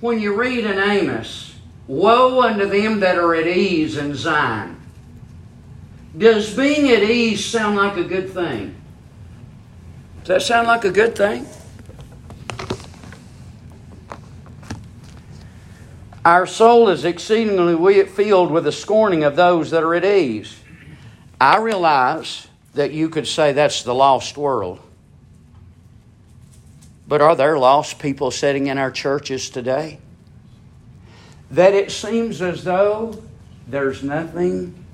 When 0.00 0.20
you 0.20 0.34
read 0.34 0.64
in 0.64 0.78
Amos, 0.78 1.58
Woe 1.88 2.42
unto 2.42 2.66
them 2.66 3.00
that 3.00 3.16
are 3.16 3.34
at 3.34 3.46
ease 3.46 3.96
in 3.96 4.14
Zion. 4.14 4.78
Does 6.16 6.54
being 6.54 6.90
at 6.90 7.02
ease 7.02 7.44
sound 7.44 7.76
like 7.76 7.96
a 7.96 8.04
good 8.04 8.30
thing? 8.30 8.76
Does 10.20 10.28
that 10.28 10.42
sound 10.42 10.68
like 10.68 10.84
a 10.84 10.90
good 10.90 11.16
thing? 11.16 11.46
Our 16.26 16.46
soul 16.46 16.90
is 16.90 17.06
exceedingly 17.06 18.04
filled 18.04 18.50
with 18.50 18.64
the 18.64 18.72
scorning 18.72 19.24
of 19.24 19.34
those 19.34 19.70
that 19.70 19.82
are 19.82 19.94
at 19.94 20.04
ease. 20.04 20.60
I 21.40 21.58
realize 21.58 22.48
that 22.74 22.92
you 22.92 23.08
could 23.08 23.26
say 23.26 23.52
that's 23.52 23.82
the 23.82 23.94
lost 23.94 24.36
world. 24.36 24.80
But 27.06 27.20
are 27.20 27.34
there 27.34 27.58
lost 27.58 27.98
people 27.98 28.30
sitting 28.30 28.66
in 28.66 28.76
our 28.76 28.90
churches 28.90 29.48
today? 29.48 29.98
That 31.50 31.72
it 31.72 31.90
seems 31.90 32.42
as 32.42 32.64
though 32.64 33.22
there's 33.66 34.02
nothing, 34.02 34.84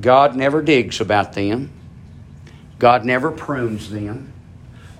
God 0.00 0.36
never 0.36 0.62
digs 0.62 1.00
about 1.00 1.32
them, 1.32 1.70
God 2.78 3.04
never 3.04 3.30
prunes 3.30 3.90
them. 3.90 4.32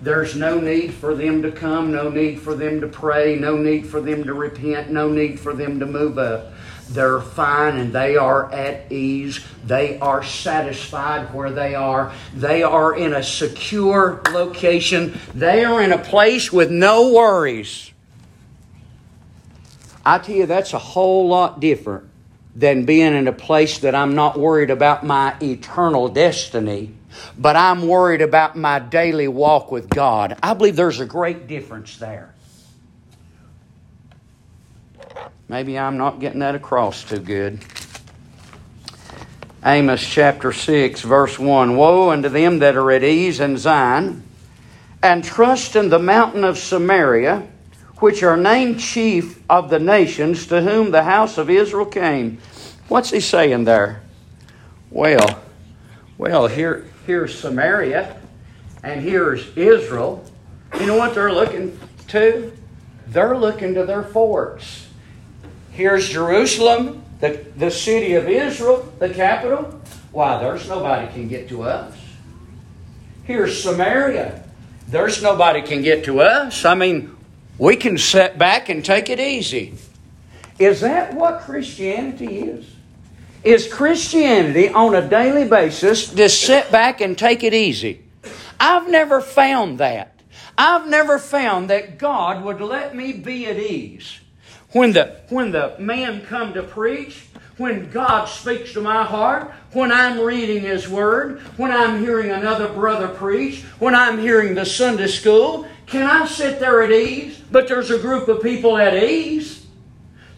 There's 0.02 0.34
no 0.34 0.58
need 0.58 0.94
for 0.94 1.14
them 1.14 1.42
to 1.42 1.52
come, 1.52 1.92
no 1.92 2.08
need 2.08 2.40
for 2.40 2.54
them 2.54 2.80
to 2.80 2.88
pray, 2.88 3.36
no 3.36 3.56
need 3.56 3.86
for 3.86 4.00
them 4.00 4.24
to 4.24 4.32
repent, 4.32 4.90
no 4.90 5.10
need 5.10 5.38
for 5.38 5.52
them 5.52 5.78
to 5.78 5.86
move 5.86 6.18
up. 6.18 6.52
They're 6.91 7.20
fine 7.20 7.78
and 7.78 7.93
they 7.93 8.16
are 8.16 8.53
at 8.53 8.91
ease. 8.91 9.45
They 9.64 9.99
are 10.01 10.22
satisfied 10.22 11.32
where 11.32 11.51
they 11.51 11.74
are. 11.74 12.12
They 12.34 12.62
are 12.62 12.95
in 12.95 13.14
a 13.14 13.22
secure 13.22 14.20
location. 14.30 15.18
They 15.34 15.64
are 15.64 15.82
in 15.82 15.93
a 15.93 15.99
place 15.99 16.53
with 16.53 16.70
no 16.70 17.12
worries. 17.12 17.93
I 20.05 20.18
tell 20.18 20.34
you, 20.34 20.47
that's 20.47 20.72
a 20.72 20.78
whole 20.78 21.28
lot 21.28 21.61
different 21.61 22.09
than 22.57 22.84
being 22.84 23.14
in 23.14 23.28
a 23.28 23.32
place 23.32 23.78
that 23.78 23.95
I'm 23.95 24.14
not 24.14 24.38
worried 24.38 24.70
about 24.70 25.05
my 25.05 25.36
eternal 25.41 26.09
destiny 26.09 26.95
but 27.38 27.57
I'm 27.57 27.86
worried 27.86 28.22
about 28.22 28.57
my 28.57 28.78
daily 28.78 29.28
walk 29.28 29.72
with 29.72 29.88
God. 29.88 30.36
I 30.43 30.55
believe 30.55 30.76
there's 30.76 31.01
a 31.01 31.07
great 31.07 31.47
difference 31.47 31.97
there. 31.99 32.29
Maybe 35.51 35.76
I'm 35.76 35.96
not 35.96 36.20
getting 36.20 36.38
that 36.38 36.55
across 36.55 37.03
too 37.03 37.18
good. 37.18 37.59
Amos 39.64 40.01
chapter 40.01 40.53
6, 40.53 41.03
verse 41.03 41.40
1 41.40 41.76
Woe 41.76 42.11
unto 42.11 42.28
them 42.28 42.61
that 42.61 42.76
are 42.76 42.92
at 42.92 43.03
ease 43.03 43.40
in 43.40 43.59
Zion, 43.59 44.22
and 45.03 45.24
trust 45.24 45.74
in 45.74 45.88
the 45.88 45.98
mountain 45.98 46.44
of 46.44 46.57
Samaria, 46.57 47.48
which 47.96 48.22
are 48.22 48.36
named 48.36 48.78
chief 48.78 49.42
of 49.51 49.70
the 49.70 49.80
nations 49.80 50.46
to 50.46 50.62
whom 50.62 50.92
the 50.92 51.03
house 51.03 51.36
of 51.36 51.51
Israel 51.51 51.86
came. 51.86 52.38
What's 52.86 53.11
he 53.11 53.18
saying 53.18 53.64
there? 53.64 54.03
Well, 54.88 55.42
well, 56.16 56.46
here, 56.46 56.86
here's 57.07 57.36
Samaria, 57.36 58.16
and 58.84 59.01
here's 59.01 59.48
Israel. 59.57 60.24
You 60.78 60.86
know 60.86 60.96
what 60.96 61.16
they're 61.16 61.32
looking 61.32 61.76
to? 62.07 62.53
They're 63.09 63.36
looking 63.36 63.74
to 63.74 63.84
their 63.84 64.05
forts. 64.05 64.86
Here's 65.80 66.10
Jerusalem, 66.10 67.02
the, 67.20 67.42
the 67.56 67.70
city 67.70 68.12
of 68.12 68.28
Israel, 68.28 68.92
the 68.98 69.08
capital. 69.08 69.80
Why, 70.12 70.38
there's 70.38 70.68
nobody 70.68 71.10
can 71.10 71.26
get 71.26 71.48
to 71.48 71.62
us. 71.62 71.96
Here's 73.24 73.62
Samaria. 73.62 74.44
There's 74.88 75.22
nobody 75.22 75.62
can 75.62 75.80
get 75.80 76.04
to 76.04 76.20
us. 76.20 76.66
I 76.66 76.74
mean, 76.74 77.16
we 77.56 77.76
can 77.76 77.96
sit 77.96 78.36
back 78.36 78.68
and 78.68 78.84
take 78.84 79.08
it 79.08 79.18
easy. 79.18 79.72
Is 80.58 80.82
that 80.82 81.14
what 81.14 81.40
Christianity 81.40 82.40
is? 82.40 82.66
Is 83.42 83.66
Christianity 83.72 84.68
on 84.68 84.94
a 84.94 85.08
daily 85.08 85.48
basis 85.48 86.12
just 86.12 86.42
sit 86.42 86.70
back 86.70 87.00
and 87.00 87.16
take 87.16 87.42
it 87.42 87.54
easy? 87.54 88.02
I've 88.60 88.90
never 88.90 89.22
found 89.22 89.78
that. 89.78 90.20
I've 90.58 90.90
never 90.90 91.18
found 91.18 91.70
that 91.70 91.96
God 91.96 92.44
would 92.44 92.60
let 92.60 92.94
me 92.94 93.14
be 93.14 93.46
at 93.46 93.56
ease. 93.56 94.20
When 94.72 94.92
the, 94.92 95.16
when 95.28 95.50
the 95.50 95.74
man 95.78 96.24
come 96.26 96.54
to 96.54 96.62
preach, 96.62 97.24
when 97.56 97.90
God 97.90 98.26
speaks 98.26 98.72
to 98.72 98.80
my 98.80 99.04
heart, 99.04 99.50
when 99.72 99.92
I'm 99.92 100.20
reading 100.20 100.62
His 100.62 100.88
Word, 100.88 101.40
when 101.56 101.72
I'm 101.72 102.00
hearing 102.00 102.30
another 102.30 102.68
brother 102.68 103.08
preach, 103.08 103.62
when 103.78 103.94
I'm 103.94 104.18
hearing 104.18 104.54
the 104.54 104.64
Sunday 104.64 105.08
school, 105.08 105.66
can 105.86 106.06
I 106.06 106.26
sit 106.26 106.60
there 106.60 106.82
at 106.82 106.92
ease? 106.92 107.40
But 107.50 107.68
there's 107.68 107.90
a 107.90 107.98
group 107.98 108.28
of 108.28 108.42
people 108.42 108.78
at 108.78 108.94
ease. 108.94 109.66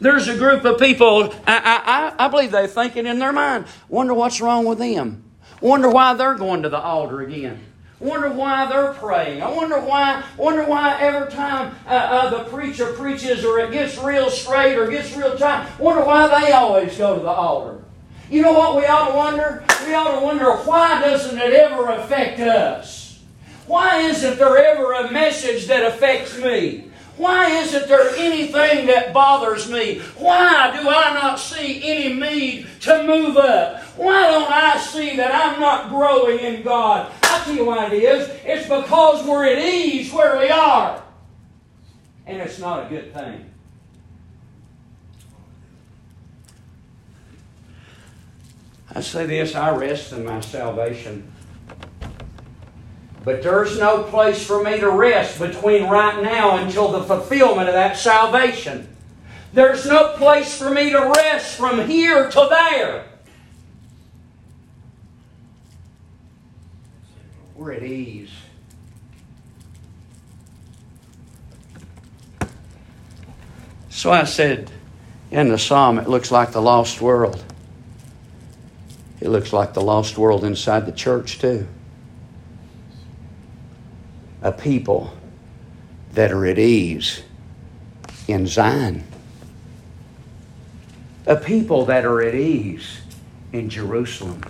There's 0.00 0.26
a 0.26 0.36
group 0.36 0.64
of 0.64 0.80
people, 0.80 1.32
I, 1.46 2.12
I, 2.18 2.24
I 2.24 2.28
believe 2.28 2.50
they're 2.50 2.66
thinking 2.66 3.06
in 3.06 3.20
their 3.20 3.32
mind, 3.32 3.66
wonder 3.88 4.14
what's 4.14 4.40
wrong 4.40 4.64
with 4.64 4.78
them. 4.78 5.22
Wonder 5.60 5.88
why 5.88 6.14
they're 6.14 6.34
going 6.34 6.62
to 6.62 6.68
the 6.68 6.80
altar 6.80 7.20
again. 7.20 7.60
Wonder 8.02 8.30
why 8.30 8.66
they're 8.66 8.94
praying. 8.94 9.42
I 9.42 9.48
wonder 9.48 9.78
why. 9.78 10.24
Wonder 10.36 10.64
why 10.64 11.00
every 11.00 11.30
time 11.30 11.72
uh, 11.86 11.90
uh, 11.90 12.30
the 12.30 12.50
preacher 12.50 12.92
preaches, 12.94 13.44
or 13.44 13.60
it 13.60 13.70
gets 13.70 13.96
real 13.96 14.28
straight, 14.28 14.76
or 14.76 14.90
gets 14.90 15.16
real 15.16 15.38
tight. 15.38 15.68
Wonder 15.78 16.04
why 16.04 16.26
they 16.26 16.50
always 16.50 16.98
go 16.98 17.14
to 17.14 17.22
the 17.22 17.28
altar. 17.28 17.84
You 18.28 18.42
know 18.42 18.54
what 18.54 18.76
we 18.76 18.86
ought 18.86 19.08
to 19.08 19.14
wonder? 19.14 19.64
We 19.86 19.94
ought 19.94 20.18
to 20.18 20.24
wonder 20.24 20.50
why 20.50 21.00
doesn't 21.00 21.38
it 21.38 21.52
ever 21.52 21.90
affect 21.90 22.40
us? 22.40 23.20
Why 23.68 24.00
isn't 24.00 24.36
there 24.36 24.58
ever 24.58 24.94
a 24.94 25.12
message 25.12 25.68
that 25.68 25.86
affects 25.86 26.36
me? 26.38 26.90
Why 27.16 27.50
isn't 27.50 27.88
there 27.88 28.10
anything 28.16 28.86
that 28.86 29.12
bothers 29.12 29.70
me? 29.70 30.00
Why 30.16 30.74
do 30.74 30.88
I 30.88 31.12
not 31.14 31.38
see 31.38 31.82
any 31.84 32.14
need 32.14 32.66
to 32.80 33.04
move 33.04 33.36
up? 33.36 33.82
Why 33.96 34.30
don't 34.30 34.50
I 34.50 34.78
see 34.78 35.16
that 35.16 35.30
I'm 35.34 35.60
not 35.60 35.90
growing 35.90 36.38
in 36.38 36.62
God? 36.62 37.12
I'll 37.22 37.44
tell 37.44 37.54
you 37.54 37.66
why 37.66 37.86
it 37.86 37.92
is. 37.92 38.28
It's 38.44 38.66
because 38.66 39.26
we're 39.26 39.44
at 39.46 39.58
ease 39.58 40.12
where 40.12 40.38
we 40.38 40.48
are. 40.48 41.02
And 42.26 42.40
it's 42.40 42.58
not 42.58 42.86
a 42.86 42.88
good 42.88 43.12
thing. 43.12 43.50
I 48.94 49.00
say 49.00 49.26
this 49.26 49.54
I 49.54 49.74
rest 49.74 50.12
in 50.12 50.24
my 50.24 50.40
salvation. 50.40 51.30
But 53.24 53.42
there's 53.42 53.78
no 53.78 54.02
place 54.02 54.44
for 54.44 54.64
me 54.64 54.80
to 54.80 54.90
rest 54.90 55.38
between 55.38 55.88
right 55.88 56.22
now 56.22 56.56
until 56.56 56.90
the 56.90 57.04
fulfillment 57.04 57.68
of 57.68 57.74
that 57.74 57.96
salvation. 57.96 58.88
There's 59.52 59.86
no 59.86 60.14
place 60.16 60.56
for 60.56 60.70
me 60.70 60.90
to 60.90 61.12
rest 61.14 61.56
from 61.56 61.88
here 61.88 62.30
to 62.30 62.46
there. 62.50 63.04
We're 67.54 67.72
at 67.72 67.82
ease. 67.84 68.30
So 73.90 74.10
I 74.10 74.24
said 74.24 74.68
in 75.30 75.48
the 75.48 75.58
psalm, 75.58 75.98
it 75.98 76.08
looks 76.08 76.32
like 76.32 76.50
the 76.50 76.62
lost 76.62 77.00
world. 77.00 77.44
It 79.20 79.28
looks 79.28 79.52
like 79.52 79.74
the 79.74 79.80
lost 79.80 80.18
world 80.18 80.42
inside 80.42 80.86
the 80.86 80.92
church, 80.92 81.38
too. 81.38 81.68
A 84.42 84.50
people 84.50 85.12
that 86.14 86.32
are 86.32 86.46
at 86.46 86.58
ease 86.58 87.22
in 88.28 88.46
Zion. 88.46 89.04
A 91.26 91.36
people 91.36 91.84
that 91.86 92.04
are 92.04 92.20
at 92.22 92.34
ease 92.34 93.00
in 93.52 93.70
Jerusalem. 93.70 94.42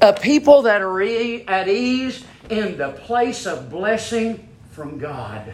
A 0.00 0.12
people 0.12 0.62
that 0.62 0.80
are 0.80 1.02
at 1.02 1.68
ease 1.68 2.24
in 2.48 2.78
the 2.78 2.90
place 2.90 3.46
of 3.46 3.68
blessing 3.68 4.48
from 4.70 4.98
God. 4.98 5.52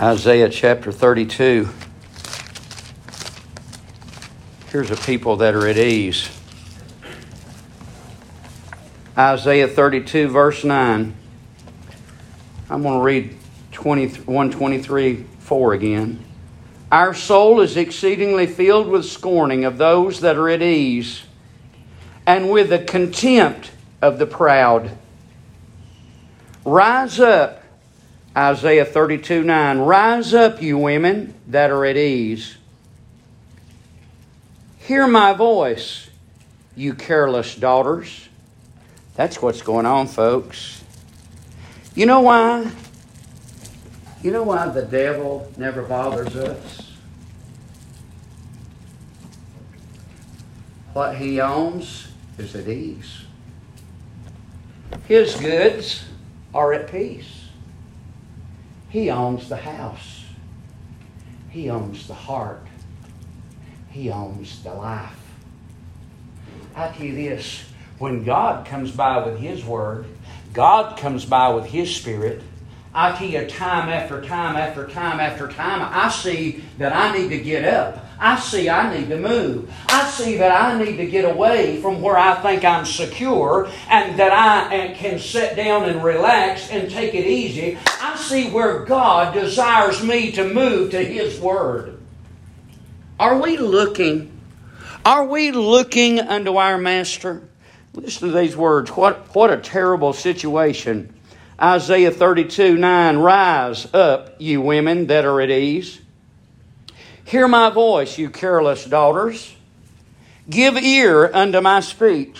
Isaiah 0.00 0.48
chapter 0.48 0.90
32. 0.90 1.68
Here's 4.70 4.90
a 4.90 4.96
people 4.96 5.36
that 5.36 5.54
are 5.54 5.66
at 5.66 5.76
ease. 5.76 6.30
Isaiah 9.18 9.68
32, 9.68 10.28
verse 10.28 10.64
9. 10.64 11.14
I'm 12.70 12.82
going 12.82 12.94
to 12.94 13.04
read 13.04 13.36
20, 13.72 14.06
123 14.22 15.26
4 15.38 15.72
again. 15.74 16.24
Our 16.90 17.12
soul 17.12 17.60
is 17.60 17.76
exceedingly 17.76 18.46
filled 18.46 18.88
with 18.88 19.04
scorning 19.04 19.66
of 19.66 19.76
those 19.76 20.20
that 20.20 20.36
are 20.38 20.48
at 20.48 20.62
ease, 20.62 21.24
and 22.26 22.50
with 22.50 22.70
the 22.70 22.78
contempt 22.78 23.70
of 24.00 24.18
the 24.18 24.24
proud. 24.24 24.96
Rise 26.64 27.20
up 27.20 27.59
Isaiah 28.36 28.84
32 28.84 29.42
9. 29.42 29.78
Rise 29.78 30.34
up, 30.34 30.62
you 30.62 30.78
women 30.78 31.34
that 31.48 31.70
are 31.70 31.84
at 31.84 31.96
ease. 31.96 32.56
Hear 34.78 35.06
my 35.06 35.32
voice, 35.32 36.10
you 36.76 36.94
careless 36.94 37.54
daughters. 37.54 38.28
That's 39.14 39.42
what's 39.42 39.62
going 39.62 39.86
on, 39.86 40.06
folks. 40.06 40.82
You 41.94 42.06
know 42.06 42.20
why? 42.20 42.70
You 44.22 44.30
know 44.30 44.44
why 44.44 44.68
the 44.68 44.82
devil 44.82 45.50
never 45.56 45.82
bothers 45.82 46.36
us? 46.36 46.92
What 50.92 51.16
he 51.16 51.40
owns 51.40 52.08
is 52.38 52.54
at 52.54 52.68
ease. 52.68 53.24
His 55.06 55.34
goods 55.36 56.04
are 56.54 56.72
at 56.72 56.90
peace. 56.90 57.39
He 58.90 59.08
owns 59.08 59.48
the 59.48 59.56
house. 59.56 60.24
He 61.48 61.70
owns 61.70 62.06
the 62.06 62.14
heart. 62.14 62.66
He 63.90 64.10
owns 64.10 64.62
the 64.62 64.74
life. 64.74 65.16
I 66.74 66.88
tell 66.88 67.06
you 67.06 67.14
this 67.14 67.64
when 67.98 68.24
God 68.24 68.66
comes 68.66 68.90
by 68.90 69.24
with 69.24 69.38
His 69.38 69.64
Word, 69.64 70.06
God 70.52 70.98
comes 70.98 71.24
by 71.24 71.50
with 71.50 71.66
His 71.66 71.94
Spirit, 71.94 72.42
I 72.92 73.16
tell 73.16 73.28
you, 73.28 73.46
time 73.46 73.88
after 73.88 74.20
time 74.20 74.56
after 74.56 74.88
time 74.88 75.20
after 75.20 75.46
time, 75.46 75.80
I 75.80 76.10
see 76.10 76.64
that 76.78 76.92
I 76.92 77.16
need 77.16 77.28
to 77.28 77.38
get 77.38 77.64
up. 77.64 78.04
I 78.18 78.38
see 78.38 78.68
I 78.68 78.94
need 78.94 79.08
to 79.08 79.16
move. 79.16 79.72
I 79.88 80.04
see 80.10 80.36
that 80.38 80.50
I 80.50 80.82
need 80.82 80.96
to 80.96 81.06
get 81.06 81.24
away 81.24 81.80
from 81.80 82.02
where 82.02 82.18
I 82.18 82.34
think 82.42 82.64
I'm 82.64 82.84
secure 82.84 83.70
and 83.88 84.18
that 84.18 84.32
I 84.32 84.92
can 84.94 85.18
sit 85.18 85.56
down 85.56 85.88
and 85.88 86.02
relax 86.02 86.68
and 86.70 86.90
take 86.90 87.14
it 87.14 87.26
easy. 87.26 87.78
I 88.20 88.22
see 88.22 88.50
where 88.50 88.80
God 88.80 89.32
desires 89.32 90.02
me 90.02 90.32
to 90.32 90.44
move 90.44 90.90
to 90.90 91.02
His 91.02 91.40
Word. 91.40 91.98
Are 93.18 93.40
we 93.40 93.56
looking? 93.56 94.38
Are 95.06 95.24
we 95.24 95.52
looking 95.52 96.20
unto 96.20 96.56
our 96.56 96.76
Master? 96.76 97.48
Listen 97.94 98.28
to 98.28 98.38
these 98.38 98.54
words. 98.54 98.90
What, 98.90 99.34
what 99.34 99.50
a 99.50 99.56
terrible 99.56 100.12
situation 100.12 101.14
Isaiah 101.58 102.10
32 102.10 102.76
9 102.76 103.16
Rise 103.16 103.88
up, 103.94 104.36
you 104.38 104.60
women 104.60 105.06
that 105.06 105.24
are 105.24 105.40
at 105.40 105.50
ease. 105.50 105.98
Hear 107.24 107.48
my 107.48 107.70
voice, 107.70 108.18
you 108.18 108.28
careless 108.28 108.84
daughters. 108.84 109.54
Give 110.48 110.76
ear 110.76 111.30
unto 111.32 111.62
my 111.62 111.80
speech. 111.80 112.38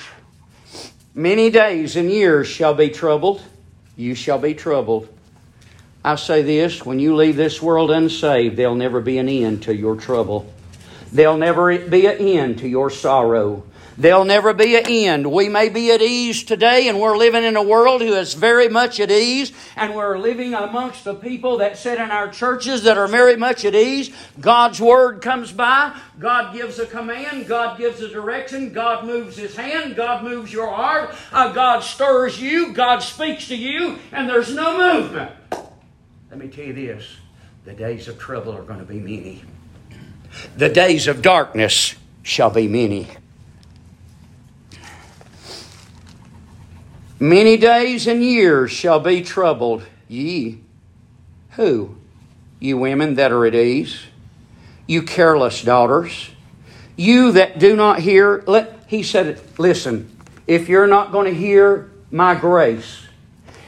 Many 1.14 1.48
days 1.48 1.96
and 1.96 2.10
years 2.10 2.48
shall 2.48 2.74
be 2.74 2.90
troubled. 2.90 3.42
You 3.96 4.14
shall 4.14 4.38
be 4.38 4.52
troubled. 4.52 5.08
I 6.02 6.14
say 6.14 6.40
this 6.42 6.84
when 6.84 6.98
you 6.98 7.14
leave 7.14 7.36
this 7.36 7.60
world 7.60 7.90
unsaved, 7.90 8.56
there'll 8.56 8.74
never 8.74 9.00
be 9.00 9.18
an 9.18 9.28
end 9.28 9.64
to 9.64 9.74
your 9.74 9.96
trouble. 9.96 10.50
There'll 11.12 11.36
never 11.36 11.76
be 11.76 12.06
an 12.06 12.16
end 12.18 12.58
to 12.60 12.68
your 12.68 12.88
sorrow. 12.88 13.64
There'll 13.98 14.24
never 14.24 14.54
be 14.54 14.76
an 14.76 14.86
end. 14.86 15.30
We 15.30 15.50
may 15.50 15.68
be 15.68 15.92
at 15.92 16.00
ease 16.00 16.42
today, 16.42 16.88
and 16.88 16.98
we're 16.98 17.18
living 17.18 17.44
in 17.44 17.54
a 17.54 17.62
world 17.62 18.00
who 18.00 18.14
is 18.14 18.32
very 18.32 18.70
much 18.70 18.98
at 18.98 19.10
ease, 19.10 19.52
and 19.76 19.94
we're 19.94 20.16
living 20.16 20.54
amongst 20.54 21.04
the 21.04 21.14
people 21.14 21.58
that 21.58 21.76
sit 21.76 21.98
in 21.98 22.10
our 22.10 22.30
churches 22.30 22.84
that 22.84 22.96
are 22.96 23.08
very 23.08 23.36
much 23.36 23.66
at 23.66 23.74
ease. 23.74 24.10
God's 24.40 24.80
Word 24.80 25.20
comes 25.20 25.52
by, 25.52 25.94
God 26.18 26.54
gives 26.54 26.78
a 26.78 26.86
command, 26.86 27.46
God 27.46 27.76
gives 27.76 28.00
a 28.00 28.08
direction, 28.08 28.72
God 28.72 29.04
moves 29.04 29.36
His 29.36 29.54
hand, 29.54 29.96
God 29.96 30.24
moves 30.24 30.50
your 30.50 30.72
heart, 30.72 31.14
uh, 31.30 31.52
God 31.52 31.80
stirs 31.80 32.40
you, 32.40 32.72
God 32.72 33.00
speaks 33.00 33.48
to 33.48 33.56
you, 33.56 33.98
and 34.12 34.26
there's 34.26 34.54
no 34.54 34.78
movement. 34.78 35.32
Let 36.30 36.38
me 36.38 36.46
tell 36.46 36.64
you 36.64 36.72
this 36.72 37.16
the 37.64 37.72
days 37.72 38.06
of 38.06 38.18
trouble 38.18 38.56
are 38.56 38.62
going 38.62 38.78
to 38.78 38.84
be 38.84 39.00
many, 39.00 39.42
the 40.56 40.68
days 40.68 41.08
of 41.08 41.22
darkness 41.22 41.96
shall 42.22 42.50
be 42.50 42.68
many. 42.68 43.08
Many 47.18 47.56
days 47.58 48.06
and 48.06 48.24
years 48.24 48.70
shall 48.70 49.00
be 49.00 49.22
troubled, 49.22 49.84
ye. 50.08 50.60
Who? 51.50 51.96
You 52.60 52.78
women 52.78 53.16
that 53.16 53.32
are 53.32 53.44
at 53.44 53.54
ease. 53.54 54.00
You 54.86 55.02
careless 55.02 55.62
daughters. 55.62 56.30
You 56.96 57.32
that 57.32 57.58
do 57.58 57.76
not 57.76 57.98
hear. 57.98 58.42
Let, 58.46 58.84
he 58.86 59.02
said, 59.02 59.40
listen, 59.58 60.16
if 60.46 60.68
you're 60.68 60.86
not 60.86 61.12
going 61.12 61.26
to 61.26 61.38
hear 61.38 61.90
my 62.10 62.34
grace, 62.34 63.02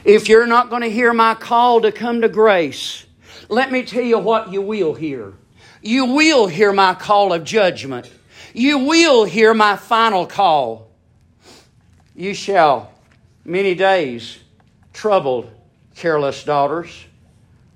if 0.05 0.27
you're 0.27 0.47
not 0.47 0.69
going 0.69 0.81
to 0.81 0.89
hear 0.89 1.13
my 1.13 1.35
call 1.35 1.81
to 1.81 1.91
come 1.91 2.21
to 2.21 2.29
grace, 2.29 3.05
let 3.49 3.71
me 3.71 3.83
tell 3.83 4.03
you 4.03 4.19
what 4.19 4.51
you 4.51 4.61
will 4.61 4.93
hear. 4.93 5.33
You 5.81 6.05
will 6.05 6.47
hear 6.47 6.71
my 6.73 6.93
call 6.93 7.33
of 7.33 7.43
judgment. 7.43 8.11
You 8.53 8.79
will 8.79 9.25
hear 9.25 9.53
my 9.53 9.75
final 9.75 10.25
call. 10.25 10.89
You 12.15 12.33
shall 12.33 12.91
many 13.43 13.75
days, 13.75 14.39
troubled, 14.93 15.49
careless 15.95 16.43
daughters. 16.43 17.05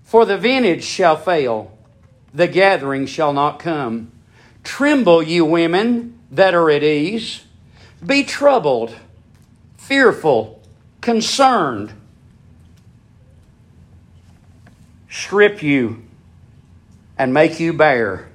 For 0.03 0.25
the 0.25 0.38
vintage 0.38 0.84
shall 0.84 1.17
fail, 1.17 1.78
the 2.34 2.47
gathering 2.47 3.07
shall 3.07 3.34
not 3.34 3.59
come. 3.59 4.11
Tremble, 4.63 5.23
you 5.23 5.43
women 5.45 6.19
that 6.32 6.53
are 6.53 6.69
at 6.69 6.84
ease. 6.84 7.43
Be 8.05 8.23
troubled, 8.23 8.95
fearful, 9.78 10.61
concerned. 11.01 11.93
Strip 15.10 15.64
you 15.64 16.03
and 17.18 17.34
make 17.34 17.60
you 17.60 17.74
bare, 17.74 18.28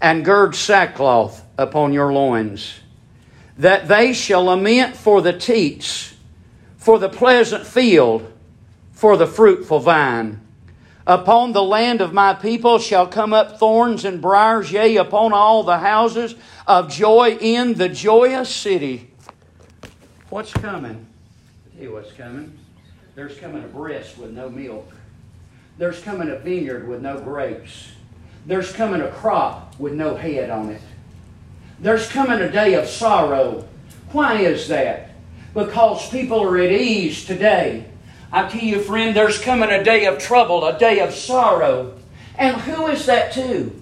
and 0.00 0.24
gird 0.24 0.54
sackcloth 0.54 1.44
upon 1.58 1.92
your 1.92 2.12
loins, 2.12 2.80
that 3.58 3.88
they 3.88 4.12
shall 4.12 4.44
lament 4.44 4.96
for 4.96 5.20
the 5.20 5.32
teats, 5.32 6.14
for 6.78 6.98
the 6.98 7.08
pleasant 7.08 7.66
field, 7.66 8.32
for 8.92 9.16
the 9.16 9.26
fruitful 9.26 9.80
vine. 9.80 10.40
Upon 11.06 11.52
the 11.52 11.62
land 11.62 12.00
of 12.00 12.12
my 12.12 12.34
people 12.34 12.78
shall 12.78 13.06
come 13.06 13.32
up 13.32 13.58
thorns 13.58 14.04
and 14.04 14.22
briars, 14.22 14.70
yea, 14.70 14.96
upon 14.96 15.32
all 15.32 15.62
the 15.62 15.78
houses 15.78 16.34
of 16.66 16.90
joy 16.90 17.36
in 17.40 17.74
the 17.74 17.88
joyous 17.88 18.48
city. 18.48 19.10
What's 20.28 20.52
coming? 20.52 21.06
I'll 21.66 21.72
tell 21.72 21.82
you 21.82 21.92
what's 21.92 22.12
coming. 22.12 22.56
There's 23.14 23.36
coming 23.38 23.64
a 23.64 23.66
breast 23.66 24.16
with 24.16 24.30
no 24.30 24.48
milk. 24.48 24.90
There's 25.80 26.02
coming 26.02 26.28
a 26.28 26.36
vineyard 26.36 26.86
with 26.86 27.00
no 27.00 27.18
grapes. 27.18 27.92
There's 28.44 28.70
coming 28.70 29.00
a 29.00 29.10
crop 29.10 29.80
with 29.80 29.94
no 29.94 30.14
head 30.14 30.50
on 30.50 30.68
it. 30.68 30.82
There's 31.78 32.06
coming 32.06 32.38
a 32.38 32.52
day 32.52 32.74
of 32.74 32.86
sorrow. 32.86 33.66
Why 34.12 34.42
is 34.42 34.68
that? 34.68 35.12
Because 35.54 36.10
people 36.10 36.42
are 36.42 36.58
at 36.58 36.70
ease 36.70 37.24
today. 37.24 37.86
I 38.30 38.46
tell 38.46 38.60
you, 38.60 38.82
friend, 38.82 39.16
there's 39.16 39.40
coming 39.40 39.70
a 39.70 39.82
day 39.82 40.04
of 40.04 40.18
trouble, 40.18 40.66
a 40.66 40.78
day 40.78 41.00
of 41.00 41.14
sorrow. 41.14 41.98
And 42.36 42.58
who 42.58 42.88
is 42.88 43.06
that 43.06 43.32
to? 43.32 43.72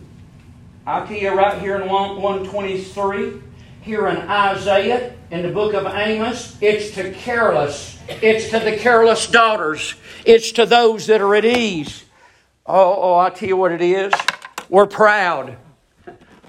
I'll 0.87 1.05
tell 1.05 1.17
you 1.17 1.35
right 1.35 1.61
here 1.61 1.81
in 1.81 1.89
123, 1.89 3.43
here 3.83 4.07
in 4.07 4.19
Isaiah, 4.19 5.15
in 5.33 5.43
the 5.43 5.51
book 5.51 5.75
of 5.75 5.85
Amos, 5.87 6.57
it's 6.61 6.95
to 6.95 7.11
careless. 7.11 7.98
It's 8.09 8.51
to 8.51 8.59
the 8.59 8.77
careless 8.77 9.27
daughters. 9.27 9.95
It's 10.25 10.53
to 10.53 10.67
those 10.67 11.07
that 11.07 11.21
are 11.21 11.35
at 11.35 11.45
ease. 11.45 12.05
Oh, 12.67 12.97
oh, 13.01 13.15
I'll 13.15 13.31
tell 13.31 13.49
you 13.49 13.57
what 13.57 13.73
it 13.73 13.83
is. 13.83 14.13
We're 14.69 14.87
proud. 14.87 15.57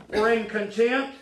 We're 0.10 0.34
in 0.34 0.46
contempt 0.48 1.18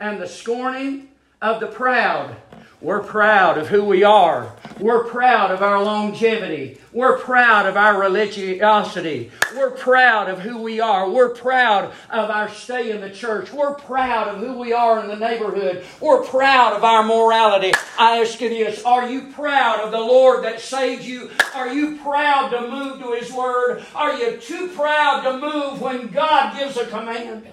and 0.00 0.20
the 0.20 0.26
scorning 0.26 1.08
of 1.40 1.60
the 1.60 1.66
proud. 1.66 2.36
We're 2.82 3.04
proud 3.04 3.58
of 3.58 3.68
who 3.68 3.84
we 3.84 4.02
are. 4.02 4.56
We're 4.80 5.04
proud 5.04 5.52
of 5.52 5.62
our 5.62 5.84
longevity. 5.84 6.78
We're 6.92 7.16
proud 7.16 7.66
of 7.66 7.76
our 7.76 8.00
religiosity. 8.00 9.30
We're 9.54 9.70
proud 9.70 10.28
of 10.28 10.40
who 10.40 10.60
we 10.60 10.80
are. 10.80 11.08
We're 11.08 11.32
proud 11.32 11.92
of 12.10 12.28
our 12.28 12.48
stay 12.48 12.90
in 12.90 13.00
the 13.00 13.10
church. 13.10 13.52
We're 13.52 13.74
proud 13.74 14.26
of 14.26 14.38
who 14.40 14.58
we 14.58 14.72
are 14.72 15.00
in 15.00 15.06
the 15.06 15.14
neighborhood. 15.14 15.84
We're 16.00 16.24
proud 16.24 16.72
of 16.72 16.82
our 16.82 17.04
morality. 17.04 17.72
I 17.96 18.18
ask 18.20 18.40
you 18.40 18.48
this 18.48 18.84
Are 18.84 19.08
you 19.08 19.32
proud 19.32 19.78
of 19.78 19.92
the 19.92 20.00
Lord 20.00 20.42
that 20.42 20.58
saved 20.58 21.04
you? 21.04 21.30
Are 21.54 21.72
you 21.72 21.98
proud 21.98 22.48
to 22.48 22.68
move 22.68 22.98
to 22.98 23.12
His 23.12 23.32
Word? 23.32 23.84
Are 23.94 24.14
you 24.14 24.38
too 24.38 24.66
proud 24.74 25.22
to 25.22 25.38
move 25.38 25.80
when 25.80 26.08
God 26.08 26.58
gives 26.58 26.76
a 26.76 26.86
command? 26.86 27.46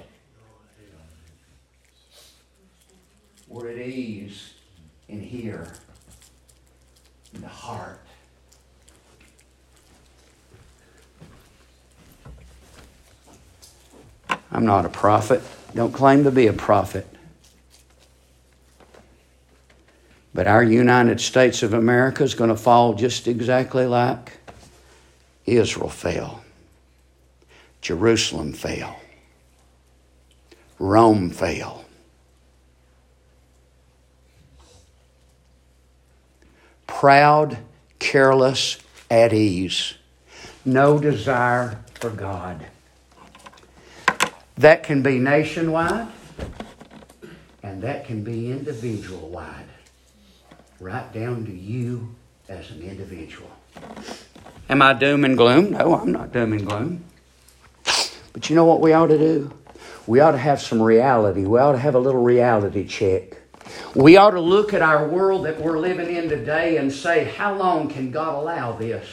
We're 3.48 3.70
at 3.70 3.78
ease 3.78 4.49
in 5.10 5.22
here, 5.22 5.68
in 7.34 7.42
the 7.42 7.48
heart. 7.48 8.00
I'm 14.52 14.66
not 14.66 14.86
a 14.86 14.90
prophet. 14.90 15.42
Don't 15.76 15.92
claim 15.92 16.24
to 16.24 16.32
be 16.32 16.48
a 16.48 16.54
prophet. 16.54 17.08
But 20.34 20.48
our 20.48 20.64
United 20.64 21.20
States 21.20 21.64
of 21.64 21.74
America 21.74 22.24
is 22.24 22.36
going 22.36 22.52
to 22.52 22.56
fall 22.56 22.94
just 22.94 23.28
exactly 23.28 23.86
like 23.86 24.38
Israel 25.46 25.90
fell. 25.90 26.44
Jerusalem 27.82 28.54
fell. 28.54 29.00
Rome 30.78 31.32
fell. 31.32 31.86
Proud, 37.00 37.58
careless, 37.98 38.78
at 39.10 39.32
ease, 39.32 39.94
no 40.66 41.00
desire 41.00 41.80
for 41.94 42.10
God. 42.10 42.66
That 44.58 44.84
can 44.84 45.02
be 45.02 45.18
nationwide 45.18 46.10
and 47.64 47.82
that 47.84 48.06
can 48.06 48.22
be 48.26 48.52
individual 48.52 49.30
wide, 49.30 49.70
right 50.82 51.10
down 51.14 51.46
to 51.46 51.54
you 51.54 52.14
as 52.50 52.70
an 52.72 52.82
individual. 52.82 53.50
Am 54.70 54.82
I 54.82 54.92
doom 54.92 55.24
and 55.24 55.38
gloom? 55.38 55.72
No, 55.72 55.96
I'm 55.96 56.12
not 56.12 56.34
doom 56.34 56.52
and 56.52 56.68
gloom. 56.68 57.06
But 58.34 58.50
you 58.50 58.58
know 58.58 58.66
what 58.66 58.82
we 58.82 58.92
ought 58.92 59.08
to 59.08 59.18
do? 59.18 59.54
We 60.06 60.20
ought 60.20 60.32
to 60.32 60.38
have 60.38 60.62
some 60.62 60.82
reality. 60.82 61.46
We 61.46 61.60
ought 61.60 61.72
to 61.72 61.80
have 61.80 61.96
a 61.96 62.00
little 62.00 62.22
reality 62.22 62.86
check. 62.86 63.39
We 63.96 64.18
ought 64.18 64.32
to 64.32 64.40
look 64.40 64.74
at 64.74 64.82
our 64.82 65.08
world 65.08 65.46
that 65.46 65.60
we're 65.60 65.80
living 65.80 66.16
in 66.16 66.30
today 66.30 66.78
and 66.78 66.92
say, 66.92 67.26
how 67.26 67.56
long 67.56 67.90
can 67.90 68.12
God 68.12 68.36
allow 68.36 68.74
this? 68.74 69.08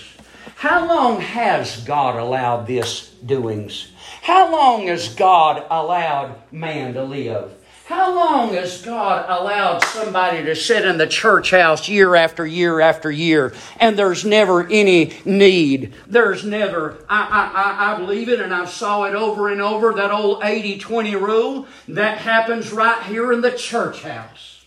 How 0.55 0.87
long 0.87 1.21
has 1.21 1.83
God 1.85 2.17
allowed 2.17 2.67
this 2.67 3.11
doings? 3.25 3.93
How 4.23 4.51
long 4.51 4.87
has 4.87 5.15
God 5.15 5.67
allowed 5.71 6.53
man 6.53 6.95
to 6.95 7.05
live? 7.05 7.56
How 7.87 8.13
long 8.13 8.55
has 8.55 8.83
God 8.83 9.27
allowed 9.29 9.85
somebody 9.85 10.43
to 10.43 10.57
sit 10.57 10.85
in 10.85 10.99
the 10.99 11.07
church 11.07 11.53
house 11.53 11.89
year 11.89 12.17
after 12.17 12.45
year 12.45 12.81
after 12.81 13.13
year 13.13 13.55
and 13.79 13.97
there's 13.97 14.25
never 14.25 14.67
any 14.67 15.13
need? 15.25 15.95
There's 16.09 16.45
never, 16.45 16.99
I, 17.09 17.55
I, 17.55 17.95
I 17.95 17.99
believe 17.99 18.29
it 18.29 18.41
and 18.41 18.53
I 18.53 18.65
saw 18.65 19.05
it 19.05 19.15
over 19.15 19.51
and 19.51 19.63
over, 19.63 19.93
that 19.95 20.11
old 20.11 20.43
80 20.43 20.79
20 20.79 21.15
rule 21.15 21.69
that 21.87 22.19
happens 22.19 22.73
right 22.73 23.05
here 23.05 23.33
in 23.33 23.41
the 23.41 23.53
church 23.53 24.03
house. 24.03 24.65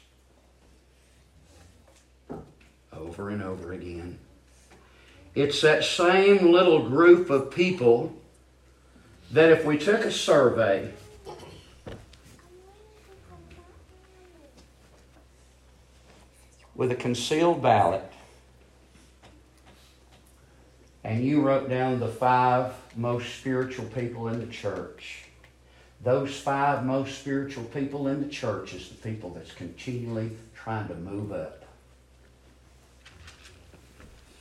over 2.93 3.29
and 3.31 3.43
over 3.43 3.73
again. 3.73 4.17
It's 5.35 5.59
that 5.61 5.83
same 5.83 6.53
little 6.53 6.87
group 6.87 7.29
of 7.29 7.51
people 7.51 8.15
that 9.31 9.51
if 9.51 9.65
we 9.65 9.77
took 9.77 10.05
a 10.05 10.11
survey 10.11 10.93
with 16.79 16.93
a 16.93 16.95
concealed 16.95 17.61
ballot 17.61 18.01
and 21.03 21.25
you 21.25 21.41
wrote 21.41 21.69
down 21.69 21.99
the 21.99 22.07
five 22.07 22.73
most 22.95 23.35
spiritual 23.35 23.83
people 23.87 24.29
in 24.29 24.39
the 24.39 24.47
church, 24.47 25.25
those 26.01 26.39
five 26.39 26.85
most 26.85 27.19
spiritual 27.19 27.65
people 27.65 28.07
in 28.07 28.21
the 28.21 28.29
church 28.29 28.73
is 28.73 28.87
the 28.87 28.95
people 28.95 29.29
that's 29.31 29.51
continually 29.51 30.31
trying 30.55 30.87
to 30.87 30.95
move 30.95 31.33
up. 31.33 31.65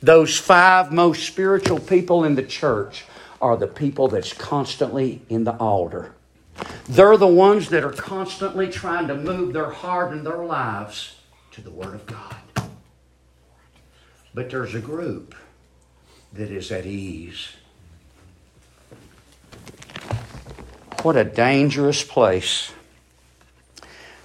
Those 0.01 0.37
five 0.37 0.93
most 0.93 1.27
spiritual 1.27 1.81
people 1.81 2.23
in 2.23 2.35
the 2.35 2.43
church 2.43 3.03
are 3.41 3.57
the 3.57 3.67
people 3.67 4.07
that's 4.07 4.31
constantly 4.31 5.21
in 5.27 5.43
the 5.43 5.57
altar. 5.57 6.13
They're 6.87 7.17
the 7.17 7.27
ones 7.27 7.67
that 7.67 7.83
are 7.83 7.91
constantly 7.91 8.69
trying 8.69 9.09
to 9.09 9.15
move 9.15 9.51
their 9.51 9.71
heart 9.71 10.13
and 10.13 10.25
their 10.25 10.45
lives 10.45 11.15
to 11.59 11.65
the 11.65 11.71
Word 11.71 11.93
of 11.93 12.05
God. 12.05 12.35
But 14.33 14.49
there's 14.49 14.75
a 14.75 14.79
group 14.79 15.35
that 16.33 16.51
is 16.51 16.71
at 16.71 16.85
ease. 16.85 17.49
What 21.01 21.17
a 21.17 21.25
dangerous 21.25 22.03
place. 22.03 22.71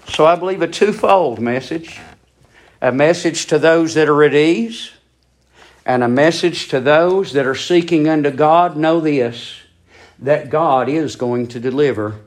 So 0.09 0.27
I 0.27 0.37
believe 0.37 0.63
a 0.63 0.69
twofold 0.69 1.41
message 1.41 2.01
a 2.81 2.93
message 2.93 3.47
to 3.47 3.59
those 3.59 3.95
that 3.95 4.11
are 4.11 4.23
at 4.23 4.35
ease 4.35 4.91
and 5.87 6.05
a 6.05 6.09
message 6.09 6.69
to 6.69 6.79
those 6.81 7.33
that 7.33 7.47
are 7.47 7.55
seeking 7.55 8.07
unto 8.07 8.31
God 8.31 8.77
know 8.77 9.01
this 9.01 9.55
that 10.19 10.51
God 10.51 10.89
is 10.89 11.17
going 11.17 11.49
to 11.49 11.59
deliver. 11.59 12.21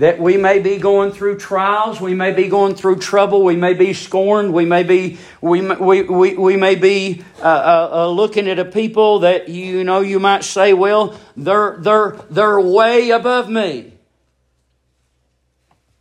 That 0.00 0.18
we 0.18 0.36
may 0.36 0.58
be 0.58 0.78
going 0.78 1.12
through 1.12 1.38
trials, 1.38 2.00
we 2.00 2.14
may 2.14 2.32
be 2.32 2.48
going 2.48 2.74
through 2.74 2.98
trouble, 3.00 3.44
we 3.44 3.54
may 3.54 3.74
be 3.74 3.92
scorned, 3.92 4.52
we 4.52 4.64
may 4.64 4.82
be, 4.82 5.18
we, 5.40 5.60
we, 5.60 6.34
we, 6.34 6.56
may 6.56 6.74
be 6.74 7.22
uh, 7.38 7.42
uh, 7.44 7.88
uh, 7.92 8.08
looking 8.08 8.48
at 8.48 8.58
a 8.58 8.64
people 8.64 9.20
that 9.20 9.48
you 9.48 9.84
know 9.84 10.00
you 10.00 10.18
might 10.18 10.42
say, 10.42 10.72
well, 10.72 11.18
they're, 11.36 11.76
they're, 11.80 12.18
they're 12.30 12.60
way 12.60 13.10
above 13.10 13.48
me. 13.48 13.92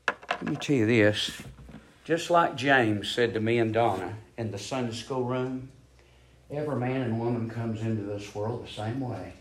Let 0.07 0.45
me 0.45 0.55
tell 0.55 0.75
you 0.75 0.85
this. 0.85 1.41
Just 2.05 2.29
like 2.29 2.55
James 2.55 3.09
said 3.09 3.33
to 3.33 3.39
me 3.39 3.59
and 3.59 3.73
Donna 3.73 4.15
in 4.37 4.51
the 4.51 4.57
Sunday 4.57 4.93
school 4.93 5.25
room, 5.25 5.69
Every 6.51 6.77
man 6.77 7.01
and 7.01 7.19
woman 7.19 7.49
comes 7.49 7.81
into 7.81 8.01
this 8.01 8.33
world 8.33 8.65
the 8.65 8.71
same 8.71 8.99
way. 8.99 9.33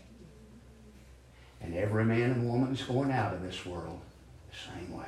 And 1.61 1.73
every 1.75 2.05
man 2.05 2.31
and 2.31 2.47
woman 2.47 2.71
is 2.71 2.83
going 2.83 3.11
out 3.11 3.33
of 3.33 3.41
this 3.41 3.65
world 3.65 3.99
the 4.51 4.71
same 4.71 4.97
way. 4.97 5.05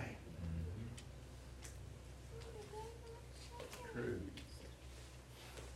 True. 3.94 4.20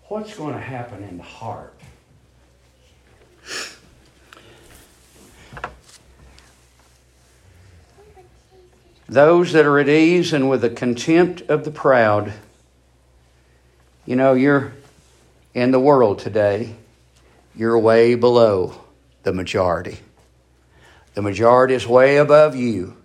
What's 0.08 0.36
going 0.36 0.54
to 0.54 0.60
happen 0.60 1.04
in 1.04 1.18
the 1.18 1.24
heart? 1.24 1.74
Those 9.08 9.54
that 9.54 9.66
are 9.66 9.80
at 9.80 9.88
ease 9.88 10.34
and 10.34 10.50
with 10.50 10.62
the 10.62 10.70
contempt 10.70 11.42
of 11.44 11.64
the 11.64 11.72
proud. 11.72 12.34
You 14.06 14.16
know, 14.16 14.34
you're 14.34 14.74
in 15.54 15.72
the 15.72 15.80
world 15.80 16.20
today, 16.20 16.76
you're 17.56 17.78
way 17.78 18.16
below 18.16 18.82
the 19.24 19.32
majority. 19.32 20.00
The 21.14 21.22
majority 21.22 21.76
is 21.76 21.88
way 21.88 22.18
above 22.18 22.56
you. 22.56 22.98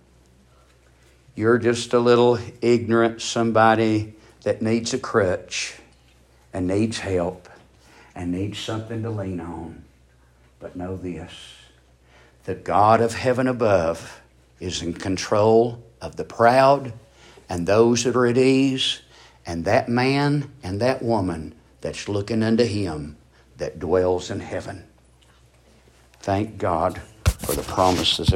You're 1.41 1.57
just 1.57 1.91
a 1.93 1.99
little 1.99 2.37
ignorant 2.61 3.19
somebody 3.19 4.13
that 4.43 4.61
needs 4.61 4.93
a 4.93 4.99
crutch 4.99 5.73
and 6.53 6.67
needs 6.67 6.99
help 6.99 7.49
and 8.13 8.31
needs 8.31 8.59
something 8.59 9.01
to 9.01 9.09
lean 9.09 9.39
on. 9.39 9.83
But 10.59 10.75
know 10.75 10.95
this 10.95 11.33
the 12.43 12.53
God 12.53 13.01
of 13.01 13.15
heaven 13.15 13.47
above 13.47 14.21
is 14.59 14.83
in 14.83 14.93
control 14.93 15.83
of 15.99 16.15
the 16.15 16.23
proud 16.23 16.93
and 17.49 17.65
those 17.65 18.03
that 18.03 18.15
are 18.15 18.27
at 18.27 18.37
ease, 18.37 19.01
and 19.43 19.65
that 19.65 19.89
man 19.89 20.51
and 20.61 20.79
that 20.79 21.01
woman 21.01 21.55
that's 21.81 22.07
looking 22.07 22.43
unto 22.43 22.65
him 22.65 23.17
that 23.57 23.79
dwells 23.79 24.29
in 24.29 24.41
heaven. 24.41 24.85
Thank 26.19 26.59
God 26.59 27.01
for 27.39 27.53
the 27.53 27.63
promises 27.63 28.27
that 28.27 28.29